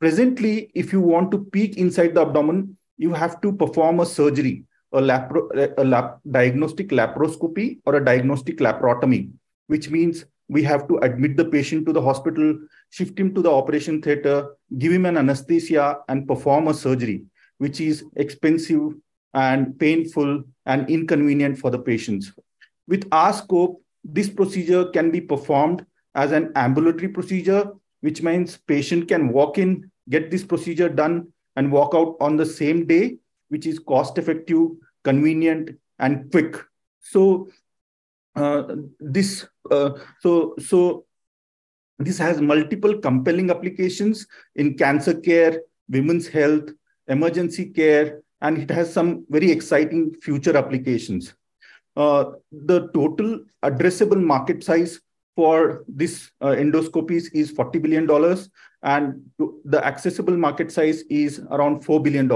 Presently, 0.00 0.70
if 0.74 0.92
you 0.92 1.00
want 1.00 1.30
to 1.30 1.44
peek 1.44 1.76
inside 1.76 2.14
the 2.14 2.22
abdomen, 2.22 2.76
you 2.96 3.12
have 3.12 3.40
to 3.42 3.52
perform 3.52 4.00
a 4.00 4.06
surgery, 4.06 4.64
a, 4.92 5.00
lapro- 5.00 5.74
a 5.78 5.84
lap- 5.84 6.18
diagnostic 6.28 6.88
laparoscopy 6.88 7.78
or 7.84 7.96
a 7.96 8.04
diagnostic 8.04 8.58
laparotomy, 8.58 9.30
which 9.68 9.90
means 9.90 10.24
we 10.48 10.62
have 10.62 10.86
to 10.88 10.98
admit 10.98 11.36
the 11.36 11.44
patient 11.44 11.86
to 11.86 11.92
the 11.92 12.02
hospital, 12.02 12.58
shift 12.90 13.18
him 13.18 13.34
to 13.34 13.42
the 13.42 13.50
operation 13.50 14.00
theater, 14.00 14.56
give 14.78 14.92
him 14.92 15.06
an 15.06 15.16
anesthesia, 15.16 15.98
and 16.08 16.26
perform 16.26 16.68
a 16.68 16.74
surgery, 16.74 17.24
which 17.58 17.80
is 17.80 18.04
expensive 18.16 18.92
and 19.34 19.78
painful 19.78 20.44
and 20.66 20.88
inconvenient 20.88 21.58
for 21.58 21.70
the 21.70 21.78
patients. 21.78 22.32
With 22.86 23.08
our 23.12 23.32
scope, 23.32 23.82
this 24.04 24.28
procedure 24.28 24.86
can 24.86 25.10
be 25.10 25.20
performed 25.20 25.84
as 26.14 26.32
an 26.32 26.52
ambulatory 26.54 27.08
procedure, 27.08 27.72
which 28.00 28.22
means 28.22 28.56
patient 28.56 29.08
can 29.08 29.28
walk 29.28 29.58
in, 29.58 29.90
get 30.08 30.30
this 30.30 30.44
procedure 30.44 30.88
done, 30.88 31.32
and 31.56 31.72
walk 31.72 31.94
out 31.94 32.16
on 32.20 32.36
the 32.36 32.46
same 32.46 32.86
day, 32.86 33.18
which 33.48 33.66
is 33.66 33.78
cost 33.78 34.16
effective, 34.18 34.68
convenient, 35.02 35.70
and 35.98 36.30
quick. 36.30 36.56
So 37.00 37.48
this 39.00 39.46
uh, 39.70 39.90
so 40.20 40.54
so 40.58 41.06
This 41.98 42.18
has 42.18 42.40
multiple 42.40 42.98
compelling 42.98 43.50
applications 43.50 44.26
in 44.54 44.76
cancer 44.76 45.14
care, 45.14 45.62
women's 45.88 46.28
health, 46.28 46.70
emergency 47.08 47.66
care, 47.66 48.20
and 48.42 48.58
it 48.58 48.70
has 48.70 48.92
some 48.92 49.24
very 49.30 49.50
exciting 49.50 50.14
future 50.14 50.56
applications. 50.56 51.34
Uh, 51.96 52.32
the 52.52 52.88
total 52.92 53.40
addressable 53.62 54.22
market 54.22 54.62
size 54.62 55.00
for 55.34 55.84
this 55.88 56.30
uh, 56.42 56.48
endoscopies 56.48 57.30
is 57.32 57.52
$40 57.52 57.80
billion, 57.80 58.38
and 58.82 59.22
the 59.64 59.84
accessible 59.84 60.36
market 60.36 60.70
size 60.70 61.02
is 61.08 61.40
around 61.50 61.82
$4 61.82 62.02
billion. 62.02 62.28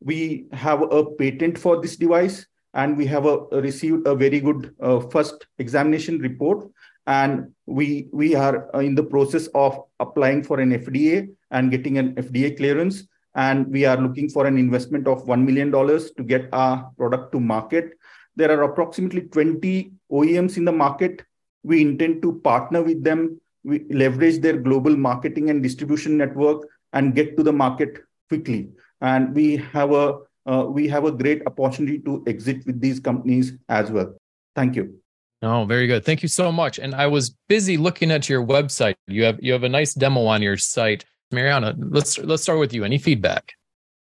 We 0.00 0.46
have 0.52 0.80
a 0.90 1.04
patent 1.04 1.58
for 1.58 1.82
this 1.82 1.96
device, 1.96 2.46
and 2.74 2.96
we 2.96 3.06
have 3.06 3.26
a, 3.26 3.38
received 3.52 4.06
a 4.06 4.14
very 4.14 4.40
good 4.40 4.74
uh, 4.80 5.00
first 5.00 5.46
examination 5.58 6.18
report. 6.18 6.68
And 7.06 7.52
we, 7.66 8.08
we 8.12 8.34
are 8.34 8.70
in 8.80 8.94
the 8.94 9.02
process 9.02 9.48
of 9.54 9.80
applying 9.98 10.44
for 10.44 10.60
an 10.60 10.70
FDA 10.70 11.30
and 11.50 11.70
getting 11.70 11.98
an 11.98 12.14
FDA 12.14 12.56
clearance 12.56 13.04
and 13.34 13.66
we 13.68 13.84
are 13.84 13.96
looking 13.96 14.28
for 14.28 14.46
an 14.46 14.58
investment 14.58 15.06
of 15.06 15.24
$1 15.24 15.44
million 15.44 15.70
to 15.70 16.24
get 16.24 16.48
our 16.52 16.90
product 16.96 17.32
to 17.32 17.40
market. 17.40 17.92
There 18.36 18.50
are 18.50 18.62
approximately 18.62 19.22
20 19.22 19.92
OEMs 20.10 20.56
in 20.56 20.64
the 20.64 20.72
market. 20.72 21.22
We 21.62 21.82
intend 21.82 22.22
to 22.22 22.40
partner 22.40 22.82
with 22.82 23.04
them, 23.04 23.40
we 23.62 23.84
leverage 23.90 24.40
their 24.40 24.56
global 24.56 24.96
marketing 24.96 25.50
and 25.50 25.62
distribution 25.62 26.16
network 26.16 26.66
and 26.92 27.14
get 27.14 27.36
to 27.36 27.42
the 27.42 27.52
market 27.52 27.98
quickly. 28.28 28.70
And 29.00 29.34
we 29.34 29.56
have 29.56 29.92
a 29.92 30.18
uh, 30.46 30.64
we 30.68 30.88
have 30.88 31.04
a 31.04 31.12
great 31.12 31.42
opportunity 31.46 31.98
to 32.00 32.22
exit 32.26 32.64
with 32.66 32.80
these 32.80 33.00
companies 33.00 33.52
as 33.68 33.90
well. 33.90 34.14
Thank 34.54 34.76
you. 34.76 35.00
Oh, 35.42 35.64
very 35.64 35.86
good. 35.86 36.04
Thank 36.04 36.22
you 36.22 36.28
so 36.28 36.52
much. 36.52 36.78
And 36.78 36.94
I 36.94 37.06
was 37.06 37.30
busy 37.48 37.76
looking 37.76 38.10
at 38.10 38.28
your 38.28 38.44
website. 38.44 38.94
You 39.06 39.24
have 39.24 39.38
you 39.40 39.52
have 39.52 39.64
a 39.64 39.68
nice 39.68 39.94
demo 39.94 40.26
on 40.26 40.42
your 40.42 40.58
site 40.58 41.04
Maryanna, 41.32 41.74
let's 41.78 42.18
let's 42.18 42.42
start 42.42 42.58
with 42.58 42.72
you. 42.72 42.84
Any 42.84 42.98
feedback? 42.98 43.52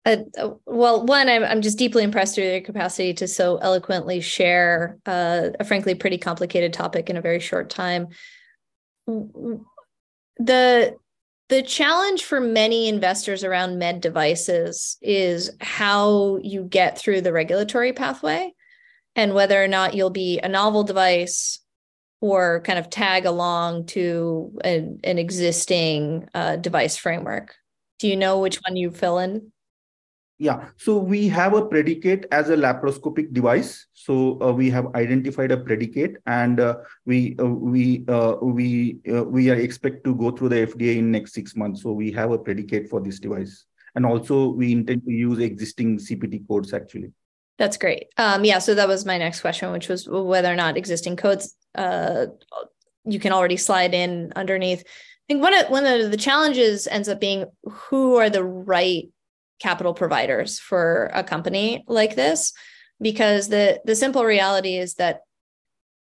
Uh, 0.05 0.19
well, 0.67 1.05
one, 1.05 1.29
I'm 1.29 1.45
I'm 1.45 1.63
just 1.63 1.79
deeply 1.79 2.05
impressed 2.05 2.37
with 2.37 2.47
your 2.47 2.61
capacity 2.61 3.15
to 3.15 3.27
so 3.27 3.57
eloquently 3.57 4.21
share 4.21 4.99
uh, 5.07 5.49
a 5.59 5.65
frankly 5.65 5.95
pretty 5.95 6.19
complicated 6.19 6.73
topic 6.73 7.09
in 7.11 7.17
a 7.17 7.21
very 7.21 7.41
short 7.41 7.71
time. 7.71 8.09
The 9.07 10.97
the 11.49 11.63
challenge 11.63 12.25
for 12.25 12.41
many 12.41 12.89
investors 12.89 13.45
around 13.45 13.79
med 13.79 14.01
devices 14.01 14.97
is 15.01 15.51
how 15.61 16.39
you 16.43 16.65
get 16.65 16.99
through 16.99 17.21
the 17.21 17.33
regulatory 17.33 17.93
pathway 17.93 18.53
and 19.15 19.33
whether 19.33 19.63
or 19.63 19.69
not 19.69 19.95
you'll 19.95 20.11
be 20.11 20.41
a 20.41 20.49
novel 20.49 20.83
device 20.83 21.61
or 22.21 22.63
kind 22.63 22.79
of 22.79 22.91
tag 22.91 23.27
along 23.27 23.87
to 23.87 24.59
an, 24.65 24.99
an 25.05 25.19
existing 25.19 26.29
uh, 26.35 26.57
device 26.57 26.97
framework. 26.97 27.55
Do 27.99 28.09
you 28.09 28.17
know 28.17 28.41
which 28.41 28.57
one 28.67 28.77
you 28.77 28.91
fill 28.91 29.19
in? 29.19 29.53
Yeah, 30.39 30.69
so 30.77 30.99
we 30.99 31.29
have 31.29 31.55
a 31.55 31.65
predicate 31.65 32.27
as 32.31 32.51
a 32.51 32.57
laparoscopic 32.57 33.33
device. 33.33 33.87
So 33.95 34.39
uh, 34.43 34.53
we 34.53 34.69
have 34.69 34.95
identified 34.95 35.51
a 35.51 35.57
predicate, 35.57 36.17
and 36.27 36.61
uh, 36.61 36.77
we 37.07 37.37
uh, 37.39 37.47
we 37.47 38.05
uh, 38.07 38.37
we 38.43 38.99
uh, 39.11 39.25
we 39.25 39.49
are 39.51 39.55
expect 39.55 40.05
to 40.05 40.15
go 40.15 40.31
through 40.31 40.51
the 40.51 40.67
FDA 40.67 40.99
in 40.99 41.11
next 41.11 41.33
six 41.33 41.57
months. 41.57 41.83
So 41.83 41.93
we 41.93 42.13
have 42.13 42.33
a 42.33 42.39
predicate 42.39 42.91
for 42.91 43.01
this 43.01 43.19
device, 43.19 43.65
and 43.95 44.05
also 44.05 44.49
we 44.49 44.73
intend 44.73 45.05
to 45.07 45.11
use 45.11 45.39
existing 45.39 45.99
CPT 45.99 46.47
codes 46.47 46.75
actually. 46.75 47.13
That's 47.59 47.79
great. 47.79 48.09
Um, 48.19 48.45
yeah, 48.45 48.59
so 48.59 48.75
that 48.75 48.89
was 48.89 49.07
my 49.07 49.17
next 49.17 49.41
question, 49.41 49.73
which 49.73 49.89
was 49.89 50.07
whether 50.07 50.53
or 50.53 50.57
not 50.57 50.77
existing 50.77 51.17
codes 51.17 51.55
uh, 51.75 52.27
you 53.07 53.19
can 53.19 53.33
already 53.33 53.57
slide 53.57 53.95
in 53.95 54.33
underneath. 54.37 54.81
I 54.83 55.27
think 55.29 55.43
one 55.43 55.55
of 55.55 55.71
one 55.71 55.87
of 55.87 56.11
the 56.11 56.17
challenges 56.17 56.87
ends 56.87 57.09
up 57.09 57.21
being 57.21 57.47
who 57.65 58.17
are 58.17 58.29
the 58.29 58.45
right 58.45 59.09
capital 59.59 59.95
providers 59.95 60.59
for 60.59 61.11
a 61.15 61.25
company 61.25 61.85
like 61.87 62.15
this, 62.15 62.53
because 63.01 63.49
the 63.49 63.81
the 63.85 63.95
simple 63.95 64.25
reality 64.25 64.77
is 64.77 64.95
that 64.95 65.21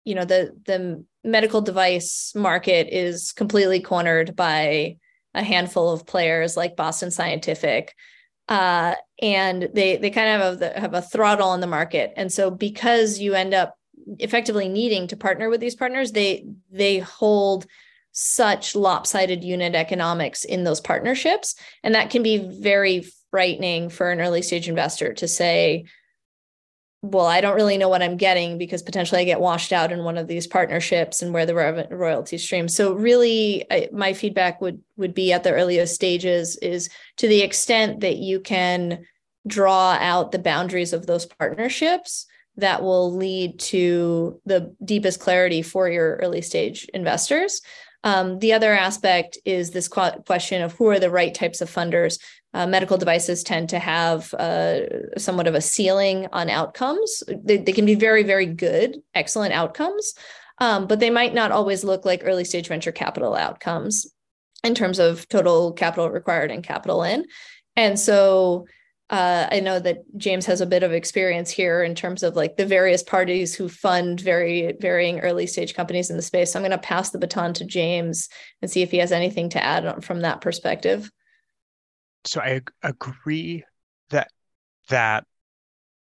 you 0.05 0.15
know 0.15 0.25
the 0.25 0.57
the 0.67 1.05
medical 1.25 1.61
device 1.61 2.33
market 2.35 2.89
is 2.91 3.33
completely 3.33 3.81
cornered 3.81 4.35
by 4.35 4.97
a 5.35 5.43
handful 5.43 5.91
of 5.91 6.07
players 6.07 6.57
like 6.57 6.77
Boston 6.77 7.11
Scientific. 7.11 7.95
Uh, 8.49 8.95
and 9.21 9.69
they 9.75 9.99
they 9.99 10.09
kind 10.11 10.31
of 10.31 10.41
have, 10.41 10.59
the, 10.59 10.81
have 10.81 10.95
a 10.95 11.03
throttle 11.03 11.51
on 11.51 11.61
the 11.61 11.67
market, 11.67 12.13
and 12.17 12.33
so 12.33 12.51
because 12.51 13.19
you 13.19 13.35
end 13.35 13.53
up 13.53 13.75
effectively 14.19 14.69
needing 14.69 15.07
to 15.07 15.17
partner 15.17 15.51
with 15.51 15.61
these 15.61 15.75
partners, 15.75 16.13
they 16.13 16.47
they 16.71 16.99
hold 16.99 17.67
such 18.21 18.75
lopsided 18.75 19.45
unit 19.45 19.77
economics 19.77 20.45
in 20.45 20.65
those 20.65 20.81
partnerships, 20.81 21.55
and 21.85 21.95
that 21.95 22.11
can 22.11 22.21
be 22.21 22.39
very 22.39 23.07
frightening 23.31 23.89
for 23.89 24.11
an 24.11 24.21
early 24.21 24.43
stage 24.43 24.69
investor 24.69 25.15
to 25.15 25.29
say, 25.29 25.85
well, 27.01 27.27
I 27.27 27.41
don't 27.41 27.55
really 27.55 27.79
know 27.79 27.89
what 27.89 28.03
I'm 28.03 28.17
getting 28.17 28.59
because 28.59 28.83
potentially 28.83 29.21
I 29.21 29.25
get 29.25 29.41
washed 29.41 29.73
out 29.73 29.93
in 29.93 30.03
one 30.03 30.19
of 30.19 30.27
these 30.27 30.49
partnerships 30.49 31.23
and 31.23 31.33
where 31.33 31.47
the 31.47 31.87
royalty 31.91 32.39
stream. 32.39 32.67
So 32.67 32.93
really, 32.93 33.65
I, 33.71 33.89
my 33.93 34.15
feedback 34.15 34.61
would 34.61 34.83
would 34.97 35.15
be 35.15 35.33
at 35.33 35.45
the 35.45 35.53
earliest 35.53 35.95
stages 35.95 36.57
is 36.57 36.91
to 37.19 37.29
the 37.29 37.43
extent 37.43 38.01
that 38.01 38.17
you 38.17 38.41
can 38.41 39.07
draw 39.47 39.97
out 40.01 40.33
the 40.33 40.41
boundaries 40.41 40.93
of 40.93 41.07
those 41.07 41.25
partnerships 41.25 42.27
that 42.57 42.83
will 42.83 43.15
lead 43.15 43.61
to 43.61 44.41
the 44.45 44.75
deepest 44.85 45.21
clarity 45.21 45.63
for 45.63 45.89
your 45.89 46.17
early 46.17 46.43
stage 46.43 46.89
investors. 46.93 47.63
Um, 48.05 48.39
the 48.39 48.53
other 48.53 48.73
aspect 48.73 49.39
is 49.45 49.71
this 49.71 49.89
question 49.89 50.63
of 50.63 50.73
who 50.75 50.87
are 50.89 51.01
the 51.01 51.11
right 51.11 51.35
types 51.35 51.61
of 51.61 51.71
funders. 51.71 52.19
Uh, 52.55 52.67
medical 52.67 52.97
devices 52.97 53.43
tend 53.43 53.69
to 53.69 53.79
have 53.79 54.33
uh, 54.35 55.19
somewhat 55.19 55.47
of 55.47 55.55
a 55.55 55.61
ceiling 55.61 56.29
on 56.33 56.49
outcomes. 56.49 57.23
They, 57.29 57.59
they, 57.59 57.73
can 57.73 57.85
be 57.85 57.95
very, 57.95 58.23
very 58.23 58.47
good, 58.47 58.99
excellent 59.15 59.53
outcomes, 59.53 60.15
um, 60.59 60.87
but 60.87 61.01
they 61.01 61.11
might 61.11 61.35
not 61.35 61.53
always 61.53 61.85
look 61.85 62.05
like 62.05 62.23
early 62.25 62.45
stage 62.45 62.69
venture 62.69 62.93
capital 62.93 63.35
outcomes 63.35 64.07
in 64.65 64.75
terms 64.75 64.99
of 64.99 65.29
total 65.29 65.73
capital 65.73 66.11
required 66.11 66.51
and 66.51 66.65
capital 66.65 67.03
in. 67.03 67.27
And 67.77 67.99
so 67.99 68.67
uh, 69.11 69.49
I 69.51 69.61
know 69.61 69.79
that 69.81 70.05
James 70.19 70.45
has 70.47 70.61
a 70.61 70.67
bit 70.67 70.83
of 70.83 70.93
experience 70.93 71.51
here 71.51 71.83
in 71.83 71.95
terms 71.95 72.23
of 72.23 72.37
like 72.37 72.57
the 72.57 72.67
various 72.67 73.03
parties 73.03 73.55
who 73.55 73.69
fund 73.69 74.21
very 74.21 74.73
varying 74.81 75.21
early 75.21 75.47
stage 75.47 75.75
companies 75.75 76.11
in 76.11 76.17
the 76.17 76.23
space. 76.23 76.53
So 76.53 76.59
I'm 76.59 76.63
going 76.63 76.73
to 76.73 76.79
pass 76.79 77.11
the 77.11 77.19
baton 77.19 77.55
to 77.55 77.65
James 77.65 78.29
and 78.61 78.71
see 78.71 78.83
if 78.83 78.91
he 78.91 78.99
has 78.99 79.11
anything 79.11 79.49
to 79.51 79.65
add 79.65 80.05
from 80.05 80.21
that 80.21 80.43
perspective. 80.43 81.11
So 82.27 82.41
I 82.41 82.61
agree 82.83 83.65
that 84.11 84.29
that 84.89 85.25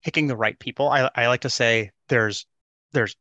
picking 0.05 0.27
the 0.27 0.37
right 0.37 0.57
people. 0.57 0.87
I, 0.87 1.09
I 1.13 1.27
like 1.27 1.41
to 1.41 1.49
say 1.49 1.91
there's 2.07 2.45
there's 2.93 3.15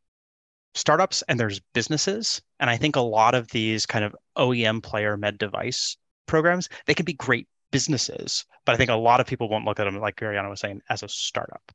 startups 0.74 1.22
and 1.22 1.40
there's 1.40 1.60
businesses, 1.74 2.40
and 2.60 2.70
I 2.70 2.76
think 2.76 2.94
a 2.94 3.00
lot 3.00 3.34
of 3.34 3.48
these 3.48 3.86
kind 3.86 4.04
of 4.04 4.14
OEM 4.36 4.80
player 4.80 5.16
med 5.16 5.38
device 5.38 5.96
programs 6.26 6.68
they 6.86 6.94
can 6.94 7.04
be 7.04 7.14
great 7.14 7.48
businesses, 7.72 8.44
but 8.64 8.74
I 8.74 8.78
think 8.78 8.90
a 8.90 8.94
lot 8.94 9.20
of 9.20 9.26
people 9.26 9.48
won't 9.48 9.64
look 9.64 9.80
at 9.80 9.84
them, 9.84 9.98
like 9.98 10.20
Maryanna 10.20 10.48
was 10.48 10.60
saying, 10.60 10.80
as 10.88 11.02
a 11.02 11.08
startup. 11.08 11.72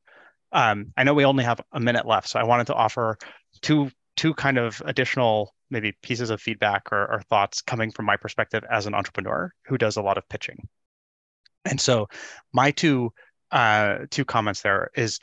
Um, 0.52 0.94
I 0.96 1.04
know 1.04 1.12
we 1.12 1.26
only 1.26 1.44
have 1.44 1.60
a 1.72 1.80
minute 1.80 2.06
left, 2.06 2.28
so 2.28 2.38
I 2.38 2.44
wanted 2.44 2.68
to 2.68 2.74
offer 2.74 3.18
two 3.60 3.90
two 4.16 4.34
kind 4.34 4.58
of 4.58 4.82
additional 4.84 5.54
maybe 5.70 5.92
pieces 6.02 6.30
of 6.30 6.40
feedback 6.40 6.90
or, 6.90 7.12
or 7.12 7.22
thoughts 7.28 7.60
coming 7.60 7.92
from 7.92 8.06
my 8.06 8.16
perspective 8.16 8.64
as 8.70 8.86
an 8.86 8.94
entrepreneur 8.94 9.52
who 9.66 9.76
does 9.76 9.96
a 9.96 10.02
lot 10.02 10.18
of 10.18 10.28
pitching. 10.28 10.66
And 11.64 11.80
so 11.80 12.08
my 12.52 12.70
two 12.70 13.12
uh, 13.50 14.06
two 14.10 14.24
comments 14.24 14.62
there 14.62 14.90
is, 14.94 15.20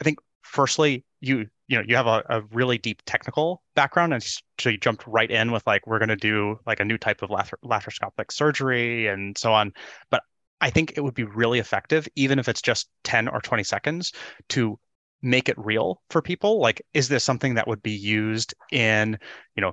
I 0.00 0.04
think 0.04 0.18
firstly, 0.42 1.04
you 1.20 1.46
you 1.66 1.76
know 1.76 1.82
you 1.86 1.96
have 1.96 2.06
a, 2.06 2.22
a 2.28 2.42
really 2.52 2.78
deep 2.78 3.02
technical 3.04 3.62
background 3.74 4.12
and 4.14 4.22
so 4.58 4.68
you 4.70 4.78
jumped 4.78 5.06
right 5.06 5.30
in 5.30 5.50
with 5.50 5.66
like 5.66 5.86
we're 5.86 5.98
going 5.98 6.08
to 6.08 6.16
do 6.16 6.58
like 6.66 6.80
a 6.80 6.84
new 6.84 6.98
type 6.98 7.22
of 7.22 7.30
laparoscopic 7.30 8.30
surgery 8.30 9.08
and 9.08 9.36
so 9.36 9.52
on. 9.52 9.72
But 10.10 10.22
i 10.60 10.70
think 10.70 10.94
it 10.96 11.00
would 11.02 11.14
be 11.14 11.24
really 11.24 11.58
effective 11.58 12.08
even 12.16 12.38
if 12.38 12.48
it's 12.48 12.62
just 12.62 12.88
10 13.04 13.28
or 13.28 13.40
20 13.40 13.62
seconds 13.64 14.12
to 14.50 14.78
make 15.22 15.48
it 15.48 15.58
real 15.58 16.00
for 16.10 16.22
people. 16.22 16.60
Like 16.60 16.82
is 16.94 17.08
this 17.08 17.24
something 17.24 17.54
that 17.54 17.66
would 17.66 17.82
be 17.82 17.92
used 17.92 18.54
in 18.70 19.18
you 19.56 19.60
know 19.60 19.72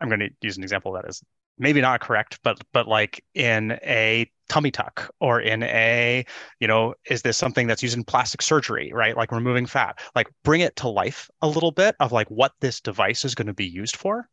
i'm 0.00 0.08
going 0.08 0.20
to 0.20 0.30
use 0.40 0.56
an 0.56 0.62
example 0.62 0.92
that 0.92 1.04
is 1.08 1.22
maybe 1.58 1.80
not 1.80 2.00
correct, 2.00 2.38
but 2.42 2.58
but 2.72 2.88
like 2.88 3.24
in 3.34 3.72
a 3.82 4.30
tummy 4.48 4.70
tuck 4.70 5.10
or 5.20 5.40
in 5.40 5.62
a, 5.62 6.24
you 6.60 6.68
know, 6.68 6.94
is 7.08 7.22
this 7.22 7.38
something 7.38 7.66
that's 7.66 7.82
used 7.82 7.96
in 7.96 8.04
plastic 8.04 8.42
surgery, 8.42 8.92
right? 8.92 9.16
Like 9.16 9.32
removing 9.32 9.66
fat. 9.66 9.98
Like 10.14 10.28
bring 10.42 10.60
it 10.60 10.76
to 10.76 10.88
life 10.88 11.30
a 11.42 11.48
little 11.48 11.70
bit 11.70 11.96
of 12.00 12.12
like 12.12 12.28
what 12.28 12.52
this 12.60 12.80
device 12.80 13.24
is 13.24 13.34
going 13.34 13.46
to 13.46 13.54
be 13.54 13.66
used 13.66 13.96
for. 13.96 14.28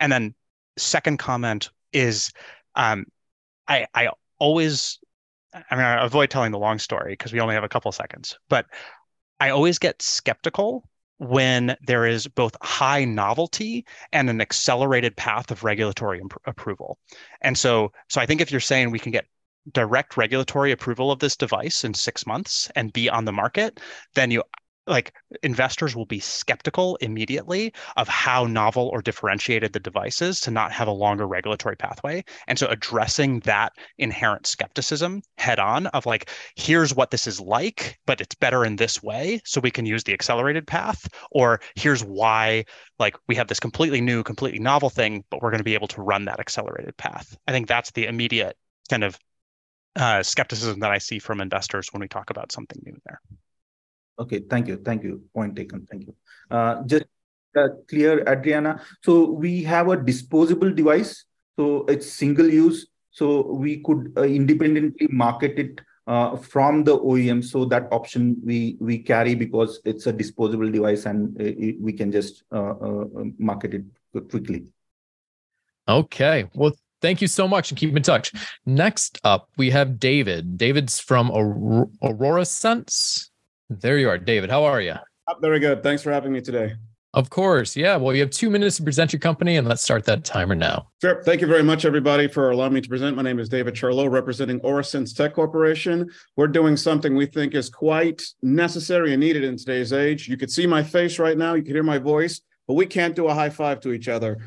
And 0.00 0.12
then 0.12 0.34
second 0.76 1.18
comment 1.18 1.70
is 1.92 2.32
um 2.74 3.06
I 3.68 3.86
I 3.94 4.10
always 4.38 4.98
I 5.54 5.76
mean 5.76 5.84
I 5.84 6.04
avoid 6.04 6.30
telling 6.30 6.52
the 6.52 6.58
long 6.58 6.78
story 6.78 7.12
because 7.12 7.32
we 7.32 7.40
only 7.40 7.54
have 7.54 7.64
a 7.64 7.68
couple 7.68 7.92
seconds, 7.92 8.38
but 8.48 8.66
I 9.40 9.50
always 9.50 9.78
get 9.78 10.02
skeptical 10.02 10.88
when 11.24 11.76
there 11.86 12.06
is 12.06 12.26
both 12.26 12.56
high 12.62 13.04
novelty 13.04 13.84
and 14.12 14.30
an 14.30 14.40
accelerated 14.40 15.16
path 15.16 15.50
of 15.50 15.64
regulatory 15.64 16.20
imp- 16.20 16.40
approval. 16.46 16.98
And 17.40 17.56
so, 17.56 17.92
so 18.08 18.20
I 18.20 18.26
think 18.26 18.40
if 18.40 18.50
you're 18.50 18.60
saying 18.60 18.90
we 18.90 18.98
can 18.98 19.12
get 19.12 19.26
direct 19.72 20.16
regulatory 20.16 20.72
approval 20.72 21.10
of 21.10 21.20
this 21.20 21.36
device 21.36 21.84
in 21.84 21.94
six 21.94 22.26
months 22.26 22.70
and 22.76 22.92
be 22.92 23.08
on 23.08 23.24
the 23.24 23.32
market, 23.32 23.80
then 24.14 24.30
you 24.30 24.42
like 24.86 25.14
investors 25.42 25.96
will 25.96 26.06
be 26.06 26.20
skeptical 26.20 26.96
immediately 26.96 27.72
of 27.96 28.08
how 28.08 28.44
novel 28.44 28.88
or 28.88 29.00
differentiated 29.00 29.72
the 29.72 29.80
device 29.80 30.20
is 30.20 30.40
to 30.40 30.50
not 30.50 30.72
have 30.72 30.88
a 30.88 30.92
longer 30.92 31.26
regulatory 31.26 31.76
pathway. 31.76 32.22
And 32.46 32.58
so 32.58 32.66
addressing 32.66 33.40
that 33.40 33.72
inherent 33.98 34.46
skepticism 34.46 35.22
head 35.38 35.58
on 35.58 35.86
of 35.88 36.06
like, 36.06 36.30
here's 36.56 36.94
what 36.94 37.10
this 37.10 37.26
is 37.26 37.40
like, 37.40 37.98
but 38.06 38.20
it's 38.20 38.34
better 38.34 38.64
in 38.64 38.76
this 38.76 39.02
way. 39.02 39.40
So 39.44 39.60
we 39.60 39.70
can 39.70 39.86
use 39.86 40.04
the 40.04 40.12
accelerated 40.12 40.66
path, 40.66 41.08
or 41.30 41.60
here's 41.74 42.04
why 42.04 42.64
like 42.98 43.16
we 43.26 43.34
have 43.36 43.48
this 43.48 43.60
completely 43.60 44.00
new, 44.00 44.22
completely 44.22 44.60
novel 44.60 44.90
thing, 44.90 45.24
but 45.30 45.42
we're 45.42 45.50
going 45.50 45.58
to 45.58 45.64
be 45.64 45.74
able 45.74 45.88
to 45.88 46.02
run 46.02 46.26
that 46.26 46.40
accelerated 46.40 46.96
path. 46.96 47.36
I 47.46 47.52
think 47.52 47.68
that's 47.68 47.90
the 47.92 48.06
immediate 48.06 48.56
kind 48.90 49.04
of 49.04 49.18
uh, 49.96 50.22
skepticism 50.22 50.80
that 50.80 50.90
I 50.90 50.98
see 50.98 51.18
from 51.18 51.40
investors 51.40 51.88
when 51.92 52.00
we 52.00 52.08
talk 52.08 52.30
about 52.30 52.52
something 52.52 52.80
new 52.84 52.96
there. 53.06 53.20
Okay, 54.18 54.40
thank 54.48 54.68
you. 54.68 54.76
Thank 54.76 55.02
you. 55.02 55.22
Point 55.34 55.56
taken. 55.56 55.86
Thank 55.90 56.06
you. 56.06 56.14
Uh, 56.50 56.82
just 56.84 57.06
uh, 57.56 57.68
clear, 57.88 58.22
Adriana. 58.28 58.80
So 59.02 59.30
we 59.30 59.62
have 59.64 59.88
a 59.88 59.96
disposable 59.96 60.72
device. 60.72 61.24
So 61.58 61.84
it's 61.86 62.10
single 62.10 62.48
use. 62.48 62.86
So 63.10 63.52
we 63.52 63.82
could 63.82 64.12
uh, 64.16 64.22
independently 64.22 65.08
market 65.10 65.58
it 65.58 65.80
uh, 66.06 66.36
from 66.36 66.84
the 66.84 66.98
OEM. 66.98 67.44
So 67.44 67.64
that 67.66 67.88
option 67.92 68.36
we 68.44 68.76
we 68.80 68.98
carry 68.98 69.34
because 69.34 69.80
it's 69.84 70.06
a 70.06 70.12
disposable 70.12 70.70
device 70.70 71.06
and 71.06 71.40
uh, 71.40 71.74
we 71.80 71.92
can 71.92 72.12
just 72.12 72.44
uh, 72.52 72.74
market 73.38 73.74
it 73.74 73.84
quickly. 74.30 74.66
Okay. 75.88 76.46
Well, 76.54 76.72
thank 77.00 77.20
you 77.20 77.28
so 77.28 77.46
much 77.46 77.70
and 77.70 77.78
keep 77.78 77.96
in 77.96 78.02
touch. 78.02 78.32
Next 78.66 79.20
up, 79.24 79.48
we 79.56 79.70
have 79.70 79.98
David. 79.98 80.56
David's 80.56 80.98
from 80.98 81.30
Aurasense. 82.02 83.28
There 83.70 83.98
you 83.98 84.08
are, 84.08 84.18
David. 84.18 84.50
How 84.50 84.64
are 84.64 84.80
you? 84.80 84.94
Oh, 85.28 85.34
very 85.40 85.58
good. 85.58 85.82
Thanks 85.82 86.02
for 86.02 86.12
having 86.12 86.32
me 86.32 86.40
today. 86.40 86.74
Of 87.14 87.30
course. 87.30 87.76
Yeah. 87.76 87.96
Well, 87.96 88.12
you 88.12 88.20
have 88.22 88.30
two 88.30 88.50
minutes 88.50 88.76
to 88.78 88.82
present 88.82 89.12
your 89.12 89.20
company, 89.20 89.56
and 89.56 89.68
let's 89.68 89.82
start 89.82 90.04
that 90.06 90.24
timer 90.24 90.56
now. 90.56 90.88
Sure. 91.00 91.22
Thank 91.22 91.40
you 91.40 91.46
very 91.46 91.62
much, 91.62 91.84
everybody, 91.84 92.26
for 92.26 92.50
allowing 92.50 92.72
me 92.72 92.80
to 92.80 92.88
present. 92.88 93.16
My 93.16 93.22
name 93.22 93.38
is 93.38 93.48
David 93.48 93.74
Charlot, 93.74 94.10
representing 94.10 94.58
Aurasense 94.60 95.16
Tech 95.16 95.32
Corporation. 95.32 96.10
We're 96.36 96.48
doing 96.48 96.76
something 96.76 97.14
we 97.14 97.26
think 97.26 97.54
is 97.54 97.70
quite 97.70 98.22
necessary 98.42 99.12
and 99.12 99.20
needed 99.20 99.44
in 99.44 99.56
today's 99.56 99.92
age. 99.92 100.28
You 100.28 100.36
could 100.36 100.50
see 100.50 100.66
my 100.66 100.82
face 100.82 101.20
right 101.20 101.38
now, 101.38 101.54
you 101.54 101.62
can 101.62 101.72
hear 101.72 101.84
my 101.84 101.98
voice, 101.98 102.40
but 102.66 102.74
we 102.74 102.84
can't 102.84 103.14
do 103.14 103.28
a 103.28 103.34
high 103.34 103.50
five 103.50 103.78
to 103.80 103.92
each 103.92 104.08
other. 104.08 104.38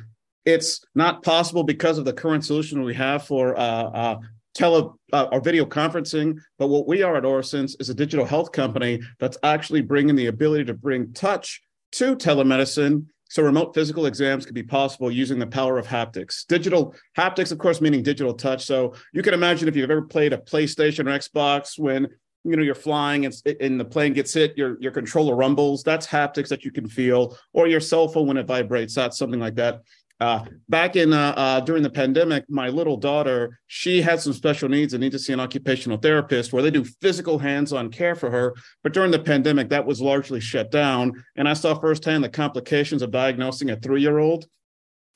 It's 0.46 0.86
not 0.94 1.24
possible 1.24 1.64
because 1.64 1.98
of 1.98 2.06
the 2.06 2.14
current 2.14 2.44
solution 2.44 2.82
we 2.82 2.96
have 2.96 3.26
for 3.26 3.58
uh, 3.58 3.62
uh, 3.62 4.20
tele 4.58 4.90
uh, 5.14 5.28
or 5.32 5.40
video 5.40 5.66
conferencing. 5.66 6.38
But 6.58 6.68
what 6.68 6.88
we 6.88 7.04
are 7.04 7.16
at 7.16 7.24
Aurasense 7.24 7.80
is 7.80 7.90
a 7.90 7.94
digital 7.94 8.26
health 8.26 8.52
company 8.52 9.02
that's 9.20 9.38
actually 9.44 9.82
bringing 9.82 10.16
the 10.16 10.28
ability 10.28 10.66
to 10.66 10.74
bring 10.74 11.14
touch 11.14 11.62
to 11.94 12.16
telemedicine. 12.16 13.06
So 13.30 13.44
remote 13.44 13.76
physical 13.76 14.06
exams 14.06 14.46
can 14.46 14.54
be 14.54 14.64
possible 14.64 15.12
using 15.12 15.38
the 15.38 15.48
power 15.48 15.78
of 15.78 15.86
haptics. 15.86 16.46
Digital 16.48 16.96
haptics, 17.18 17.52
of 17.52 17.58
course, 17.58 17.82
meaning 17.82 18.02
digital 18.02 18.34
touch. 18.34 18.66
So 18.66 18.94
you 19.14 19.22
can 19.22 19.34
imagine 19.34 19.68
if 19.68 19.76
you've 19.76 19.92
ever 19.92 20.02
played 20.02 20.34
a 20.34 20.38
PlayStation 20.38 21.08
or 21.08 21.18
Xbox 21.18 21.78
when 21.78 22.08
you 22.44 22.56
know 22.56 22.64
you're 22.64 22.76
flying 22.76 23.26
and, 23.26 23.36
and 23.60 23.78
the 23.78 23.86
plane 23.86 24.14
gets 24.14 24.34
hit, 24.34 24.58
your 24.58 24.78
your 24.80 24.94
controller 24.94 25.36
rumbles. 25.36 25.84
That's 25.84 26.08
haptics 26.08 26.48
that 26.48 26.64
you 26.64 26.72
can 26.72 26.88
feel, 26.88 27.38
or 27.52 27.68
your 27.68 27.82
cell 27.82 28.08
phone 28.08 28.28
when 28.28 28.38
it 28.38 28.48
vibrates. 28.48 28.96
That's 28.96 29.18
something 29.18 29.40
like 29.40 29.56
that. 29.56 29.82
Uh, 30.20 30.44
back 30.68 30.96
in 30.96 31.14
uh, 31.14 31.34
uh, 31.38 31.60
during 31.60 31.84
the 31.84 31.90
pandemic, 31.90 32.44
my 32.50 32.70
little 32.70 32.98
daughter, 32.98 33.60
she 33.68 34.02
had 34.02 34.20
some 34.20 34.34
special 34.34 34.68
needs 34.68 34.94
and 34.94 35.02
needed 35.02 35.18
to 35.18 35.24
see 35.24 35.34
an 35.34 35.40
occupational 35.40 35.98
therapist 35.98 36.52
where 36.52 36.64
they 36.64 36.72
do 36.72 36.84
physical 37.02 37.38
hands-on 37.38 37.92
care 37.92 38.16
for 38.16 38.32
her. 38.32 38.56
But 38.84 38.94
during 38.94 39.12
the 39.12 39.20
pandemic, 39.20 39.70
that 39.70 39.86
was 39.86 40.02
largely 40.02 40.40
shut 40.40 40.72
down, 40.72 41.24
and 41.36 41.48
I 41.48 41.54
saw 41.54 41.76
firsthand 41.76 42.24
the 42.24 42.30
complications 42.30 43.04
of 43.04 43.12
diagnosing 43.12 43.70
a 43.70 43.76
three-year-old 43.76 44.48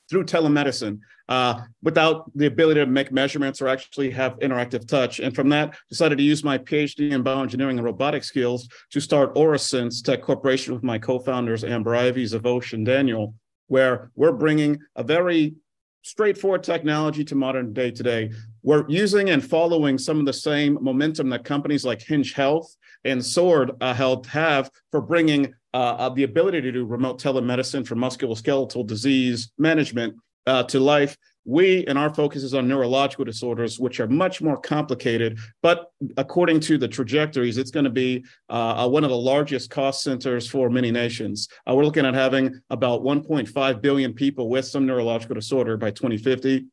through 0.08 0.24
telemedicine 0.24 1.00
uh, 1.28 1.62
without 1.82 2.30
the 2.36 2.46
ability 2.46 2.78
to 2.78 2.86
make 2.86 3.10
measurements 3.10 3.62
or 3.62 3.68
actually 3.68 4.10
have 4.10 4.38
interactive 4.40 4.86
touch. 4.86 5.18
And 5.20 5.34
from 5.34 5.48
that, 5.48 5.74
decided 5.88 6.18
to 6.18 6.24
use 6.24 6.44
my 6.44 6.58
PhD 6.58 7.12
in 7.12 7.24
bioengineering 7.24 7.70
and 7.70 7.84
robotic 7.84 8.22
skills 8.22 8.68
to 8.90 9.00
start 9.00 9.34
Aurasense 9.34 10.02
Tech 10.02 10.22
Corporation 10.22 10.74
with 10.74 10.82
my 10.82 10.98
co-founders 10.98 11.64
Amber 11.64 11.96
Ivy, 11.96 12.24
Zavosh, 12.24 12.72
and 12.72 12.84
Daniel 12.84 13.34
where 13.68 14.10
we're 14.14 14.32
bringing 14.32 14.78
a 14.96 15.02
very 15.02 15.54
straightforward 16.02 16.62
technology 16.62 17.24
to 17.24 17.34
modern 17.34 17.72
day 17.72 17.90
today. 17.90 18.30
We're 18.62 18.84
using 18.88 19.30
and 19.30 19.44
following 19.44 19.98
some 19.98 20.18
of 20.18 20.26
the 20.26 20.32
same 20.32 20.78
momentum 20.80 21.28
that 21.30 21.44
companies 21.44 21.84
like 21.84 22.02
Hinge 22.02 22.32
Health 22.32 22.76
and 23.04 23.24
Sword 23.24 23.72
uh, 23.80 23.94
Health 23.94 24.26
have 24.26 24.70
for 24.90 25.00
bringing 25.00 25.54
uh, 25.74 26.08
the 26.10 26.24
ability 26.24 26.60
to 26.60 26.72
do 26.72 26.84
remote 26.84 27.20
telemedicine 27.20 27.86
for 27.86 27.96
musculoskeletal 27.96 28.86
disease 28.86 29.52
management 29.58 30.14
uh, 30.46 30.62
to 30.64 30.80
life 30.80 31.16
we 31.44 31.84
and 31.86 31.98
our 31.98 32.12
focus 32.12 32.42
is 32.42 32.54
on 32.54 32.68
neurological 32.68 33.24
disorders, 33.24 33.78
which 33.78 34.00
are 34.00 34.06
much 34.06 34.40
more 34.40 34.56
complicated. 34.56 35.38
But 35.62 35.90
according 36.16 36.60
to 36.60 36.78
the 36.78 36.88
trajectories, 36.88 37.58
it's 37.58 37.70
going 37.70 37.84
to 37.84 37.90
be 37.90 38.24
uh, 38.48 38.84
uh, 38.84 38.88
one 38.88 39.04
of 39.04 39.10
the 39.10 39.16
largest 39.16 39.70
cost 39.70 40.02
centers 40.02 40.48
for 40.48 40.70
many 40.70 40.90
nations. 40.90 41.48
Uh, 41.68 41.74
we're 41.74 41.84
looking 41.84 42.06
at 42.06 42.14
having 42.14 42.60
about 42.70 43.02
1.5 43.02 43.80
billion 43.80 44.12
people 44.12 44.48
with 44.48 44.66
some 44.66 44.86
neurological 44.86 45.34
disorder 45.34 45.76
by 45.76 45.90
2050 45.90 46.66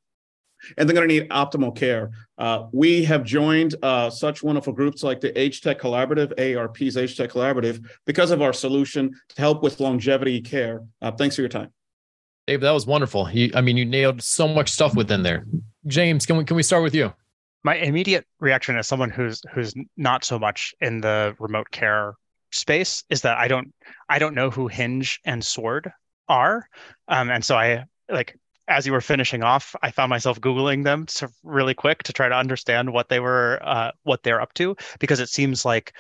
and 0.78 0.88
they're 0.88 0.94
going 0.96 1.08
to 1.08 1.14
need 1.14 1.30
optimal 1.30 1.76
care. 1.76 2.12
Uh, 2.38 2.66
we 2.72 3.04
have 3.06 3.24
joined 3.24 3.76
uh, 3.82 4.10
such 4.10 4.44
wonderful 4.44 4.74
groups 4.74 5.04
like 5.04 5.22
the 5.22 5.38
Age 5.40 5.62
Tech 5.62 5.80
Collaborative, 5.80 6.36
AARP's 6.36 6.98
Age 6.98 7.16
Tech 7.16 7.30
Collaborative, 7.30 7.86
because 8.06 8.32
of 8.32 8.42
our 8.42 8.54
solution 8.54 9.12
to 9.30 9.42
help 9.42 9.64
with 9.64 9.80
longevity 9.80 10.42
care. 10.42 10.84
Uh, 11.02 11.12
thanks 11.12 11.36
for 11.36 11.42
your 11.42 11.50
time. 11.50 11.72
Dave, 12.50 12.62
that 12.62 12.72
was 12.72 12.88
wonderful. 12.88 13.30
You, 13.30 13.52
I 13.54 13.62
mean, 13.62 13.78
you 13.78 13.86
nailed 13.86 14.24
so 14.24 14.48
much 14.48 14.72
stuff 14.72 14.96
within 14.96 15.22
there. 15.22 15.46
James, 15.86 16.26
can 16.26 16.36
we 16.36 16.44
can 16.44 16.56
we 16.56 16.64
start 16.64 16.82
with 16.82 16.96
you? 16.96 17.14
My 17.62 17.76
immediate 17.76 18.26
reaction 18.40 18.76
as 18.76 18.88
someone 18.88 19.12
who's 19.12 19.44
who's 19.54 19.76
not 19.98 20.24
so 20.24 20.40
much 20.40 20.74
in 20.82 21.02
the 21.02 21.36
remote 21.38 21.70
care 21.70 22.16
space 22.50 23.04
is 23.12 23.22
that 23.22 23.38
I 23.38 23.48
don't 23.48 23.72
I 24.10 24.18
don't 24.18 24.34
know 24.34 24.50
who 24.50 24.68
Hinge 24.68 25.20
and 25.26 25.46
Sword 25.46 25.92
are, 26.28 26.68
um, 27.08 27.30
and 27.30 27.46
so 27.46 27.56
I 27.56 27.84
like 28.10 28.36
as 28.68 28.88
you 28.88 28.94
were 28.94 29.02
finishing 29.02 29.44
off, 29.44 29.76
I 29.84 29.92
found 29.92 30.10
myself 30.10 30.42
googling 30.42 30.84
them 30.84 31.06
to, 31.06 31.30
really 31.44 31.76
quick 31.76 32.02
to 32.04 32.14
try 32.14 32.30
to 32.30 32.36
understand 32.36 32.92
what 32.92 33.10
they 33.10 33.20
were 33.20 33.60
uh, 33.62 33.92
what 34.02 34.24
they're 34.24 34.42
up 34.42 34.56
to 34.56 34.76
because 34.98 35.20
it 35.20 35.30
seems 35.30 35.66
like 35.66 35.94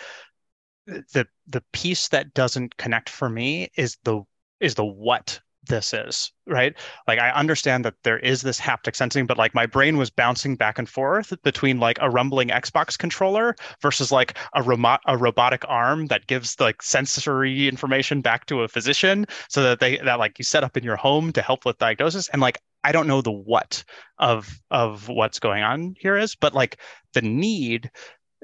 the 0.87 1.27
the 1.47 1.63
piece 1.73 2.07
that 2.07 2.33
doesn't 2.33 2.75
connect 2.77 3.07
for 3.07 3.29
me 3.29 3.69
is 3.77 3.97
the 4.03 4.23
is 4.59 4.73
the 4.73 4.83
what 4.83 5.41
this 5.69 5.93
is, 5.93 6.31
right? 6.47 6.73
Like 7.07 7.19
I 7.19 7.29
understand 7.29 7.85
that 7.85 7.93
there 8.03 8.19
is 8.19 8.41
this 8.41 8.59
haptic 8.59 8.95
sensing, 8.95 9.25
but 9.25 9.37
like 9.37 9.55
my 9.55 9.65
brain 9.65 9.97
was 9.97 10.09
bouncing 10.09 10.55
back 10.55 10.77
and 10.77 10.89
forth 10.89 11.33
between 11.43 11.79
like 11.79 11.97
a 12.01 12.09
rumbling 12.09 12.49
Xbox 12.49 12.97
controller 12.97 13.55
versus 13.81 14.11
like 14.11 14.37
a 14.55 14.63
remote 14.63 14.99
a 15.05 15.17
robotic 15.17 15.63
arm 15.67 16.07
that 16.07 16.27
gives 16.27 16.59
like 16.59 16.81
sensory 16.81 17.69
information 17.69 18.21
back 18.21 18.45
to 18.47 18.63
a 18.63 18.67
physician 18.67 19.25
so 19.47 19.63
that 19.63 19.79
they 19.79 19.97
that 19.99 20.19
like 20.19 20.37
you 20.37 20.43
set 20.43 20.63
up 20.63 20.75
in 20.75 20.83
your 20.83 20.97
home 20.97 21.31
to 21.31 21.41
help 21.41 21.65
with 21.65 21.77
diagnosis. 21.77 22.27
And 22.29 22.41
like 22.41 22.59
I 22.83 22.91
don't 22.91 23.07
know 23.07 23.21
the 23.21 23.31
what 23.31 23.83
of 24.17 24.59
of 24.71 25.07
what's 25.07 25.39
going 25.39 25.63
on 25.63 25.95
here 25.99 26.17
is, 26.17 26.35
but 26.35 26.53
like 26.53 26.79
the 27.13 27.21
need 27.21 27.91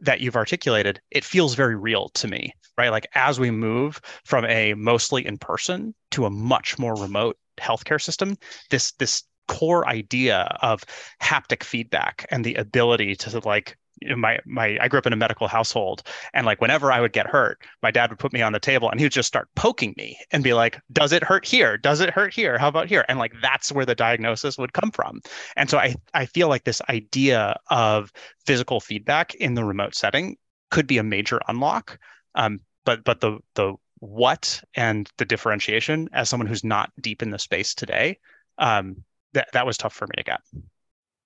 that 0.01 0.21
you've 0.21 0.35
articulated, 0.35 0.99
it 1.11 1.23
feels 1.23 1.55
very 1.55 1.75
real 1.75 2.09
to 2.09 2.27
me, 2.27 2.53
right? 2.77 2.89
Like 2.89 3.07
as 3.15 3.39
we 3.39 3.51
move 3.51 3.99
from 4.23 4.45
a 4.45 4.73
mostly 4.73 5.25
in 5.25 5.37
person 5.37 5.93
to 6.11 6.25
a 6.25 6.29
much 6.29 6.77
more 6.77 6.95
remote 6.95 7.37
healthcare 7.57 8.01
system, 8.01 8.37
this 8.69 8.91
this 8.93 9.23
core 9.47 9.87
idea 9.87 10.57
of 10.61 10.83
haptic 11.21 11.63
feedback 11.63 12.25
and 12.31 12.43
the 12.43 12.55
ability 12.55 13.15
to 13.15 13.39
like 13.39 13.77
my 14.15 14.39
my 14.45 14.77
I 14.81 14.87
grew 14.87 14.97
up 14.97 15.05
in 15.05 15.13
a 15.13 15.17
medical 15.17 15.47
household, 15.47 16.03
and 16.33 16.45
like 16.45 16.61
whenever 16.61 16.91
I 16.91 17.01
would 17.01 17.13
get 17.13 17.27
hurt, 17.27 17.59
my 17.81 17.91
dad 17.91 18.09
would 18.09 18.19
put 18.19 18.33
me 18.33 18.41
on 18.41 18.53
the 18.53 18.59
table 18.59 18.89
and 18.89 18.99
he 18.99 19.05
would 19.05 19.11
just 19.11 19.27
start 19.27 19.47
poking 19.55 19.93
me 19.97 20.17
and 20.31 20.43
be 20.43 20.53
like, 20.53 20.79
"Does 20.91 21.11
it 21.11 21.23
hurt 21.23 21.45
here? 21.45 21.77
Does 21.77 22.01
it 22.01 22.09
hurt 22.09 22.33
here? 22.33 22.57
How 22.57 22.67
about 22.67 22.87
here?" 22.87 23.05
And 23.07 23.19
like 23.19 23.33
that's 23.41 23.71
where 23.71 23.85
the 23.85 23.95
diagnosis 23.95 24.57
would 24.57 24.73
come 24.73 24.91
from. 24.91 25.21
And 25.55 25.69
so 25.69 25.77
I 25.77 25.95
I 26.13 26.25
feel 26.25 26.49
like 26.49 26.63
this 26.63 26.81
idea 26.89 27.57
of 27.69 28.11
physical 28.45 28.79
feedback 28.79 29.33
in 29.35 29.53
the 29.53 29.63
remote 29.63 29.95
setting 29.95 30.37
could 30.71 30.87
be 30.87 30.97
a 30.97 31.03
major 31.03 31.39
unlock. 31.47 31.99
Um, 32.35 32.59
but 32.85 33.03
but 33.03 33.21
the 33.21 33.39
the 33.55 33.75
what 33.99 34.61
and 34.75 35.09
the 35.17 35.25
differentiation 35.25 36.09
as 36.13 36.29
someone 36.29 36.47
who's 36.47 36.63
not 36.63 36.91
deep 36.99 37.23
in 37.23 37.31
the 37.31 37.39
space 37.39 37.73
today, 37.73 38.19
um, 38.57 38.97
that 39.33 39.47
that 39.53 39.65
was 39.65 39.77
tough 39.77 39.93
for 39.93 40.05
me 40.07 40.13
to 40.17 40.23
get. 40.23 40.41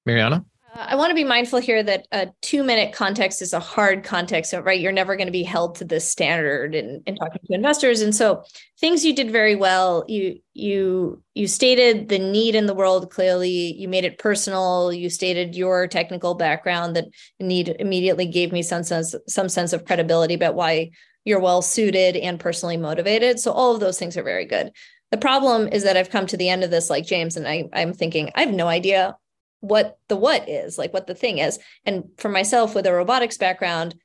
Maryanna. 0.05 0.45
Uh, 0.75 0.85
I 0.89 0.95
want 0.95 1.09
to 1.09 1.15
be 1.15 1.23
mindful 1.23 1.59
here 1.59 1.81
that 1.83 2.07
a 2.11 2.27
two 2.41 2.63
minute 2.63 2.93
context 2.93 3.41
is 3.41 3.53
a 3.53 3.59
hard 3.59 4.03
context, 4.03 4.53
right? 4.53 4.79
You're 4.79 4.91
never 4.91 5.15
going 5.15 5.27
to 5.27 5.31
be 5.31 5.43
held 5.43 5.75
to 5.75 5.85
this 5.85 6.09
standard 6.09 6.75
in, 6.75 7.01
in 7.05 7.15
talking 7.15 7.41
to 7.45 7.53
investors. 7.53 8.01
And 8.01 8.13
so 8.13 8.43
things 8.79 9.05
you 9.05 9.15
did 9.15 9.31
very 9.31 9.55
well, 9.55 10.03
you 10.07 10.39
you 10.53 11.23
you 11.33 11.47
stated 11.47 12.09
the 12.09 12.19
need 12.19 12.55
in 12.55 12.65
the 12.65 12.73
world 12.73 13.09
clearly, 13.09 13.73
you 13.73 13.87
made 13.87 14.05
it 14.05 14.19
personal, 14.19 14.93
you 14.93 15.09
stated 15.09 15.55
your 15.55 15.87
technical 15.87 16.35
background 16.35 16.95
that 16.95 17.05
need 17.39 17.75
immediately 17.79 18.27
gave 18.27 18.51
me 18.51 18.61
some 18.61 18.83
sense 18.83 19.15
some 19.27 19.49
sense 19.49 19.73
of 19.73 19.85
credibility 19.85 20.33
about 20.33 20.55
why 20.55 20.91
you're 21.25 21.39
well 21.39 21.61
suited 21.61 22.15
and 22.15 22.39
personally 22.39 22.77
motivated. 22.77 23.39
So 23.39 23.51
all 23.51 23.73
of 23.73 23.79
those 23.79 23.97
things 23.97 24.17
are 24.17 24.23
very 24.23 24.45
good. 24.45 24.71
The 25.11 25.17
problem 25.17 25.67
is 25.67 25.83
that 25.83 25.97
I've 25.97 26.11
come 26.11 26.27
to 26.27 26.37
the 26.37 26.49
end 26.49 26.63
of 26.63 26.69
this 26.69 26.89
like 26.89 27.05
James 27.05 27.37
and 27.37 27.47
I 27.47 27.69
I'm 27.73 27.93
thinking 27.93 28.31
I 28.35 28.41
have 28.41 28.53
no 28.53 28.67
idea 28.67 29.15
what 29.61 29.97
the 30.07 30.15
what 30.15 30.47
is, 30.47 30.77
like 30.77 30.93
what 30.93 31.07
the 31.07 31.15
thing 31.15 31.39
is. 31.39 31.59
And 31.85 32.05
for 32.17 32.29
myself 32.29 32.75
with 32.75 32.85
a 32.85 32.93
robotics 32.93 33.37
background, 33.37 33.95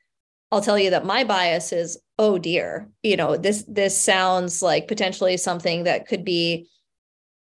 I'll 0.50 0.60
tell 0.60 0.78
you 0.78 0.90
that 0.90 1.04
my 1.04 1.24
bias 1.24 1.72
is, 1.72 1.98
oh 2.18 2.38
dear, 2.38 2.88
you 3.02 3.16
know, 3.16 3.36
this 3.36 3.64
this 3.66 3.98
sounds 3.98 4.62
like 4.62 4.88
potentially 4.88 5.36
something 5.36 5.84
that 5.84 6.06
could 6.06 6.24
be 6.24 6.68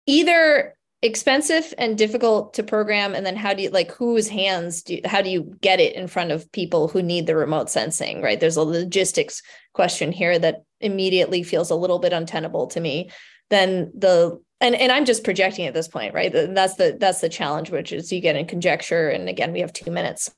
either 0.06 0.74
expensive 1.02 1.72
and 1.78 1.96
difficult 1.96 2.54
to 2.54 2.62
program 2.64 3.14
and 3.14 3.24
then 3.24 3.36
how 3.36 3.54
do 3.54 3.62
you 3.62 3.70
like 3.70 3.92
whose 3.92 4.28
hands 4.28 4.82
do 4.82 4.96
you, 4.96 5.00
how 5.04 5.22
do 5.22 5.30
you 5.30 5.54
get 5.60 5.78
it 5.78 5.94
in 5.94 6.08
front 6.08 6.32
of 6.32 6.50
people 6.50 6.88
who 6.88 7.00
need 7.00 7.24
the 7.24 7.36
remote 7.36 7.70
sensing 7.70 8.20
right 8.20 8.40
there's 8.40 8.56
a 8.56 8.62
logistics 8.62 9.40
question 9.74 10.10
here 10.10 10.40
that 10.40 10.64
immediately 10.80 11.44
feels 11.44 11.70
a 11.70 11.76
little 11.76 12.00
bit 12.00 12.12
untenable 12.12 12.66
to 12.66 12.80
me 12.80 13.08
then 13.48 13.92
the 13.96 14.40
and 14.60 14.74
and 14.74 14.90
I'm 14.90 15.04
just 15.04 15.24
projecting 15.24 15.66
at 15.66 15.74
this 15.74 15.88
point, 15.88 16.14
right? 16.14 16.32
That's 16.32 16.74
the 16.74 16.96
that's 16.98 17.20
the 17.20 17.28
challenge, 17.28 17.70
which 17.70 17.92
is 17.92 18.12
you 18.12 18.20
get 18.20 18.36
in 18.36 18.46
conjecture. 18.46 19.08
And 19.08 19.28
again, 19.28 19.52
we 19.52 19.60
have 19.60 19.72
two 19.72 19.90
minutes. 19.90 20.30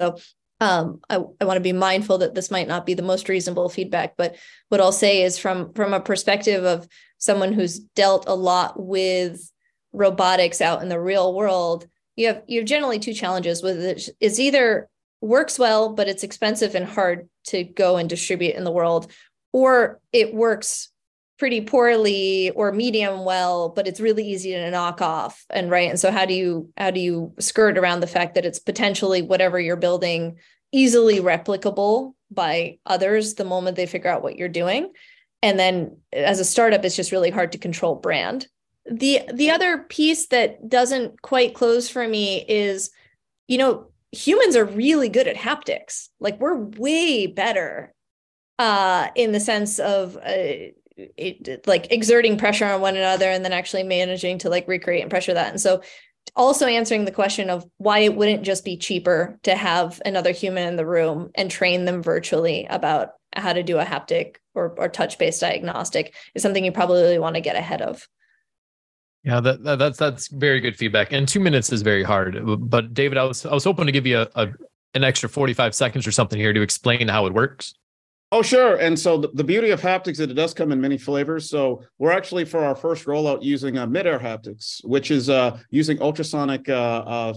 So 0.00 0.16
um, 0.60 1.00
I, 1.08 1.16
I 1.40 1.44
want 1.44 1.56
to 1.56 1.60
be 1.60 1.72
mindful 1.72 2.18
that 2.18 2.34
this 2.34 2.50
might 2.50 2.68
not 2.68 2.86
be 2.86 2.94
the 2.94 3.02
most 3.02 3.28
reasonable 3.28 3.68
feedback, 3.68 4.14
but 4.16 4.36
what 4.68 4.80
I'll 4.80 4.92
say 4.92 5.22
is 5.22 5.38
from 5.38 5.72
from 5.72 5.94
a 5.94 6.00
perspective 6.00 6.64
of 6.64 6.86
someone 7.18 7.52
who's 7.52 7.78
dealt 7.78 8.24
a 8.26 8.34
lot 8.34 8.82
with 8.82 9.50
robotics 9.92 10.60
out 10.60 10.82
in 10.82 10.88
the 10.88 11.00
real 11.00 11.34
world, 11.34 11.86
you 12.16 12.28
have 12.28 12.42
you 12.46 12.60
have 12.60 12.68
generally 12.68 12.98
two 12.98 13.14
challenges 13.14 13.62
with 13.62 13.82
it. 13.82 14.08
It's 14.20 14.38
either 14.38 14.88
works 15.20 15.58
well, 15.58 15.92
but 15.92 16.08
it's 16.08 16.22
expensive 16.22 16.74
and 16.74 16.86
hard 16.86 17.28
to 17.44 17.64
go 17.64 17.96
and 17.96 18.08
distribute 18.08 18.54
in 18.54 18.64
the 18.64 18.70
world, 18.70 19.10
or 19.52 20.00
it 20.12 20.34
works 20.34 20.90
pretty 21.40 21.62
poorly 21.62 22.50
or 22.50 22.70
medium 22.70 23.24
well 23.24 23.70
but 23.70 23.88
it's 23.88 23.98
really 23.98 24.24
easy 24.28 24.52
to 24.52 24.70
knock 24.70 25.00
off. 25.00 25.46
And 25.48 25.70
right 25.70 25.88
and 25.88 25.98
so 25.98 26.12
how 26.12 26.26
do 26.26 26.34
you 26.34 26.70
how 26.76 26.90
do 26.90 27.00
you 27.00 27.32
skirt 27.40 27.78
around 27.78 28.00
the 28.00 28.06
fact 28.06 28.34
that 28.34 28.44
it's 28.44 28.58
potentially 28.58 29.22
whatever 29.22 29.58
you're 29.58 29.74
building 29.74 30.36
easily 30.70 31.18
replicable 31.18 32.12
by 32.30 32.78
others 32.84 33.34
the 33.34 33.44
moment 33.44 33.76
they 33.76 33.86
figure 33.86 34.10
out 34.10 34.22
what 34.22 34.36
you're 34.36 34.50
doing? 34.50 34.92
And 35.42 35.58
then 35.58 35.96
as 36.12 36.40
a 36.40 36.44
startup 36.44 36.84
it's 36.84 36.94
just 36.94 37.10
really 37.10 37.30
hard 37.30 37.52
to 37.52 37.58
control 37.58 37.94
brand. 37.94 38.46
The 38.84 39.22
the 39.32 39.50
other 39.50 39.78
piece 39.78 40.26
that 40.28 40.68
doesn't 40.68 41.22
quite 41.22 41.54
close 41.54 41.88
for 41.88 42.06
me 42.06 42.44
is 42.46 42.90
you 43.48 43.56
know 43.56 43.86
humans 44.12 44.56
are 44.56 44.66
really 44.66 45.08
good 45.08 45.26
at 45.26 45.36
haptics. 45.36 46.08
Like 46.20 46.38
we're 46.38 46.58
way 46.58 47.26
better 47.26 47.94
uh, 48.58 49.08
in 49.14 49.32
the 49.32 49.40
sense 49.40 49.78
of 49.78 50.18
uh, 50.18 50.72
it, 51.16 51.66
like 51.66 51.92
exerting 51.92 52.38
pressure 52.38 52.66
on 52.66 52.80
one 52.80 52.96
another 52.96 53.30
and 53.30 53.44
then 53.44 53.52
actually 53.52 53.82
managing 53.82 54.38
to 54.38 54.50
like 54.50 54.66
recreate 54.68 55.02
and 55.02 55.10
pressure 55.10 55.34
that. 55.34 55.50
And 55.50 55.60
so 55.60 55.82
also 56.36 56.66
answering 56.66 57.04
the 57.04 57.10
question 57.10 57.50
of 57.50 57.66
why 57.78 58.00
it 58.00 58.14
wouldn't 58.14 58.42
just 58.42 58.64
be 58.64 58.76
cheaper 58.76 59.38
to 59.42 59.56
have 59.56 60.00
another 60.04 60.32
human 60.32 60.68
in 60.68 60.76
the 60.76 60.86
room 60.86 61.30
and 61.34 61.50
train 61.50 61.84
them 61.84 62.02
virtually 62.02 62.66
about 62.66 63.12
how 63.34 63.52
to 63.52 63.62
do 63.62 63.78
a 63.78 63.84
haptic 63.84 64.36
or, 64.54 64.74
or 64.76 64.88
touch-based 64.88 65.40
diagnostic 65.40 66.14
is 66.34 66.42
something 66.42 66.64
you 66.64 66.72
probably 66.72 67.18
want 67.18 67.36
to 67.36 67.40
get 67.40 67.56
ahead 67.56 67.80
of. 67.80 68.08
Yeah, 69.22 69.40
that, 69.40 69.62
that, 69.64 69.78
that's 69.78 69.98
that's 69.98 70.28
very 70.28 70.60
good 70.60 70.76
feedback. 70.76 71.12
And 71.12 71.28
two 71.28 71.40
minutes 71.40 71.70
is 71.72 71.82
very 71.82 72.02
hard. 72.02 72.38
But 72.70 72.94
David, 72.94 73.18
I 73.18 73.24
was 73.24 73.44
I 73.44 73.52
was 73.52 73.64
hoping 73.64 73.86
to 73.86 73.92
give 73.92 74.06
you 74.06 74.20
a, 74.20 74.28
a 74.34 74.48
an 74.94 75.04
extra 75.04 75.28
forty 75.28 75.52
five 75.52 75.74
seconds 75.74 76.06
or 76.06 76.12
something 76.12 76.38
here 76.38 76.54
to 76.54 76.62
explain 76.62 77.06
how 77.06 77.26
it 77.26 77.34
works. 77.34 77.74
Oh, 78.32 78.42
sure. 78.42 78.76
And 78.76 78.96
so 78.96 79.18
the, 79.18 79.28
the, 79.34 79.42
beauty 79.42 79.70
of 79.70 79.80
haptics 79.80 80.12
is 80.12 80.18
that 80.18 80.30
it 80.30 80.34
does 80.34 80.54
come 80.54 80.70
in 80.70 80.80
many 80.80 80.96
flavors. 80.96 81.50
So 81.50 81.82
we're 81.98 82.12
actually 82.12 82.44
for 82.44 82.64
our 82.64 82.76
first 82.76 83.06
rollout 83.06 83.42
using 83.42 83.76
uh, 83.76 83.86
mid-air 83.86 84.20
haptics, 84.20 84.84
which 84.84 85.10
is 85.10 85.28
uh, 85.28 85.58
using 85.70 86.00
ultrasonic 86.00 86.68
uh, 86.68 86.72
uh, 86.72 87.34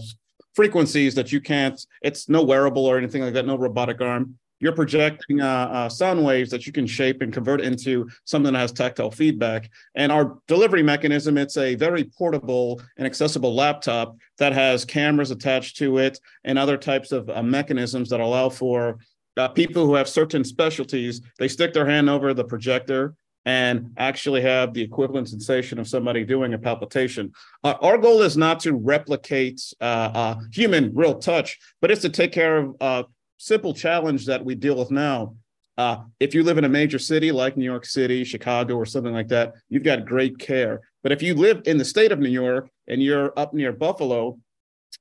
frequencies 0.54 1.16
that 1.16 1.32
you 1.32 1.40
can't. 1.40 1.84
It's 2.02 2.28
no 2.28 2.44
wearable 2.44 2.86
or 2.86 2.96
anything 2.96 3.22
like 3.22 3.34
that. 3.34 3.44
No 3.44 3.58
robotic 3.58 4.00
arm. 4.00 4.38
You're 4.60 4.72
projecting 4.72 5.40
uh, 5.40 5.68
uh, 5.72 5.88
sound 5.88 6.24
waves 6.24 6.48
that 6.52 6.64
you 6.64 6.72
can 6.72 6.86
shape 6.86 7.22
and 7.22 7.32
convert 7.32 7.60
into 7.60 8.08
something 8.24 8.52
that 8.52 8.58
has 8.58 8.70
tactile 8.70 9.10
feedback. 9.10 9.68
And 9.96 10.12
our 10.12 10.38
delivery 10.46 10.84
mechanism, 10.84 11.36
it's 11.36 11.56
a 11.56 11.74
very 11.74 12.04
portable 12.04 12.80
and 12.96 13.04
accessible 13.04 13.52
laptop 13.52 14.16
that 14.38 14.52
has 14.52 14.84
cameras 14.84 15.32
attached 15.32 15.76
to 15.78 15.98
it 15.98 16.20
and 16.44 16.56
other 16.56 16.76
types 16.76 17.10
of 17.10 17.26
mechanisms 17.44 18.08
that 18.10 18.20
allow 18.20 18.48
for 18.48 18.98
uh, 19.36 19.48
people 19.48 19.86
who 19.86 19.94
have 19.94 20.08
certain 20.08 20.44
specialties, 20.44 21.20
they 21.38 21.48
stick 21.48 21.72
their 21.72 21.86
hand 21.86 22.08
over 22.08 22.34
the 22.34 22.44
projector 22.44 23.14
and 23.46 23.92
actually 23.98 24.40
have 24.40 24.72
the 24.72 24.82
equivalent 24.82 25.28
sensation 25.28 25.78
of 25.78 25.86
somebody 25.86 26.24
doing 26.24 26.54
a 26.54 26.58
palpitation. 26.58 27.32
Uh, 27.62 27.74
our 27.82 27.98
goal 27.98 28.22
is 28.22 28.36
not 28.36 28.60
to 28.60 28.72
replicate 28.72 29.60
uh, 29.80 30.10
uh, 30.14 30.40
human 30.52 30.94
real 30.94 31.18
touch, 31.18 31.58
but 31.80 31.90
it's 31.90 32.00
to 32.00 32.08
take 32.08 32.32
care 32.32 32.58
of 32.58 32.74
a 32.80 33.04
simple 33.36 33.74
challenge 33.74 34.26
that 34.26 34.44
we 34.44 34.54
deal 34.54 34.76
with 34.76 34.90
now. 34.90 35.34
Uh, 35.76 35.98
if 36.20 36.34
you 36.34 36.42
live 36.42 36.56
in 36.56 36.64
a 36.64 36.68
major 36.68 36.98
city 36.98 37.32
like 37.32 37.56
New 37.56 37.64
York 37.64 37.84
City, 37.84 38.24
Chicago, 38.24 38.76
or 38.76 38.86
something 38.86 39.12
like 39.12 39.28
that, 39.28 39.54
you've 39.68 39.82
got 39.82 40.06
great 40.06 40.38
care. 40.38 40.80
But 41.02 41.12
if 41.12 41.20
you 41.20 41.34
live 41.34 41.62
in 41.66 41.76
the 41.76 41.84
state 41.84 42.12
of 42.12 42.20
New 42.20 42.30
York 42.30 42.70
and 42.86 43.02
you're 43.02 43.38
up 43.38 43.52
near 43.52 43.72
Buffalo, 43.72 44.38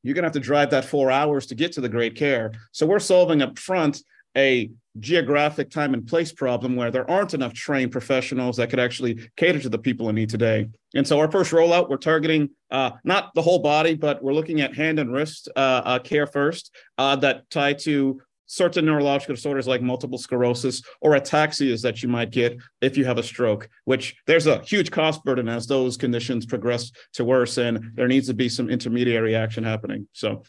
you're 0.01 0.15
going 0.15 0.23
to 0.23 0.27
have 0.27 0.33
to 0.33 0.39
drive 0.39 0.71
that 0.71 0.85
four 0.85 1.11
hours 1.11 1.45
to 1.45 1.55
get 1.55 1.71
to 1.73 1.81
the 1.81 1.87
great 1.87 2.15
care. 2.15 2.51
So 2.71 2.85
we're 2.85 2.99
solving 2.99 3.41
up 3.41 3.57
front 3.59 4.01
a 4.37 4.71
geographic 4.99 5.71
time 5.71 5.93
and 5.93 6.05
place 6.05 6.31
problem 6.31 6.75
where 6.75 6.91
there 6.91 7.09
aren't 7.09 7.33
enough 7.33 7.53
trained 7.53 7.91
professionals 7.91 8.57
that 8.57 8.69
could 8.69 8.79
actually 8.79 9.29
cater 9.37 9.59
to 9.59 9.69
the 9.69 9.77
people 9.77 10.09
in 10.09 10.15
need 10.15 10.29
today. 10.29 10.67
And 10.93 11.07
so 11.07 11.19
our 11.19 11.31
first 11.31 11.51
rollout, 11.51 11.89
we're 11.89 11.97
targeting 11.97 12.49
uh, 12.69 12.91
not 13.03 13.33
the 13.33 13.41
whole 13.41 13.59
body, 13.59 13.95
but 13.95 14.23
we're 14.23 14.33
looking 14.33 14.61
at 14.61 14.75
hand 14.75 14.99
and 14.99 15.11
wrist 15.11 15.49
uh, 15.55 15.81
uh, 15.83 15.99
care 15.99 16.27
first 16.27 16.73
uh, 16.97 17.15
that 17.17 17.49
tie 17.49 17.73
to 17.73 18.21
certain 18.45 18.85
neurological 18.85 19.33
disorders 19.33 19.67
like 19.67 19.81
multiple 19.81 20.17
sclerosis 20.17 20.83
or 21.01 21.13
ataxias 21.13 21.81
that 21.81 22.03
you 22.03 22.09
might 22.09 22.29
get 22.29 22.55
if 22.81 22.95
you 22.95 23.03
have 23.03 23.17
a 23.17 23.23
stroke, 23.23 23.67
which 23.85 24.15
there's 24.27 24.45
a 24.45 24.59
huge 24.59 24.91
cost 24.91 25.23
burden 25.23 25.49
as 25.49 25.65
those 25.65 25.97
conditions 25.97 26.45
progress 26.45 26.91
to 27.13 27.25
worse 27.25 27.57
and 27.57 27.91
there 27.95 28.07
needs 28.07 28.27
to 28.27 28.33
be 28.33 28.47
some 28.49 28.69
intermediary 28.69 29.35
action 29.35 29.63
happening. 29.63 30.07
So 30.13 30.43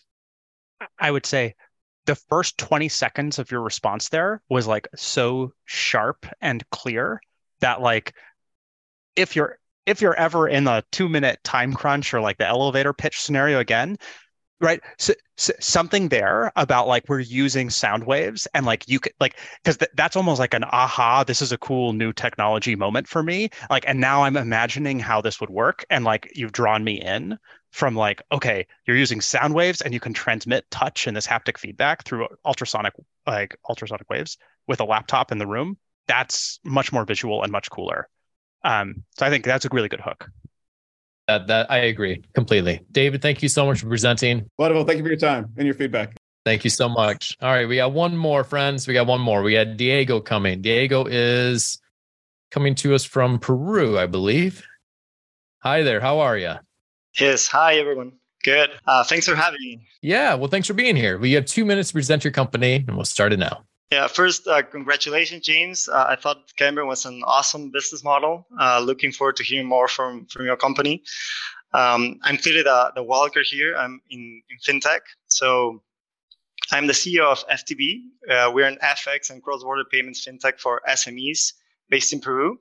I 0.98 1.10
would 1.10 1.24
say 1.24 1.54
the 2.06 2.14
first 2.14 2.58
20 2.58 2.88
seconds 2.88 3.38
of 3.38 3.50
your 3.50 3.62
response 3.62 4.08
there 4.08 4.42
was 4.48 4.66
like 4.66 4.88
so 4.94 5.52
sharp 5.64 6.26
and 6.40 6.68
clear 6.70 7.20
that 7.60 7.80
like 7.80 8.14
if 9.16 9.36
you're 9.36 9.58
if 9.86 10.00
you're 10.00 10.16
ever 10.16 10.48
in 10.48 10.66
a 10.66 10.82
two 10.92 11.08
minute 11.08 11.38
time 11.44 11.72
crunch 11.72 12.12
or 12.14 12.20
like 12.20 12.38
the 12.38 12.46
elevator 12.46 12.92
pitch 12.92 13.20
scenario 13.20 13.58
again 13.58 13.96
right 14.60 14.80
so, 14.98 15.12
so 15.36 15.52
something 15.60 16.08
there 16.08 16.52
about 16.56 16.86
like 16.86 17.04
we're 17.08 17.20
using 17.20 17.68
sound 17.68 18.04
waves 18.06 18.46
and 18.54 18.64
like 18.64 18.88
you 18.88 19.00
could 19.00 19.12
like 19.20 19.38
because 19.62 19.76
th- 19.76 19.90
that's 19.94 20.16
almost 20.16 20.38
like 20.38 20.54
an 20.54 20.64
aha 20.64 21.24
this 21.24 21.42
is 21.42 21.52
a 21.52 21.58
cool 21.58 21.92
new 21.92 22.12
technology 22.12 22.76
moment 22.76 23.06
for 23.08 23.22
me 23.22 23.48
like 23.68 23.84
and 23.86 24.00
now 24.00 24.22
i'm 24.22 24.36
imagining 24.36 24.98
how 24.98 25.20
this 25.20 25.40
would 25.40 25.50
work 25.50 25.84
and 25.90 26.04
like 26.04 26.30
you've 26.34 26.52
drawn 26.52 26.84
me 26.84 27.00
in 27.00 27.36
from 27.74 27.96
like 27.96 28.22
okay 28.30 28.64
you're 28.86 28.96
using 28.96 29.20
sound 29.20 29.52
waves 29.52 29.80
and 29.80 29.92
you 29.92 29.98
can 29.98 30.14
transmit 30.14 30.64
touch 30.70 31.08
and 31.08 31.16
this 31.16 31.26
haptic 31.26 31.58
feedback 31.58 32.04
through 32.04 32.28
ultrasonic 32.44 32.94
like 33.26 33.56
ultrasonic 33.68 34.08
waves 34.08 34.38
with 34.68 34.78
a 34.78 34.84
laptop 34.84 35.32
in 35.32 35.38
the 35.38 35.46
room 35.46 35.76
that's 36.06 36.60
much 36.64 36.92
more 36.92 37.04
visual 37.04 37.42
and 37.42 37.50
much 37.50 37.68
cooler. 37.70 38.08
Um, 38.62 39.02
so 39.18 39.26
i 39.26 39.30
think 39.30 39.44
that's 39.44 39.64
a 39.64 39.68
really 39.72 39.88
good 39.88 40.00
hook. 40.00 40.30
That 41.26 41.48
that 41.48 41.68
i 41.68 41.78
agree 41.78 42.22
completely. 42.32 42.80
David 42.92 43.20
thank 43.20 43.42
you 43.42 43.48
so 43.48 43.66
much 43.66 43.80
for 43.80 43.88
presenting. 43.88 44.48
Wonderful. 44.56 44.84
Thank 44.84 44.98
you 44.98 45.04
for 45.04 45.10
your 45.10 45.18
time 45.18 45.52
and 45.56 45.66
your 45.66 45.74
feedback. 45.74 46.14
Thank 46.44 46.62
you 46.62 46.70
so 46.70 46.88
much. 46.88 47.36
All 47.42 47.50
right 47.50 47.66
we 47.66 47.76
got 47.76 47.92
one 47.92 48.16
more 48.16 48.44
friends. 48.44 48.86
We 48.86 48.94
got 48.94 49.08
one 49.08 49.20
more. 49.20 49.42
We 49.42 49.54
got 49.54 49.76
diego 49.76 50.20
coming. 50.20 50.62
Diego 50.62 51.06
is 51.06 51.80
coming 52.52 52.76
to 52.76 52.94
us 52.94 53.04
from 53.04 53.40
peru 53.40 53.98
i 53.98 54.06
believe. 54.06 54.64
Hi 55.64 55.82
there. 55.82 55.98
How 55.98 56.20
are 56.20 56.38
you 56.38 56.54
Yes. 57.20 57.46
Hi, 57.48 57.76
everyone. 57.76 58.12
Good. 58.42 58.70
Uh, 58.86 59.04
thanks 59.04 59.26
for 59.26 59.34
having 59.34 59.60
me. 59.60 59.86
Yeah. 60.02 60.34
Well, 60.34 60.48
thanks 60.48 60.66
for 60.66 60.74
being 60.74 60.96
here. 60.96 61.18
We 61.18 61.32
have 61.32 61.46
two 61.46 61.64
minutes 61.64 61.90
to 61.90 61.94
present 61.94 62.24
your 62.24 62.32
company, 62.32 62.84
and 62.86 62.96
we'll 62.96 63.04
start 63.04 63.32
it 63.32 63.38
now. 63.38 63.64
Yeah. 63.90 64.06
First, 64.08 64.46
uh, 64.46 64.62
congratulations, 64.62 65.46
James. 65.46 65.88
Uh, 65.88 66.06
I 66.08 66.16
thought 66.16 66.52
Cambrian 66.56 66.88
was 66.88 67.06
an 67.06 67.22
awesome 67.24 67.70
business 67.70 68.02
model. 68.02 68.46
Uh, 68.60 68.80
looking 68.80 69.12
forward 69.12 69.36
to 69.36 69.44
hearing 69.44 69.66
more 69.66 69.88
from 69.88 70.26
from 70.26 70.44
your 70.44 70.56
company. 70.56 71.02
Um, 71.72 72.18
I'm 72.22 72.36
clearly 72.36 72.62
the, 72.62 72.92
the 72.94 73.02
Walker 73.02 73.42
here. 73.42 73.76
I'm 73.76 74.00
in, 74.10 74.42
in 74.50 74.80
fintech. 74.80 75.00
So 75.26 75.82
I'm 76.72 76.86
the 76.86 76.92
CEO 76.92 77.24
of 77.24 77.46
FTB. 77.48 78.00
Uh, 78.30 78.50
we're 78.54 78.66
an 78.66 78.78
FX 78.82 79.30
and 79.30 79.42
cross-border 79.42 79.84
payments 79.90 80.24
fintech 80.26 80.60
for 80.60 80.80
SMEs 80.88 81.52
based 81.90 82.12
in 82.12 82.20
Peru, 82.20 82.58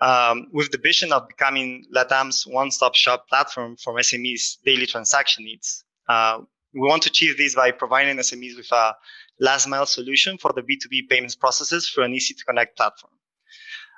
um, 0.00 0.46
with 0.52 0.70
the 0.70 0.78
vision 0.78 1.12
of 1.12 1.28
becoming 1.28 1.84
LATAM's 1.94 2.46
one-stop 2.46 2.94
shop 2.94 3.28
platform 3.28 3.76
for 3.76 3.94
SMEs' 3.94 4.56
daily 4.64 4.86
transaction 4.86 5.44
needs. 5.44 5.84
Uh, 6.08 6.40
we 6.74 6.80
want 6.80 7.02
to 7.02 7.10
achieve 7.10 7.36
this 7.36 7.54
by 7.54 7.70
providing 7.70 8.16
SMEs 8.18 8.56
with 8.56 8.70
a 8.72 8.94
last 9.40 9.66
mile 9.66 9.86
solution 9.86 10.36
for 10.38 10.52
the 10.52 10.62
B2B 10.62 11.08
payments 11.08 11.34
processes 11.34 11.88
through 11.88 12.04
an 12.04 12.12
easy 12.12 12.34
to 12.34 12.44
connect 12.44 12.76
platform. 12.76 13.12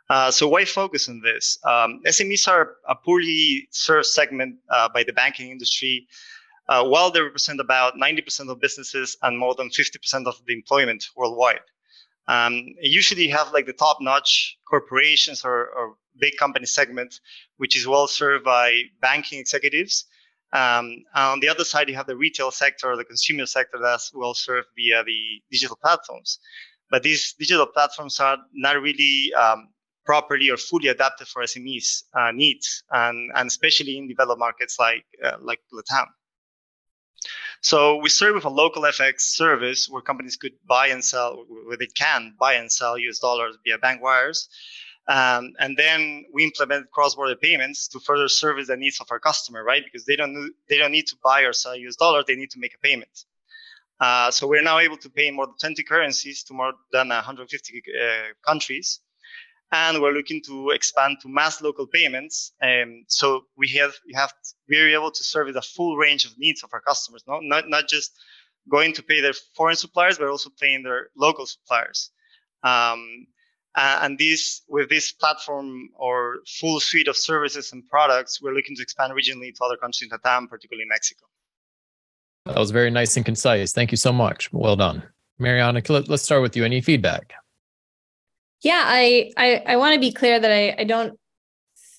Uh, 0.08 0.30
so 0.30 0.48
why 0.48 0.64
focus 0.64 1.08
on 1.08 1.20
this? 1.20 1.58
Um, 1.64 2.00
SMEs 2.06 2.48
are 2.48 2.76
a 2.88 2.96
poorly 2.96 3.68
served 3.70 4.06
segment 4.06 4.56
uh, 4.68 4.88
by 4.88 5.04
the 5.04 5.12
banking 5.12 5.50
industry. 5.50 6.08
Uh, 6.68 6.84
while 6.84 7.10
they 7.10 7.20
represent 7.20 7.58
about 7.58 7.94
90% 7.94 8.48
of 8.48 8.60
businesses 8.60 9.16
and 9.22 9.36
more 9.36 9.56
than 9.56 9.70
50% 9.70 10.26
of 10.26 10.40
the 10.46 10.52
employment 10.52 11.04
worldwide. 11.16 11.60
Um, 12.28 12.74
usually 12.80 13.26
you 13.26 13.36
have 13.36 13.52
like 13.52 13.66
the 13.66 13.72
top 13.72 13.98
notch 14.00 14.56
corporations 14.68 15.44
or, 15.44 15.68
or, 15.68 15.94
big 16.18 16.36
company 16.36 16.66
segment, 16.66 17.18
which 17.56 17.74
is 17.74 17.86
well 17.86 18.06
served 18.06 18.44
by 18.44 18.82
banking 19.00 19.38
executives. 19.38 20.04
Um, 20.52 21.04
on 21.14 21.40
the 21.40 21.48
other 21.48 21.64
side, 21.64 21.88
you 21.88 21.94
have 21.94 22.08
the 22.08 22.16
retail 22.16 22.50
sector, 22.50 22.94
the 22.94 23.04
consumer 23.04 23.46
sector 23.46 23.78
that's 23.80 24.12
well 24.12 24.34
served 24.34 24.66
via 24.76 25.02
the 25.04 25.40
digital 25.50 25.78
platforms. 25.80 26.38
But 26.90 27.04
these 27.04 27.34
digital 27.38 27.66
platforms 27.66 28.18
are 28.20 28.36
not 28.52 28.82
really 28.82 29.32
um, 29.34 29.68
properly 30.04 30.50
or 30.50 30.56
fully 30.56 30.88
adapted 30.88 31.28
for 31.28 31.42
SMEs 31.42 32.02
uh, 32.18 32.32
needs, 32.32 32.82
and, 32.90 33.30
and 33.36 33.46
especially 33.46 33.96
in 33.96 34.08
developed 34.08 34.40
markets 34.40 34.76
like 34.78 35.04
uh, 35.24 35.36
like 35.40 35.60
Latam. 35.72 36.06
So 37.62 37.96
we 37.96 38.08
serve 38.08 38.34
with 38.34 38.44
a 38.44 38.50
local 38.50 38.82
FX 38.82 39.20
service 39.20 39.88
where 39.88 40.00
companies 40.00 40.36
could 40.36 40.52
buy 40.66 40.86
and 40.88 41.04
sell, 41.04 41.44
where 41.66 41.76
they 41.76 41.86
can 41.86 42.34
buy 42.38 42.54
and 42.54 42.72
sell 42.72 42.98
US 42.98 43.18
dollars 43.18 43.56
via 43.64 43.78
bank 43.78 44.02
wires. 44.02 44.48
Um, 45.08 45.52
and 45.58 45.76
then 45.76 46.24
we 46.32 46.44
implement 46.44 46.90
cross-border 46.90 47.36
payments 47.36 47.88
to 47.88 48.00
further 48.00 48.28
service 48.28 48.68
the 48.68 48.76
needs 48.76 49.00
of 49.00 49.08
our 49.10 49.18
customer, 49.18 49.64
right? 49.64 49.82
Because 49.84 50.06
they 50.06 50.16
don't 50.16 50.52
they 50.68 50.78
don't 50.78 50.92
need 50.92 51.06
to 51.08 51.16
buy 51.22 51.42
or 51.42 51.52
sell 51.52 51.76
US 51.76 51.96
dollars; 51.96 52.24
they 52.26 52.36
need 52.36 52.50
to 52.50 52.60
make 52.60 52.74
a 52.74 52.78
payment. 52.78 53.24
Uh, 53.98 54.30
so 54.30 54.46
we're 54.46 54.62
now 54.62 54.78
able 54.78 54.96
to 54.96 55.10
pay 55.10 55.30
more 55.30 55.46
than 55.46 55.56
20 55.60 55.82
currencies 55.82 56.42
to 56.44 56.54
more 56.54 56.72
than 56.92 57.08
150 57.08 57.82
uh, 58.00 58.32
countries 58.46 59.00
and 59.72 60.02
we're 60.02 60.12
looking 60.12 60.42
to 60.42 60.70
expand 60.70 61.18
to 61.22 61.28
mass 61.28 61.62
local 61.62 61.86
payments. 61.86 62.52
Um, 62.62 63.04
so 63.06 63.44
we 63.56 63.68
have 63.68 63.92
we 64.06 64.12
have 64.14 64.32
we're 64.68 64.90
able 64.90 65.10
to 65.10 65.24
service 65.24 65.56
a 65.56 65.62
full 65.62 65.96
range 65.96 66.24
of 66.24 66.36
needs 66.38 66.62
of 66.62 66.70
our 66.72 66.80
customers, 66.80 67.22
no? 67.26 67.40
not 67.40 67.68
not 67.68 67.88
just 67.88 68.12
going 68.68 68.92
to 68.94 69.02
pay 69.02 69.20
their 69.20 69.32
foreign 69.56 69.76
suppliers, 69.76 70.18
but 70.18 70.28
also 70.28 70.50
paying 70.60 70.82
their 70.82 71.10
local 71.16 71.46
suppliers. 71.46 72.10
Um, 72.62 73.26
and 73.76 74.18
this 74.18 74.62
with 74.68 74.88
this 74.88 75.12
platform 75.12 75.90
or 75.94 76.38
full 76.60 76.80
suite 76.80 77.08
of 77.08 77.16
services 77.16 77.72
and 77.72 77.88
products, 77.88 78.42
we're 78.42 78.52
looking 78.52 78.74
to 78.76 78.82
expand 78.82 79.12
regionally 79.12 79.54
to 79.54 79.64
other 79.64 79.76
countries 79.76 80.10
in 80.10 80.18
Latam, 80.18 80.48
particularly 80.48 80.86
Mexico. 80.88 81.26
That 82.46 82.56
was 82.56 82.70
very 82.70 82.90
nice 82.90 83.16
and 83.16 83.24
concise. 83.24 83.72
Thank 83.72 83.92
you 83.92 83.96
so 83.96 84.12
much. 84.12 84.52
Well 84.52 84.76
done. 84.76 85.02
Maryanna, 85.38 86.08
let's 86.08 86.22
start 86.22 86.42
with 86.42 86.56
you. 86.56 86.64
Any 86.64 86.80
feedback? 86.80 87.32
Yeah, 88.62 88.82
I 88.84 89.32
I, 89.36 89.62
I 89.66 89.76
want 89.76 89.94
to 89.94 90.00
be 90.00 90.12
clear 90.12 90.38
that 90.38 90.50
I, 90.50 90.74
I 90.78 90.84
don't 90.84 91.18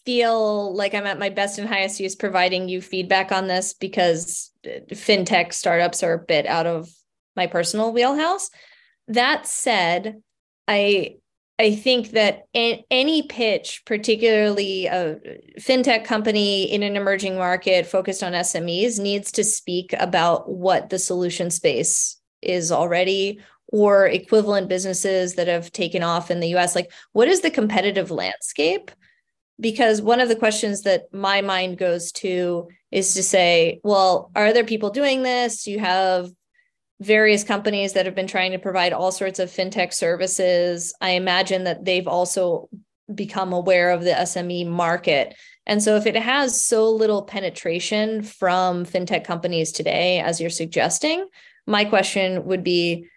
feel 0.06 0.76
like 0.76 0.94
I'm 0.94 1.06
at 1.06 1.20
my 1.20 1.30
best 1.30 1.60
and 1.60 1.68
highest 1.68 2.00
use 2.00 2.16
providing 2.16 2.70
you 2.70 2.82
feedback 2.82 3.32
on 3.32 3.48
this 3.48 3.74
because 3.74 4.52
uh, 4.66 4.80
fintech 4.92 5.54
startups 5.54 6.04
are 6.04 6.14
a 6.14 6.26
bit 6.26 6.46
out 6.48 6.66
of 6.66 6.90
my 7.36 7.48
personal 7.48 7.94
wheelhouse. 7.94 8.50
That 9.08 9.46
said, 9.48 10.22
I 10.68 11.18
I 11.60 11.76
think 11.76 12.12
that 12.12 12.48
any 12.54 13.22
pitch, 13.22 13.84
particularly 13.86 14.88
a 14.88 15.18
fintech 15.60 16.06
company 16.06 16.64
in 16.64 16.82
an 16.82 16.96
emerging 16.96 17.36
market 17.36 17.86
focused 17.86 18.24
on 18.24 18.34
SMEs, 18.34 19.00
needs 19.00 19.32
to 19.34 19.44
speak 19.44 19.94
about 20.00 20.50
what 20.50 20.90
the 20.90 20.98
solution 20.98 21.52
space 21.52 22.20
is 22.42 22.72
already 22.72 23.40
or 23.72 24.08
equivalent 24.08 24.70
businesses 24.70 25.36
that 25.36 25.48
have 25.48 25.72
taken 25.72 26.04
off 26.04 26.30
in 26.30 26.40
the 26.40 26.56
US? 26.56 26.76
Like, 26.76 26.92
what 27.14 27.28
is 27.28 27.42
the 27.42 27.50
competitive 27.50 28.12
landscape? 28.12 28.92
Because 29.60 30.02
one 30.02 30.20
of 30.20 30.30
the 30.30 30.36
questions 30.36 30.82
that 30.84 31.14
my 31.14 31.42
mind 31.42 31.78
goes 31.78 32.12
to 32.14 32.68
is 32.92 33.14
to 33.14 33.24
say, 33.24 33.80
well, 33.84 34.32
are 34.36 34.54
there 34.54 34.64
people 34.64 34.90
doing 34.90 35.24
this? 35.24 35.68
You 35.68 35.80
have 35.80 36.30
various 37.00 37.44
companies 37.44 37.94
that 37.94 38.06
have 38.06 38.16
been 38.16 38.28
trying 38.28 38.52
to 38.52 38.60
provide 38.60 38.94
all 38.94 39.12
sorts 39.12 39.40
of 39.40 39.50
fintech 39.50 39.94
services. 39.94 40.94
I 41.02 41.12
imagine 41.12 41.64
that 41.64 41.84
they've 41.84 42.08
also 42.08 42.70
become 43.14 43.54
aware 43.54 43.92
of 43.92 44.04
the 44.04 44.12
SME 44.12 44.68
market. 44.68 45.36
And 45.66 45.82
so, 45.82 45.96
if 45.96 46.06
it 46.06 46.16
has 46.16 46.64
so 46.64 46.90
little 46.90 47.24
penetration 47.24 48.24
from 48.24 48.86
fintech 48.86 49.24
companies 49.24 49.72
today, 49.72 50.20
as 50.20 50.40
you're 50.40 50.50
suggesting, 50.50 51.28
my 51.68 51.86
question 51.86 52.46
would 52.46 52.64
be 52.64 53.08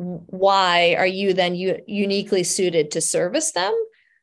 why 0.00 0.94
are 0.98 1.06
you 1.06 1.34
then 1.34 1.54
u- 1.54 1.82
uniquely 1.86 2.42
suited 2.42 2.90
to 2.92 3.00
service 3.00 3.52
them? 3.52 3.74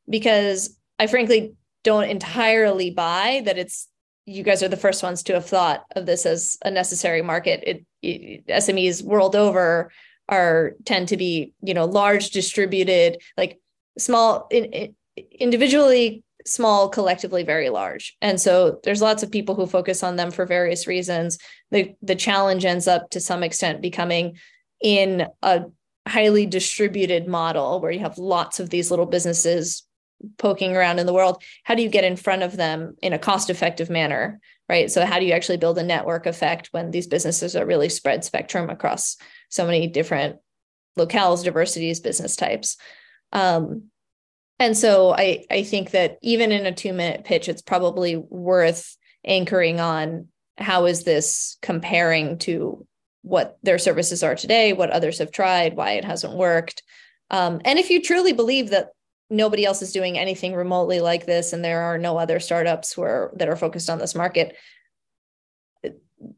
Because 0.10 0.76
I 0.98 1.08
frankly 1.08 1.54
don't 1.84 2.10
entirely 2.10 2.90
buy 2.90 3.44
that 3.46 3.58
it's 3.58 3.88
you 4.26 4.44
guys 4.44 4.62
are 4.62 4.68
the 4.68 4.76
first 4.76 5.04
ones 5.04 5.24
to 5.24 5.34
have 5.34 5.46
thought 5.46 5.86
of 5.96 6.06
this 6.06 6.26
as 6.26 6.58
a 6.66 6.70
necessary 6.70 7.22
market. 7.22 7.64
It, 7.66 7.86
it, 8.02 8.48
SMEs 8.48 9.02
world 9.04 9.36
over 9.36 9.92
are 10.30 10.74
tend 10.84 11.08
to 11.10 11.18
be 11.18 11.54
you 11.62 11.74
know 11.74 11.86
large 11.86 12.32
distributed 12.32 13.22
like 13.38 13.60
small 13.98 14.48
in, 14.52 14.66
in, 14.66 14.96
individually 15.40 16.24
small 16.46 16.90
collectively 16.90 17.44
very 17.44 17.70
large 17.70 18.16
and 18.22 18.40
so 18.40 18.80
there's 18.84 19.02
lots 19.02 19.24
of 19.24 19.32
people 19.32 19.56
who 19.56 19.66
focus 19.66 20.04
on 20.04 20.16
them 20.16 20.32
for 20.32 20.46
various 20.46 20.88
reasons 20.88 21.38
the 21.72 21.94
the 22.02 22.16
challenge 22.16 22.66
ends 22.66 22.88
up 22.88 23.10
to 23.10 23.20
some 23.20 23.44
extent 23.44 23.82
becoming 23.82 24.38
in 24.82 25.28
a 25.42 25.66
highly 26.08 26.46
distributed 26.46 27.28
model 27.28 27.82
where 27.82 27.92
you 27.92 28.00
have 28.00 28.18
lots 28.18 28.60
of 28.60 28.70
these 28.70 28.90
little 28.90 29.06
businesses 29.06 29.84
poking 30.38 30.76
around 30.76 30.98
in 30.98 31.06
the 31.06 31.14
world 31.14 31.44
how 31.64 31.76
do 31.76 31.84
you 31.84 31.90
get 31.90 32.04
in 32.04 32.16
front 32.16 32.42
of 32.42 32.58
them 32.58 32.96
in 33.04 33.14
a 33.14 33.20
cost 33.20 33.52
effective 33.52 33.90
manner 33.90 34.40
right? 34.70 34.92
So 34.92 35.06
how 35.06 35.20
do 35.20 35.26
you 35.26 35.34
actually 35.34 35.58
build 35.58 35.78
a 35.78 35.84
network 35.84 36.26
effect 36.26 36.70
when 36.72 36.92
these 36.92 37.08
businesses 37.08 37.56
are 37.56 37.66
really 37.66 37.90
spread 37.90 38.24
spectrum 38.24 38.70
across 38.70 39.18
so 39.50 39.66
many 39.66 39.88
different 39.88 40.38
locales 40.98 41.44
diversities 41.44 42.00
business 42.00 42.36
types? 42.36 42.78
Um, 43.32 43.84
and 44.60 44.76
so 44.76 45.14
i 45.14 45.44
i 45.52 45.62
think 45.62 45.92
that 45.92 46.18
even 46.24 46.52
in 46.52 46.66
a 46.66 46.72
two 46.72 46.92
minute 46.92 47.24
pitch 47.24 47.48
it's 47.48 47.62
probably 47.62 48.16
worth 48.16 48.98
anchoring 49.24 49.80
on 49.80 50.28
how 50.58 50.86
is 50.86 51.04
this 51.04 51.58
comparing 51.62 52.40
to 52.40 52.84
what 53.28 53.58
their 53.62 53.78
services 53.78 54.24
are 54.24 54.36
today, 54.36 54.74
what 54.74 54.90
others 54.90 55.20
have 55.20 55.32
tried, 55.32 55.76
why 55.76 55.92
it 55.92 56.06
hasn't 56.06 56.34
worked. 56.34 56.82
Um, 57.30 57.62
and 57.66 57.78
if 57.78 57.90
you 57.90 58.02
truly 58.02 58.32
believe 58.32 58.70
that 58.70 58.90
nobody 59.30 59.66
else 59.66 59.82
is 59.82 59.92
doing 59.92 60.18
anything 60.18 60.56
remotely 60.56 61.02
like 61.02 61.26
this 61.26 61.52
and 61.52 61.64
there 61.64 61.82
are 61.82 61.98
no 61.98 62.18
other 62.18 62.40
startups 62.40 62.94
who 62.94 63.02
are 63.02 63.34
that 63.36 63.50
are 63.50 63.58
focused 63.58 63.90
on 63.90 64.00
this 64.00 64.16
market, 64.16 64.56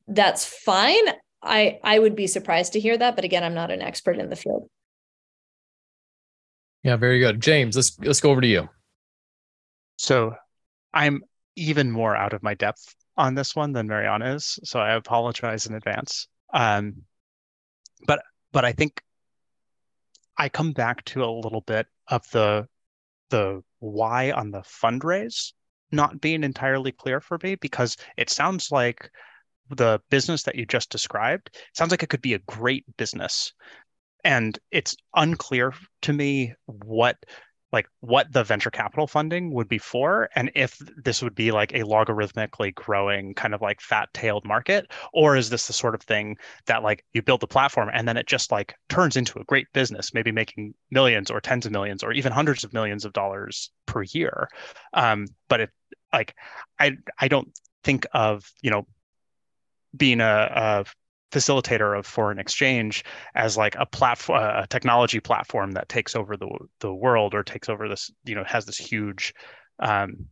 that's 0.08 0.46
fine. 0.46 1.06
I 1.44 1.80
I 1.84 2.00
would 2.00 2.16
be 2.16 2.28
surprised 2.28 2.74
to 2.74 2.80
hear 2.80 2.98
that, 2.98 3.16
but 3.16 3.24
again, 3.24 3.44
I'm 3.44 3.54
not 3.54 3.72
an 3.72 3.82
expert 3.82 4.18
in 4.18 4.30
the 4.30 4.36
field. 4.36 4.68
Yeah, 6.84 6.96
very 6.96 7.20
good. 7.20 7.40
James, 7.40 7.76
let's 7.76 7.98
let's 8.00 8.22
go 8.22 8.32
over 8.32 8.42
to 8.42 8.48
you. 8.48 8.68
So 9.98 10.34
I'm 10.94 11.22
even 11.56 11.92
more 11.92 12.16
out 12.16 12.34
of 12.34 12.42
my 12.42 12.56
depth 12.56 12.96
on 13.16 13.36
this 13.36 13.56
one 13.56 13.74
than 13.74 13.88
Maryanna 13.88 14.36
is. 14.36 14.58
So 14.64 14.80
I 14.80 14.96
apologize 14.96 15.68
in 15.68 15.76
advance. 15.76 16.28
Um, 16.54 17.04
but 18.06 18.22
but 18.52 18.66
I 18.66 18.72
think 18.72 19.02
I 20.38 20.50
come 20.50 20.72
back 20.72 21.04
to 21.06 21.24
a 21.24 21.30
little 21.30 21.62
bit 21.62 21.88
of 22.08 22.30
the 22.32 22.68
the 23.30 23.62
why 23.80 24.32
on 24.32 24.52
the 24.52 24.62
fundraise 24.62 25.54
not 25.92 26.22
being 26.22 26.44
entirely 26.44 26.92
clear 26.92 27.20
for 27.20 27.40
me 27.44 27.56
because 27.56 27.98
it 28.18 28.30
sounds 28.30 28.72
like 28.72 29.10
the 29.70 30.00
business 30.10 30.44
that 30.44 30.56
you 30.56 30.66
just 30.66 30.90
described 30.90 31.56
sounds 31.74 31.92
like 31.92 32.04
it 32.04 32.10
could 32.10 32.22
be 32.22 32.34
a 32.34 32.40
great 32.40 32.86
business. 32.98 33.54
And 34.24 34.58
it's 34.72 34.96
unclear 35.16 35.74
to 36.04 36.14
me 36.14 36.54
what 36.66 37.18
like 37.72 37.88
what 38.00 38.32
the 38.32 38.44
venture 38.44 38.72
capital 38.72 39.08
funding 39.08 39.54
would 39.54 39.68
be 39.68 39.78
for 39.78 40.30
and 40.36 40.52
if 40.56 40.78
this 40.98 41.22
would 41.22 41.36
be 41.36 41.52
like 41.52 41.74
a 41.74 41.84
logarithmically 41.84 42.74
growing 42.74 43.34
kind 43.34 43.54
of 43.54 43.62
like 43.62 43.80
fat 43.82 44.10
tailed 44.14 44.46
market 44.46 44.88
or 45.14 45.36
is 45.36 45.50
this 45.50 45.68
the 45.68 45.74
sort 45.74 45.96
of 45.96 46.02
thing 46.02 46.36
that 46.66 46.84
like 46.84 47.06
you 47.14 47.22
build 47.22 47.40
the 47.40 47.48
platform 47.48 47.90
and 47.94 48.08
then 48.08 48.18
it 48.18 48.28
just 48.28 48.52
like 48.52 48.76
turns 48.90 49.16
into 49.16 49.40
a 49.40 49.44
great 49.46 49.68
business 49.74 50.14
maybe 50.14 50.32
making 50.32 50.74
millions 50.92 51.30
or 51.30 51.40
tens 51.40 51.66
of 51.66 51.72
millions 51.72 52.04
or 52.04 52.12
even 52.12 52.32
hundreds 52.32 52.64
of 52.64 52.74
millions 52.74 53.06
of 53.06 53.14
dollars 53.14 53.72
per 53.86 54.04
year? 54.04 54.48
Um, 54.94 55.28
but 55.48 55.62
it 55.62 55.70
like 56.14 56.36
i 56.80 56.98
i 57.20 57.28
don't 57.28 57.52
think 57.84 58.06
of 58.14 58.52
you 58.62 58.72
know 58.72 58.86
being 59.96 60.22
a, 60.22 60.26
a 60.26 60.86
facilitator 61.32 61.98
of 61.98 62.06
foreign 62.06 62.40
exchange 62.40 63.04
as 63.36 63.58
like 63.58 63.76
a 63.78 63.86
platform 63.86 64.42
a 64.42 64.66
technology 64.68 65.20
platform 65.20 65.72
that 65.72 65.90
takes 65.90 66.16
over 66.16 66.36
the 66.36 66.50
the 66.80 66.94
world 66.94 67.34
or 67.34 67.44
takes 67.44 67.70
over 67.70 67.88
this 67.88 68.12
you 68.26 68.36
know 68.36 68.44
has 68.44 68.66
this 68.66 68.78
huge 68.78 69.34
um, 69.80 70.26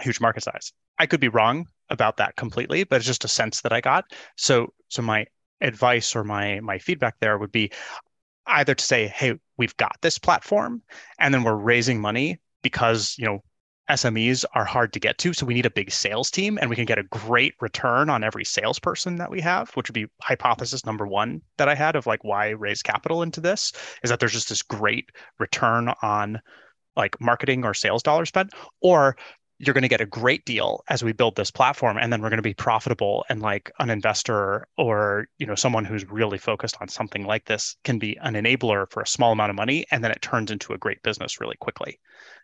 huge 0.00 0.20
market 0.20 0.42
size. 0.42 0.72
I 0.98 1.06
could 1.06 1.20
be 1.20 1.28
wrong 1.28 1.66
about 1.90 2.16
that 2.16 2.36
completely 2.36 2.84
but 2.84 2.96
it's 2.96 3.06
just 3.06 3.24
a 3.24 3.28
sense 3.28 3.60
that 3.60 3.72
i 3.72 3.80
got. 3.80 4.04
So 4.36 4.72
so 4.88 5.02
my 5.02 5.26
advice 5.60 6.16
or 6.16 6.24
my 6.24 6.60
my 6.60 6.78
feedback 6.78 7.16
there 7.20 7.38
would 7.38 7.52
be 7.52 7.70
either 8.46 8.74
to 8.74 8.84
say 8.84 9.08
hey 9.08 9.34
we've 9.56 9.76
got 9.76 9.96
this 10.02 10.18
platform 10.18 10.82
and 11.18 11.32
then 11.32 11.42
we're 11.42 11.54
raising 11.54 12.00
money 12.00 12.40
because 12.62 13.14
you 13.18 13.24
know 13.26 13.42
SMEs 13.90 14.44
are 14.54 14.64
hard 14.64 14.92
to 14.92 15.00
get 15.00 15.18
to. 15.18 15.32
So 15.32 15.44
we 15.44 15.54
need 15.54 15.66
a 15.66 15.70
big 15.70 15.90
sales 15.90 16.30
team 16.30 16.58
and 16.60 16.70
we 16.70 16.76
can 16.76 16.86
get 16.86 16.98
a 16.98 17.04
great 17.04 17.54
return 17.60 18.08
on 18.08 18.24
every 18.24 18.44
salesperson 18.44 19.16
that 19.16 19.30
we 19.30 19.40
have, 19.40 19.70
which 19.74 19.88
would 19.88 19.94
be 19.94 20.06
hypothesis 20.22 20.86
number 20.86 21.06
one 21.06 21.42
that 21.58 21.68
I 21.68 21.74
had 21.74 21.96
of 21.96 22.06
like 22.06 22.24
why 22.24 22.50
raise 22.50 22.82
capital 22.82 23.22
into 23.22 23.40
this 23.40 23.72
is 24.02 24.10
that 24.10 24.20
there's 24.20 24.32
just 24.32 24.48
this 24.48 24.62
great 24.62 25.10
return 25.38 25.92
on 26.02 26.40
like 26.96 27.20
marketing 27.20 27.64
or 27.64 27.74
sales 27.74 28.02
dollar 28.02 28.24
spent. 28.24 28.52
Or 28.80 29.16
you're 29.58 29.74
going 29.74 29.82
to 29.82 29.88
get 29.88 30.00
a 30.00 30.06
great 30.06 30.44
deal 30.44 30.82
as 30.88 31.04
we 31.04 31.12
build 31.12 31.36
this 31.36 31.50
platform 31.50 31.96
and 31.96 32.12
then 32.12 32.20
we're 32.20 32.28
going 32.28 32.38
to 32.38 32.42
be 32.42 32.54
profitable 32.54 33.24
and 33.28 33.40
like 33.40 33.70
an 33.78 33.88
investor 33.88 34.66
or 34.76 35.26
you 35.38 35.46
know 35.46 35.54
someone 35.54 35.84
who's 35.84 36.04
really 36.10 36.38
focused 36.38 36.76
on 36.80 36.88
something 36.88 37.24
like 37.24 37.44
this 37.44 37.76
can 37.84 37.98
be 37.98 38.18
an 38.22 38.34
enabler 38.34 38.90
for 38.90 39.00
a 39.00 39.06
small 39.06 39.32
amount 39.32 39.50
of 39.50 39.56
money 39.56 39.86
and 39.90 40.02
then 40.02 40.10
it 40.10 40.20
turns 40.20 40.50
into 40.50 40.72
a 40.72 40.78
great 40.78 41.00
business 41.02 41.40
really 41.40 41.56
quickly 41.60 41.98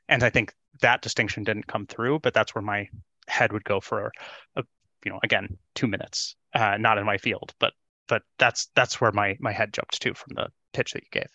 and 0.09 0.23
i 0.23 0.31
think 0.31 0.53
that 0.81 1.03
distinction 1.03 1.45
didn't 1.45 1.67
come 1.67 1.87
through 1.87 2.19
but 2.21 2.35
that's 2.35 2.55
where 2.55 2.63
my 2.63 2.89
head 3.29 3.53
would 3.53 3.65
go 3.65 3.81
for 3.81 4.13
a, 4.57 4.65
you 5.05 5.11
know 5.11 5.21
again 5.23 5.57
two 5.75 5.87
minutes 5.87 6.37
uh, 6.55 6.77
not 6.79 6.99
in 6.99 7.05
my 7.05 7.17
field 7.17 7.55
but 7.59 7.73
but 8.09 8.23
that's 8.39 8.69
that's 8.75 9.01
where 9.01 9.13
my 9.13 9.37
my 9.41 9.53
head 9.53 9.73
jumped 9.73 10.01
to 10.01 10.15
from 10.15 10.35
the 10.35 10.49
pitch 10.73 10.93
that 10.93 11.03
you 11.03 11.09
gave 11.11 11.29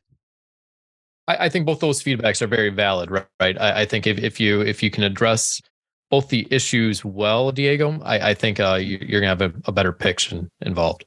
I, 1.27 1.45
I 1.45 1.49
think 1.49 1.65
both 1.65 1.79
those 1.79 2.03
feedbacks 2.03 2.41
are 2.41 2.47
very 2.47 2.69
valid, 2.69 3.09
right? 3.09 3.25
I, 3.59 3.81
I, 3.81 3.85
think 3.85 4.07
if, 4.07 4.19
if 4.19 4.39
you 4.39 4.61
if 4.61 4.83
you 4.83 4.91
can 4.91 5.03
address 5.03 5.61
both 6.09 6.29
the 6.29 6.47
issues 6.51 7.03
well, 7.03 7.51
Diego, 7.51 7.99
I, 8.03 8.29
I 8.29 8.33
think 8.33 8.59
uh, 8.59 8.75
you, 8.75 8.97
are 8.97 9.21
gonna 9.21 9.27
have 9.27 9.41
a, 9.41 9.53
a 9.65 9.71
better 9.71 9.91
picture 9.91 10.47
involved. 10.61 11.05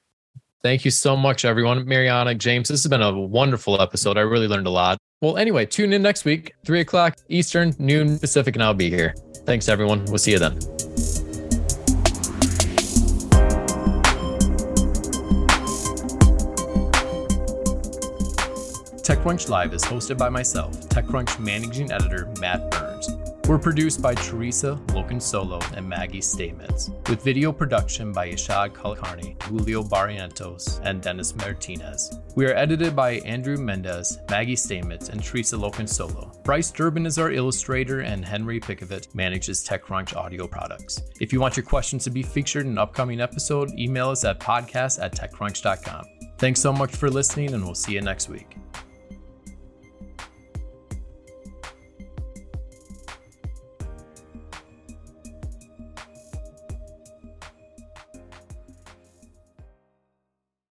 Thank 0.63 0.85
you 0.85 0.91
so 0.91 1.17
much, 1.17 1.45
everyone. 1.45 1.87
Maryanna, 1.87 2.37
James, 2.37 2.69
this 2.69 2.83
has 2.83 2.91
been 2.91 3.03
a 3.03 3.17
wonderful 3.17 3.81
episode. 3.81 4.19
I 4.19 4.23
really 4.23 4.49
learned 4.49 4.67
a 4.67 4.71
lot. 4.71 4.99
Well, 5.21 5.37
anyway, 5.37 5.67
tune 5.67 5.93
in 5.93 6.01
next 6.01 6.25
week, 6.25 6.55
three 6.65 6.79
o'clock 6.79 7.17
Eastern, 7.29 7.75
noon 7.81 8.21
Pacific, 8.21 8.55
and 8.55 8.63
I'll 8.63 8.73
be 8.73 8.89
here. 8.89 9.17
Thanks, 9.47 9.69
everyone. 9.69 10.05
We'll 10.05 10.19
see 10.19 10.31
you 10.31 10.39
then. 10.39 10.57
TechCrunch 19.03 19.49
Live 19.49 19.75
is 19.75 19.83
hosted 19.83 20.19
by 20.19 20.29
myself, 20.29 20.79
TechCrunch 20.89 21.41
Managing 21.41 21.91
Editor 21.91 22.33
Matt 22.41 22.71
Burns. 22.71 23.18
We're 23.49 23.59
produced 23.59 24.03
by 24.03 24.15
Teresa 24.15 24.79
Solo 25.21 25.59
and 25.75 25.89
Maggie 25.89 26.21
Stamets, 26.21 26.91
with 27.09 27.23
video 27.23 27.51
production 27.51 28.13
by 28.13 28.29
Yashad 28.29 28.75
Kulkarni, 28.75 29.43
Julio 29.45 29.83
Barrientos, 29.83 30.79
and 30.85 31.01
Dennis 31.01 31.35
Martinez. 31.35 32.21
We 32.35 32.45
are 32.45 32.55
edited 32.55 32.95
by 32.95 33.13
Andrew 33.21 33.57
Mendez, 33.57 34.19
Maggie 34.29 34.55
Stamets, 34.55 35.09
and 35.09 35.25
Teresa 35.25 35.57
Solo. 35.87 36.31
Bryce 36.45 36.71
Durbin 36.71 37.07
is 37.07 37.17
our 37.17 37.33
illustrator, 37.33 38.01
and 38.01 38.23
Henry 38.23 38.61
Pickavet 38.61 39.15
manages 39.15 39.67
TechCrunch 39.67 40.15
audio 40.15 40.47
products. 40.47 41.01
If 41.19 41.33
you 41.33 41.41
want 41.41 41.57
your 41.57 41.65
questions 41.65 42.05
to 42.05 42.11
be 42.11 42.23
featured 42.23 42.67
in 42.67 42.73
an 42.73 42.79
upcoming 42.79 43.19
episode, 43.19 43.71
email 43.79 44.11
us 44.11 44.27
at 44.27 44.41
podcast 44.41 45.03
at 45.03 45.17
techcrunch.com. 45.17 46.05
Thanks 46.37 46.61
so 46.61 46.71
much 46.71 46.95
for 46.95 47.09
listening, 47.09 47.55
and 47.55 47.65
we'll 47.65 47.75
see 47.75 47.95
you 47.95 48.03
next 48.03 48.29
week. 48.29 48.58